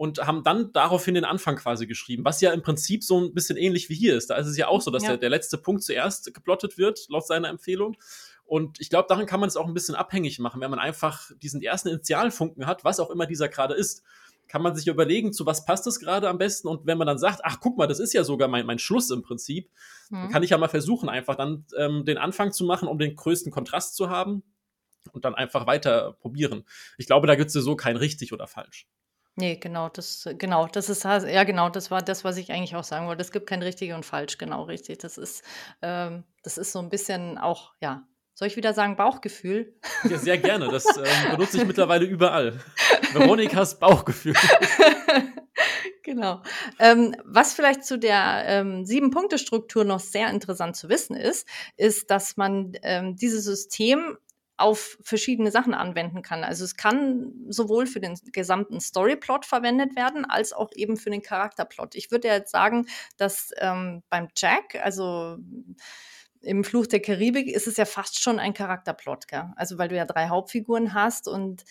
und 0.00 0.26
haben 0.26 0.42
dann 0.42 0.72
daraufhin 0.72 1.12
den 1.12 1.26
Anfang 1.26 1.56
quasi 1.56 1.86
geschrieben, 1.86 2.24
was 2.24 2.40
ja 2.40 2.54
im 2.54 2.62
Prinzip 2.62 3.04
so 3.04 3.20
ein 3.20 3.34
bisschen 3.34 3.58
ähnlich 3.58 3.90
wie 3.90 3.94
hier 3.94 4.16
ist. 4.16 4.30
Da 4.30 4.36
ist 4.36 4.46
es 4.46 4.56
ja 4.56 4.66
auch 4.66 4.80
so, 4.80 4.90
dass 4.90 5.02
ja. 5.02 5.10
der, 5.10 5.18
der 5.18 5.28
letzte 5.28 5.58
Punkt 5.58 5.82
zuerst 5.82 6.32
geplottet 6.32 6.78
wird, 6.78 7.06
laut 7.10 7.26
seiner 7.26 7.50
Empfehlung. 7.50 7.98
Und 8.46 8.80
ich 8.80 8.88
glaube, 8.88 9.08
daran 9.10 9.26
kann 9.26 9.40
man 9.40 9.50
es 9.50 9.58
auch 9.58 9.66
ein 9.66 9.74
bisschen 9.74 9.94
abhängig 9.94 10.38
machen, 10.38 10.62
wenn 10.62 10.70
man 10.70 10.78
einfach 10.78 11.30
diesen 11.42 11.60
ersten 11.60 11.88
Initialfunken 11.88 12.66
hat, 12.66 12.82
was 12.82 12.98
auch 12.98 13.10
immer 13.10 13.26
dieser 13.26 13.50
gerade 13.50 13.74
ist 13.74 14.02
kann 14.48 14.62
man 14.62 14.74
sich 14.74 14.88
überlegen, 14.88 15.32
zu 15.32 15.46
was 15.46 15.64
passt 15.64 15.86
es 15.86 16.00
gerade 16.00 16.28
am 16.28 16.36
besten. 16.38 16.66
Und 16.66 16.84
wenn 16.84 16.98
man 16.98 17.06
dann 17.06 17.18
sagt, 17.18 17.42
ach, 17.44 17.58
guck 17.60 17.78
mal, 17.78 17.86
das 17.86 18.00
ist 18.00 18.12
ja 18.14 18.24
sogar 18.24 18.48
mein, 18.48 18.66
mein 18.66 18.80
Schluss 18.80 19.08
im 19.10 19.22
Prinzip, 19.22 19.70
mhm. 20.08 20.16
dann 20.16 20.30
kann 20.30 20.42
ich 20.42 20.50
ja 20.50 20.58
mal 20.58 20.68
versuchen, 20.68 21.08
einfach 21.08 21.36
dann 21.36 21.66
ähm, 21.76 22.04
den 22.04 22.18
Anfang 22.18 22.50
zu 22.50 22.64
machen, 22.64 22.88
um 22.88 22.98
den 22.98 23.14
größten 23.14 23.52
Kontrast 23.52 23.94
zu 23.94 24.10
haben 24.10 24.42
und 25.12 25.24
dann 25.24 25.36
einfach 25.36 25.68
weiter 25.68 26.16
probieren. 26.20 26.64
Ich 26.98 27.06
glaube, 27.06 27.28
da 27.28 27.36
gibt 27.36 27.54
es 27.54 27.62
so 27.62 27.76
kein 27.76 27.96
richtig 27.96 28.32
oder 28.32 28.48
falsch. 28.48 28.88
Nee, 29.40 29.56
genau, 29.56 29.88
das 29.88 30.28
genau, 30.36 30.66
das 30.66 30.90
ist 30.90 31.04
ja 31.04 31.44
genau, 31.44 31.70
das 31.70 31.90
war 31.90 32.02
das, 32.02 32.24
was 32.24 32.36
ich 32.36 32.52
eigentlich 32.52 32.76
auch 32.76 32.84
sagen 32.84 33.06
wollte. 33.06 33.22
Es 33.22 33.32
gibt 33.32 33.46
kein 33.46 33.62
richtig 33.62 33.94
und 33.94 34.04
falsch, 34.04 34.36
genau 34.36 34.64
richtig. 34.64 34.98
Das 34.98 35.16
ist, 35.16 35.42
ähm, 35.80 36.24
das 36.42 36.58
ist 36.58 36.72
so 36.72 36.78
ein 36.78 36.90
bisschen 36.90 37.38
auch, 37.38 37.72
ja, 37.80 38.06
soll 38.34 38.48
ich 38.48 38.56
wieder 38.56 38.74
sagen 38.74 38.96
Bauchgefühl? 38.96 39.74
Ja, 40.04 40.18
sehr 40.18 40.36
gerne. 40.36 40.68
Das 40.68 40.84
ähm, 40.94 41.04
benutze 41.30 41.56
ich 41.56 41.66
mittlerweile 41.66 42.04
überall. 42.04 42.60
Veronikas 43.14 43.78
Bauchgefühl. 43.78 44.34
genau. 46.02 46.42
Ähm, 46.78 47.16
was 47.24 47.54
vielleicht 47.54 47.84
zu 47.84 47.98
der 47.98 48.44
ähm, 48.46 48.84
Sieben-Punkte-Struktur 48.84 49.84
noch 49.84 50.00
sehr 50.00 50.28
interessant 50.28 50.76
zu 50.76 50.90
wissen 50.90 51.16
ist, 51.16 51.48
ist, 51.78 52.10
dass 52.10 52.36
man 52.36 52.72
ähm, 52.82 53.16
dieses 53.16 53.44
System 53.44 54.18
auf 54.60 54.98
verschiedene 55.02 55.50
Sachen 55.50 55.74
anwenden 55.74 56.22
kann. 56.22 56.44
Also 56.44 56.64
es 56.64 56.76
kann 56.76 57.32
sowohl 57.48 57.86
für 57.86 58.00
den 58.00 58.18
gesamten 58.32 58.80
Storyplot 58.80 59.46
verwendet 59.46 59.96
werden, 59.96 60.24
als 60.24 60.52
auch 60.52 60.70
eben 60.74 60.96
für 60.96 61.10
den 61.10 61.22
Charakterplot. 61.22 61.94
Ich 61.94 62.10
würde 62.10 62.28
jetzt 62.28 62.52
sagen, 62.52 62.86
dass 63.16 63.50
ähm, 63.58 64.02
beim 64.08 64.28
Jack, 64.36 64.76
also 64.82 65.38
im 66.42 66.64
Fluch 66.64 66.86
der 66.86 67.00
Karibik, 67.00 67.48
ist 67.48 67.66
es 67.66 67.76
ja 67.76 67.84
fast 67.84 68.20
schon 68.20 68.38
ein 68.38 68.54
Charakterplot, 68.54 69.28
gell? 69.28 69.50
Also 69.56 69.78
weil 69.78 69.88
du 69.88 69.96
ja 69.96 70.06
drei 70.06 70.28
Hauptfiguren 70.28 70.94
hast 70.94 71.28
und 71.28 71.64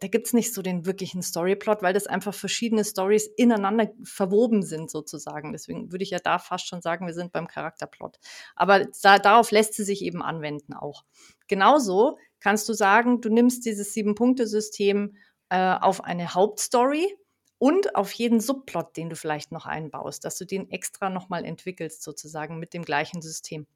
da 0.00 0.08
gibt 0.08 0.26
es 0.26 0.32
nicht 0.32 0.52
so 0.52 0.62
den 0.62 0.86
wirklichen 0.86 1.22
Storyplot, 1.22 1.82
weil 1.82 1.94
das 1.94 2.06
einfach 2.06 2.34
verschiedene 2.34 2.84
Stories 2.84 3.26
ineinander 3.36 3.90
verwoben 4.02 4.62
sind, 4.62 4.90
sozusagen. 4.90 5.52
Deswegen 5.52 5.92
würde 5.92 6.02
ich 6.02 6.10
ja 6.10 6.18
da 6.18 6.38
fast 6.38 6.68
schon 6.68 6.82
sagen, 6.82 7.06
wir 7.06 7.14
sind 7.14 7.32
beim 7.32 7.46
Charakterplot. 7.46 8.18
Aber 8.54 8.86
da, 9.02 9.18
darauf 9.18 9.50
lässt 9.50 9.74
sie 9.74 9.84
sich 9.84 10.02
eben 10.02 10.22
anwenden 10.22 10.74
auch. 10.74 11.04
Genauso 11.48 12.18
kannst 12.40 12.68
du 12.68 12.72
sagen, 12.72 13.20
du 13.20 13.28
nimmst 13.28 13.64
dieses 13.64 13.92
Sieben-Punkte-System 13.94 15.16
äh, 15.48 15.74
auf 15.80 16.04
eine 16.04 16.34
Hauptstory 16.34 17.16
und 17.58 17.94
auf 17.96 18.12
jeden 18.12 18.40
Subplot, 18.40 18.96
den 18.96 19.08
du 19.08 19.16
vielleicht 19.16 19.52
noch 19.52 19.66
einbaust, 19.66 20.24
dass 20.24 20.36
du 20.36 20.44
den 20.44 20.70
extra 20.70 21.10
nochmal 21.10 21.44
entwickelst, 21.44 22.02
sozusagen 22.02 22.58
mit 22.58 22.74
dem 22.74 22.84
gleichen 22.84 23.22
System. 23.22 23.66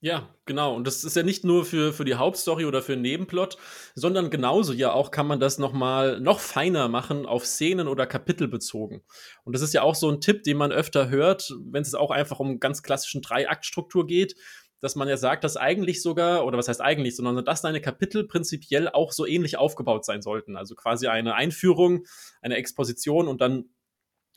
Ja, 0.00 0.32
genau. 0.46 0.76
Und 0.76 0.86
das 0.86 1.02
ist 1.02 1.16
ja 1.16 1.24
nicht 1.24 1.44
nur 1.44 1.64
für, 1.64 1.92
für 1.92 2.04
die 2.04 2.14
Hauptstory 2.14 2.64
oder 2.66 2.82
für 2.82 2.92
den 2.92 3.02
Nebenplot, 3.02 3.58
sondern 3.96 4.30
genauso 4.30 4.72
ja 4.72 4.92
auch 4.92 5.10
kann 5.10 5.26
man 5.26 5.40
das 5.40 5.58
nochmal 5.58 6.20
noch 6.20 6.38
feiner 6.38 6.88
machen 6.88 7.26
auf 7.26 7.44
Szenen 7.44 7.88
oder 7.88 8.06
Kapitel 8.06 8.46
bezogen. 8.46 9.02
Und 9.42 9.54
das 9.54 9.62
ist 9.62 9.74
ja 9.74 9.82
auch 9.82 9.96
so 9.96 10.08
ein 10.08 10.20
Tipp, 10.20 10.44
den 10.44 10.56
man 10.56 10.70
öfter 10.70 11.08
hört, 11.08 11.52
wenn 11.64 11.82
es 11.82 11.96
auch 11.96 12.12
einfach 12.12 12.38
um 12.38 12.60
ganz 12.60 12.84
klassischen 12.84 13.22
Drei-Akt-Struktur 13.22 14.06
geht, 14.06 14.36
dass 14.80 14.94
man 14.94 15.08
ja 15.08 15.16
sagt, 15.16 15.44
dass 15.44 15.56
eigentlich 15.56 16.02
sogar, 16.02 16.44
oder 16.46 16.58
was 16.58 16.68
heißt 16.68 16.80
eigentlich, 16.80 17.16
sondern 17.16 17.44
dass 17.44 17.62
deine 17.62 17.80
Kapitel 17.80 18.24
prinzipiell 18.26 18.88
auch 18.88 19.12
so 19.12 19.26
ähnlich 19.26 19.58
aufgebaut 19.58 20.04
sein 20.04 20.22
sollten. 20.22 20.56
Also 20.56 20.74
quasi 20.74 21.08
eine 21.08 21.34
Einführung, 21.34 22.04
eine 22.42 22.56
Exposition 22.56 23.28
und 23.28 23.40
dann 23.40 23.66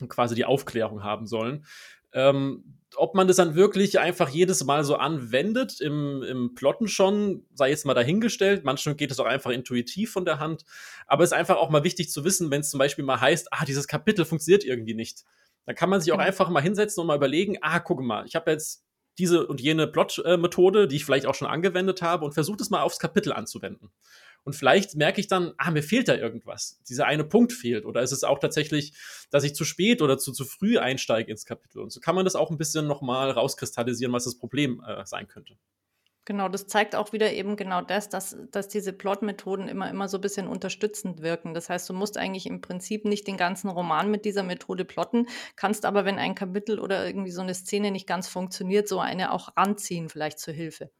quasi 0.08 0.34
die 0.34 0.44
Aufklärung 0.44 1.04
haben 1.04 1.26
sollen. 1.26 1.64
Ähm, 2.12 2.78
ob 2.96 3.14
man 3.14 3.26
das 3.26 3.36
dann 3.36 3.54
wirklich 3.54 3.98
einfach 3.98 4.28
jedes 4.28 4.64
Mal 4.64 4.84
so 4.84 4.96
anwendet, 4.96 5.80
im, 5.80 6.22
im 6.22 6.54
Plotten 6.54 6.88
schon, 6.88 7.46
sei 7.54 7.70
jetzt 7.70 7.86
mal 7.86 7.94
dahingestellt. 7.94 8.64
Manchmal 8.64 8.96
geht 8.96 9.10
es 9.10 9.18
auch 9.18 9.26
einfach 9.26 9.50
intuitiv 9.50 10.12
von 10.12 10.24
der 10.24 10.38
Hand. 10.38 10.64
Aber 11.06 11.24
es 11.24 11.30
ist 11.30 11.38
einfach 11.38 11.56
auch 11.56 11.70
mal 11.70 11.84
wichtig 11.84 12.10
zu 12.10 12.24
wissen, 12.24 12.50
wenn 12.50 12.60
es 12.60 12.70
zum 12.70 12.78
Beispiel 12.78 13.04
mal 13.04 13.20
heißt, 13.20 13.48
ah, 13.50 13.64
dieses 13.64 13.88
Kapitel 13.88 14.24
funktioniert 14.24 14.64
irgendwie 14.64 14.94
nicht. 14.94 15.24
Dann 15.64 15.74
kann 15.74 15.88
man 15.88 16.00
sich 16.00 16.12
auch 16.12 16.16
genau. 16.16 16.26
einfach 16.26 16.50
mal 16.50 16.60
hinsetzen 16.60 17.00
und 17.00 17.06
mal 17.06 17.16
überlegen, 17.16 17.56
ah, 17.62 17.78
guck 17.78 18.00
mal, 18.00 18.26
ich 18.26 18.34
habe 18.34 18.50
jetzt 18.50 18.84
diese 19.18 19.46
und 19.46 19.60
jene 19.60 19.86
Plot-Methode, 19.86 20.88
die 20.88 20.96
ich 20.96 21.04
vielleicht 21.04 21.26
auch 21.26 21.34
schon 21.34 21.48
angewendet 21.48 22.02
habe 22.02 22.24
und 22.24 22.32
versuche 22.32 22.56
das 22.56 22.70
mal 22.70 22.82
aufs 22.82 22.98
Kapitel 22.98 23.32
anzuwenden. 23.32 23.90
Und 24.44 24.54
vielleicht 24.54 24.96
merke 24.96 25.20
ich 25.20 25.28
dann, 25.28 25.52
ah, 25.56 25.70
mir 25.70 25.82
fehlt 25.82 26.08
da 26.08 26.16
irgendwas. 26.16 26.80
Dieser 26.88 27.06
eine 27.06 27.24
Punkt 27.24 27.52
fehlt. 27.52 27.84
Oder 27.84 28.02
ist 28.02 28.12
es 28.12 28.24
auch 28.24 28.40
tatsächlich, 28.40 28.92
dass 29.30 29.44
ich 29.44 29.54
zu 29.54 29.64
spät 29.64 30.02
oder 30.02 30.18
zu, 30.18 30.32
zu 30.32 30.44
früh 30.44 30.78
einsteige 30.78 31.30
ins 31.30 31.44
Kapitel? 31.44 31.80
Und 31.80 31.92
so 31.92 32.00
kann 32.00 32.16
man 32.16 32.24
das 32.24 32.34
auch 32.34 32.50
ein 32.50 32.58
bisschen 32.58 32.86
nochmal 32.86 33.30
rauskristallisieren, 33.30 34.12
was 34.12 34.24
das 34.24 34.36
Problem 34.36 34.82
äh, 34.84 35.06
sein 35.06 35.28
könnte. 35.28 35.56
Genau, 36.24 36.48
das 36.48 36.68
zeigt 36.68 36.94
auch 36.94 37.12
wieder 37.12 37.32
eben 37.32 37.56
genau 37.56 37.82
das, 37.82 38.08
dass, 38.08 38.36
dass 38.52 38.68
diese 38.68 38.92
Plot-Methoden 38.92 39.66
immer, 39.66 39.90
immer 39.90 40.08
so 40.08 40.18
ein 40.18 40.20
bisschen 40.20 40.46
unterstützend 40.46 41.20
wirken. 41.20 41.52
Das 41.52 41.68
heißt, 41.68 41.88
du 41.88 41.94
musst 41.94 42.16
eigentlich 42.16 42.46
im 42.46 42.60
Prinzip 42.60 43.04
nicht 43.04 43.26
den 43.26 43.36
ganzen 43.36 43.68
Roman 43.68 44.08
mit 44.08 44.24
dieser 44.24 44.44
Methode 44.44 44.84
plotten, 44.84 45.26
kannst 45.56 45.84
aber, 45.84 46.04
wenn 46.04 46.18
ein 46.18 46.36
Kapitel 46.36 46.78
oder 46.78 47.04
irgendwie 47.04 47.32
so 47.32 47.42
eine 47.42 47.54
Szene 47.54 47.90
nicht 47.90 48.06
ganz 48.06 48.28
funktioniert, 48.28 48.86
so 48.86 49.00
eine 49.00 49.32
auch 49.32 49.56
ranziehen, 49.56 50.08
vielleicht 50.08 50.38
zur 50.38 50.54
Hilfe. 50.54 50.92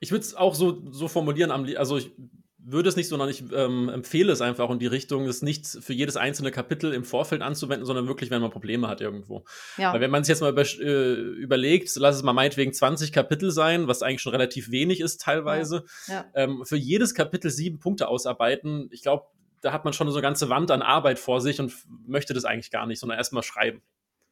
Ich 0.00 0.10
würde 0.10 0.24
es 0.24 0.34
auch 0.34 0.54
so, 0.54 0.90
so 0.90 1.08
formulieren, 1.08 1.50
also 1.50 1.96
ich 1.96 2.12
würde 2.62 2.88
es 2.88 2.96
nicht, 2.96 3.08
sondern 3.08 3.28
ich 3.28 3.42
ähm, 3.52 3.88
empfehle 3.88 4.32
es 4.32 4.40
einfach 4.40 4.70
in 4.70 4.78
die 4.78 4.86
Richtung, 4.86 5.26
es 5.26 5.42
nicht 5.42 5.66
für 5.66 5.92
jedes 5.92 6.16
einzelne 6.16 6.50
Kapitel 6.50 6.92
im 6.92 7.04
Vorfeld 7.04 7.42
anzuwenden, 7.42 7.86
sondern 7.86 8.06
wirklich, 8.06 8.30
wenn 8.30 8.42
man 8.42 8.50
Probleme 8.50 8.88
hat 8.88 9.00
irgendwo. 9.00 9.44
Ja. 9.76 9.92
Weil 9.92 10.00
wenn 10.00 10.10
man 10.10 10.24
sich 10.24 10.30
jetzt 10.30 10.40
mal 10.40 10.50
über, 10.50 10.62
äh, 10.62 11.12
überlegt, 11.12 11.90
lass 11.96 12.16
es 12.16 12.22
mal 12.22 12.32
meinetwegen 12.32 12.72
20 12.72 13.12
Kapitel 13.12 13.50
sein, 13.50 13.88
was 13.88 14.02
eigentlich 14.02 14.22
schon 14.22 14.32
relativ 14.32 14.70
wenig 14.70 15.00
ist 15.00 15.20
teilweise, 15.20 15.84
ja. 16.06 16.14
Ja. 16.14 16.26
Ähm, 16.34 16.64
für 16.64 16.76
jedes 16.76 17.14
Kapitel 17.14 17.50
sieben 17.50 17.78
Punkte 17.78 18.08
ausarbeiten, 18.08 18.88
ich 18.92 19.02
glaube, 19.02 19.26
da 19.60 19.72
hat 19.72 19.84
man 19.84 19.92
schon 19.92 20.08
so 20.08 20.14
eine 20.14 20.22
ganze 20.22 20.48
Wand 20.48 20.70
an 20.70 20.82
Arbeit 20.82 21.18
vor 21.18 21.40
sich 21.40 21.60
und 21.60 21.72
möchte 22.06 22.34
das 22.34 22.44
eigentlich 22.44 22.70
gar 22.70 22.86
nicht, 22.86 22.98
sondern 22.98 23.18
erstmal 23.18 23.42
schreiben. 23.42 23.82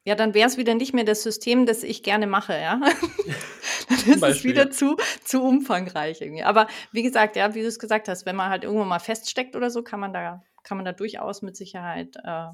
Ja, 0.09 0.15
dann 0.15 0.33
wäre 0.33 0.47
es 0.47 0.57
wieder 0.57 0.73
nicht 0.73 0.91
mehr 0.91 1.03
das 1.03 1.21
System, 1.21 1.67
das 1.67 1.83
ich 1.83 2.01
gerne 2.01 2.25
mache, 2.25 2.53
ja. 2.53 2.81
dann 3.89 3.97
ist 4.11 4.23
es 4.23 4.43
wieder 4.43 4.71
zu, 4.71 4.97
zu 5.23 5.43
umfangreich 5.43 6.19
irgendwie. 6.19 6.41
Aber 6.41 6.65
wie 6.91 7.03
gesagt, 7.03 7.35
ja, 7.35 7.53
wie 7.53 7.61
du 7.61 7.67
es 7.67 7.77
gesagt 7.77 8.07
hast, 8.07 8.25
wenn 8.25 8.35
man 8.35 8.49
halt 8.49 8.63
irgendwo 8.63 8.85
mal 8.85 8.97
feststeckt 8.97 9.55
oder 9.55 9.69
so, 9.69 9.83
kann 9.83 9.99
man 9.99 10.11
da, 10.11 10.41
kann 10.63 10.77
man 10.77 10.85
da 10.85 10.93
durchaus 10.93 11.43
mit 11.43 11.55
Sicherheit 11.55 12.15
äh, 12.23 12.47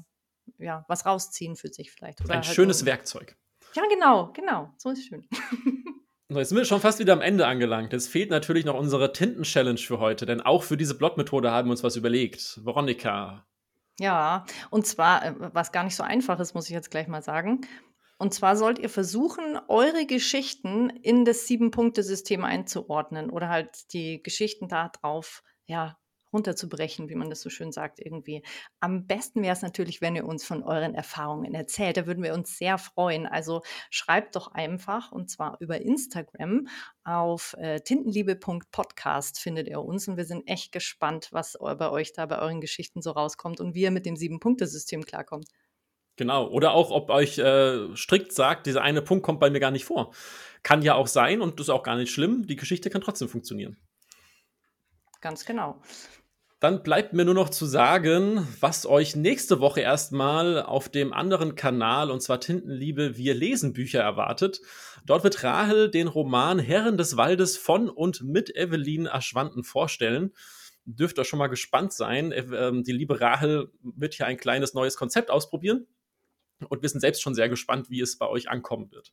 ja, 0.58 0.84
was 0.86 1.06
rausziehen 1.06 1.56
für 1.56 1.68
sich 1.68 1.92
vielleicht. 1.92 2.20
Oder 2.20 2.34
Ein 2.34 2.42
halt 2.42 2.54
schönes 2.54 2.80
so. 2.80 2.86
Werkzeug. 2.86 3.38
Ja, 3.74 3.84
genau, 3.88 4.34
genau. 4.34 4.74
So 4.76 4.90
ist 4.90 5.06
schön. 5.06 5.26
So, 6.28 6.40
jetzt 6.40 6.48
sind 6.48 6.58
wir 6.58 6.64
schon 6.64 6.80
fast 6.80 6.98
wieder 6.98 7.12
am 7.12 7.20
Ende 7.20 7.46
angelangt. 7.46 7.92
Es 7.92 8.08
fehlt 8.08 8.30
natürlich 8.30 8.64
noch 8.64 8.74
unsere 8.74 9.12
Tinten-Challenge 9.12 9.78
für 9.78 10.00
heute, 10.00 10.26
denn 10.26 10.40
auch 10.40 10.64
für 10.64 10.76
diese 10.76 10.98
Blot-Methode 10.98 11.52
haben 11.52 11.68
wir 11.68 11.70
uns 11.70 11.84
was 11.84 11.94
überlegt. 11.94 12.58
Veronika, 12.64 13.46
ja, 13.98 14.44
und 14.70 14.86
zwar, 14.86 15.24
äh, 15.24 15.34
was 15.38 15.72
gar 15.72 15.84
nicht 15.84 15.96
so 15.96 16.02
einfach 16.02 16.38
ist, 16.40 16.54
muss 16.54 16.66
ich 16.66 16.72
jetzt 16.72 16.90
gleich 16.90 17.08
mal 17.08 17.22
sagen. 17.22 17.62
Und 18.18 18.32
zwar 18.32 18.56
sollt 18.56 18.78
ihr 18.78 18.88
versuchen, 18.88 19.58
eure 19.68 20.06
Geschichten 20.06 20.88
in 20.88 21.24
das 21.24 21.46
Sieben-Punkte-System 21.46 22.44
einzuordnen 22.44 23.30
oder 23.30 23.48
halt 23.48 23.92
die 23.92 24.22
Geschichten 24.22 24.68
da 24.68 24.88
drauf, 24.88 25.42
ja, 25.66 25.98
runterzubrechen, 26.36 27.08
wie 27.08 27.14
man 27.14 27.30
das 27.30 27.40
so 27.40 27.50
schön 27.50 27.72
sagt, 27.72 27.98
irgendwie. 27.98 28.42
Am 28.80 29.06
besten 29.06 29.42
wäre 29.42 29.54
es 29.54 29.62
natürlich, 29.62 30.00
wenn 30.00 30.14
ihr 30.14 30.26
uns 30.26 30.44
von 30.44 30.62
euren 30.62 30.94
Erfahrungen 30.94 31.54
erzählt. 31.54 31.96
Da 31.96 32.06
würden 32.06 32.22
wir 32.22 32.34
uns 32.34 32.58
sehr 32.58 32.78
freuen. 32.78 33.26
Also 33.26 33.62
schreibt 33.90 34.36
doch 34.36 34.52
einfach 34.52 35.10
und 35.12 35.30
zwar 35.30 35.56
über 35.60 35.80
Instagram 35.80 36.68
auf 37.04 37.54
äh, 37.58 37.80
tintenliebe.podcast 37.80 39.40
findet 39.40 39.68
ihr 39.68 39.80
uns 39.80 40.06
und 40.06 40.16
wir 40.16 40.24
sind 40.24 40.46
echt 40.46 40.72
gespannt, 40.72 41.28
was 41.32 41.56
bei 41.60 41.90
euch 41.90 42.12
da 42.12 42.26
bei 42.26 42.38
euren 42.38 42.60
Geschichten 42.60 43.02
so 43.02 43.12
rauskommt 43.12 43.60
und 43.60 43.74
wie 43.74 43.82
ihr 43.82 43.90
mit 43.90 44.06
dem 44.06 44.16
Sieben-Punkte-System 44.16 45.04
klarkommt. 45.04 45.48
Genau. 46.16 46.48
Oder 46.48 46.72
auch, 46.72 46.90
ob 46.90 47.10
euch 47.10 47.38
äh, 47.38 47.94
strikt 47.94 48.32
sagt, 48.32 48.66
dieser 48.66 48.82
eine 48.82 49.02
Punkt 49.02 49.24
kommt 49.24 49.38
bei 49.38 49.50
mir 49.50 49.60
gar 49.60 49.70
nicht 49.70 49.84
vor. 49.84 50.14
Kann 50.62 50.82
ja 50.82 50.94
auch 50.94 51.06
sein 51.06 51.40
und 51.40 51.60
ist 51.60 51.68
auch 51.68 51.82
gar 51.82 51.96
nicht 51.96 52.10
schlimm. 52.10 52.46
Die 52.46 52.56
Geschichte 52.56 52.90
kann 52.90 53.02
trotzdem 53.02 53.28
funktionieren. 53.28 53.76
Ganz 55.20 55.44
genau. 55.44 55.80
Dann 56.58 56.82
bleibt 56.82 57.12
mir 57.12 57.26
nur 57.26 57.34
noch 57.34 57.50
zu 57.50 57.66
sagen, 57.66 58.48
was 58.60 58.86
euch 58.86 59.14
nächste 59.14 59.60
Woche 59.60 59.82
erstmal 59.82 60.62
auf 60.62 60.88
dem 60.88 61.12
anderen 61.12 61.54
Kanal, 61.54 62.10
und 62.10 62.22
zwar 62.22 62.40
Tintenliebe, 62.40 63.18
wir 63.18 63.34
lesen 63.34 63.74
Bücher 63.74 64.00
erwartet. 64.00 64.62
Dort 65.04 65.22
wird 65.22 65.44
Rahel 65.44 65.90
den 65.90 66.08
Roman 66.08 66.58
Herren 66.58 66.96
des 66.96 67.18
Waldes 67.18 67.58
von 67.58 67.90
und 67.90 68.22
mit 68.22 68.56
Evelyn 68.56 69.06
Aschwanden 69.06 69.64
vorstellen. 69.64 70.32
Dürft 70.86 71.18
ihr 71.18 71.24
schon 71.24 71.38
mal 71.38 71.48
gespannt 71.48 71.92
sein. 71.92 72.32
Ähm, 72.32 72.84
die 72.84 72.92
liebe 72.92 73.20
Rahel 73.20 73.70
wird 73.82 74.14
hier 74.14 74.24
ein 74.24 74.38
kleines 74.38 74.72
neues 74.72 74.96
Konzept 74.96 75.30
ausprobieren. 75.30 75.86
Und 76.70 76.80
wir 76.80 76.88
sind 76.88 77.00
selbst 77.00 77.20
schon 77.20 77.34
sehr 77.34 77.50
gespannt, 77.50 77.90
wie 77.90 78.00
es 78.00 78.16
bei 78.16 78.28
euch 78.28 78.48
ankommen 78.48 78.90
wird. 78.92 79.12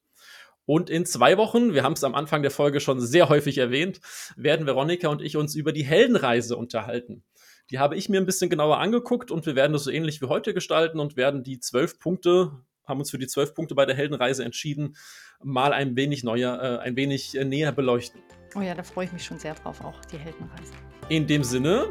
Und 0.66 0.90
in 0.90 1.06
zwei 1.06 1.38
Wochen, 1.38 1.74
wir 1.74 1.84
haben 1.84 1.94
es 1.94 2.04
am 2.04 2.16
Anfang 2.16 2.42
der 2.42 2.52
Folge 2.52 2.80
schon 2.80 3.02
sehr 3.02 3.28
häufig 3.28 3.58
erwähnt, 3.58 4.00
werden 4.38 4.66
Veronika 4.66 5.10
und 5.10 5.22
ich 5.22 5.36
uns 5.36 5.56
über 5.56 5.74
die 5.74 5.84
Heldenreise 5.84 6.56
unterhalten. 6.56 7.24
Die 7.70 7.80
habe 7.80 7.96
ich 7.96 8.10
mir 8.10 8.20
ein 8.20 8.26
bisschen 8.26 8.50
genauer 8.50 8.80
angeguckt 8.80 9.32
und 9.32 9.46
wir 9.46 9.56
werden 9.56 9.74
das 9.74 9.86
so 9.86 9.92
ähnlich 9.92 10.22
wie 10.22 10.28
heute 10.28 10.54
gestalten 10.54 11.00
und 11.00 11.16
werden 11.18 11.44
die 11.44 11.60
zwölf 11.60 12.00
Punkte, 12.00 12.52
haben 12.86 13.00
uns 13.00 13.12
für 13.12 13.18
die 13.18 13.28
zwölf 13.28 13.54
Punkte 13.54 13.76
bei 13.76 13.86
der 13.86 13.96
Heldenreise 13.96 14.44
entschieden, 14.44 14.96
mal 15.42 15.74
ein 15.74 15.96
wenig 15.96 16.24
neuer, 16.24 16.62
äh, 16.62 16.78
ein 16.80 16.96
wenig 16.96 17.38
äh, 17.38 17.46
näher 17.46 17.72
beleuchten. 17.72 18.22
Oh 18.56 18.62
ja, 18.62 18.76
da 18.76 18.84
freue 18.84 19.06
ich 19.06 19.14
mich 19.14 19.24
schon 19.24 19.40
sehr 19.40 19.56
drauf, 19.56 19.84
auch 19.84 20.04
die 20.06 20.18
Heldenreise. 20.18 20.74
In 21.10 21.26
dem 21.26 21.44
Sinne, 21.44 21.88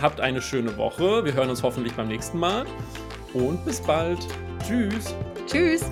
habt 0.00 0.20
eine 0.20 0.40
schöne 0.40 0.76
Woche. 0.76 1.24
Wir 1.24 1.34
hören 1.34 1.50
uns 1.50 1.62
hoffentlich 1.62 1.94
beim 1.94 2.08
nächsten 2.08 2.38
Mal 2.38 2.66
und 3.34 3.64
bis 3.64 3.80
bald. 3.80 4.18
Tschüss. 4.64 5.14
Tschüss. 5.46 5.90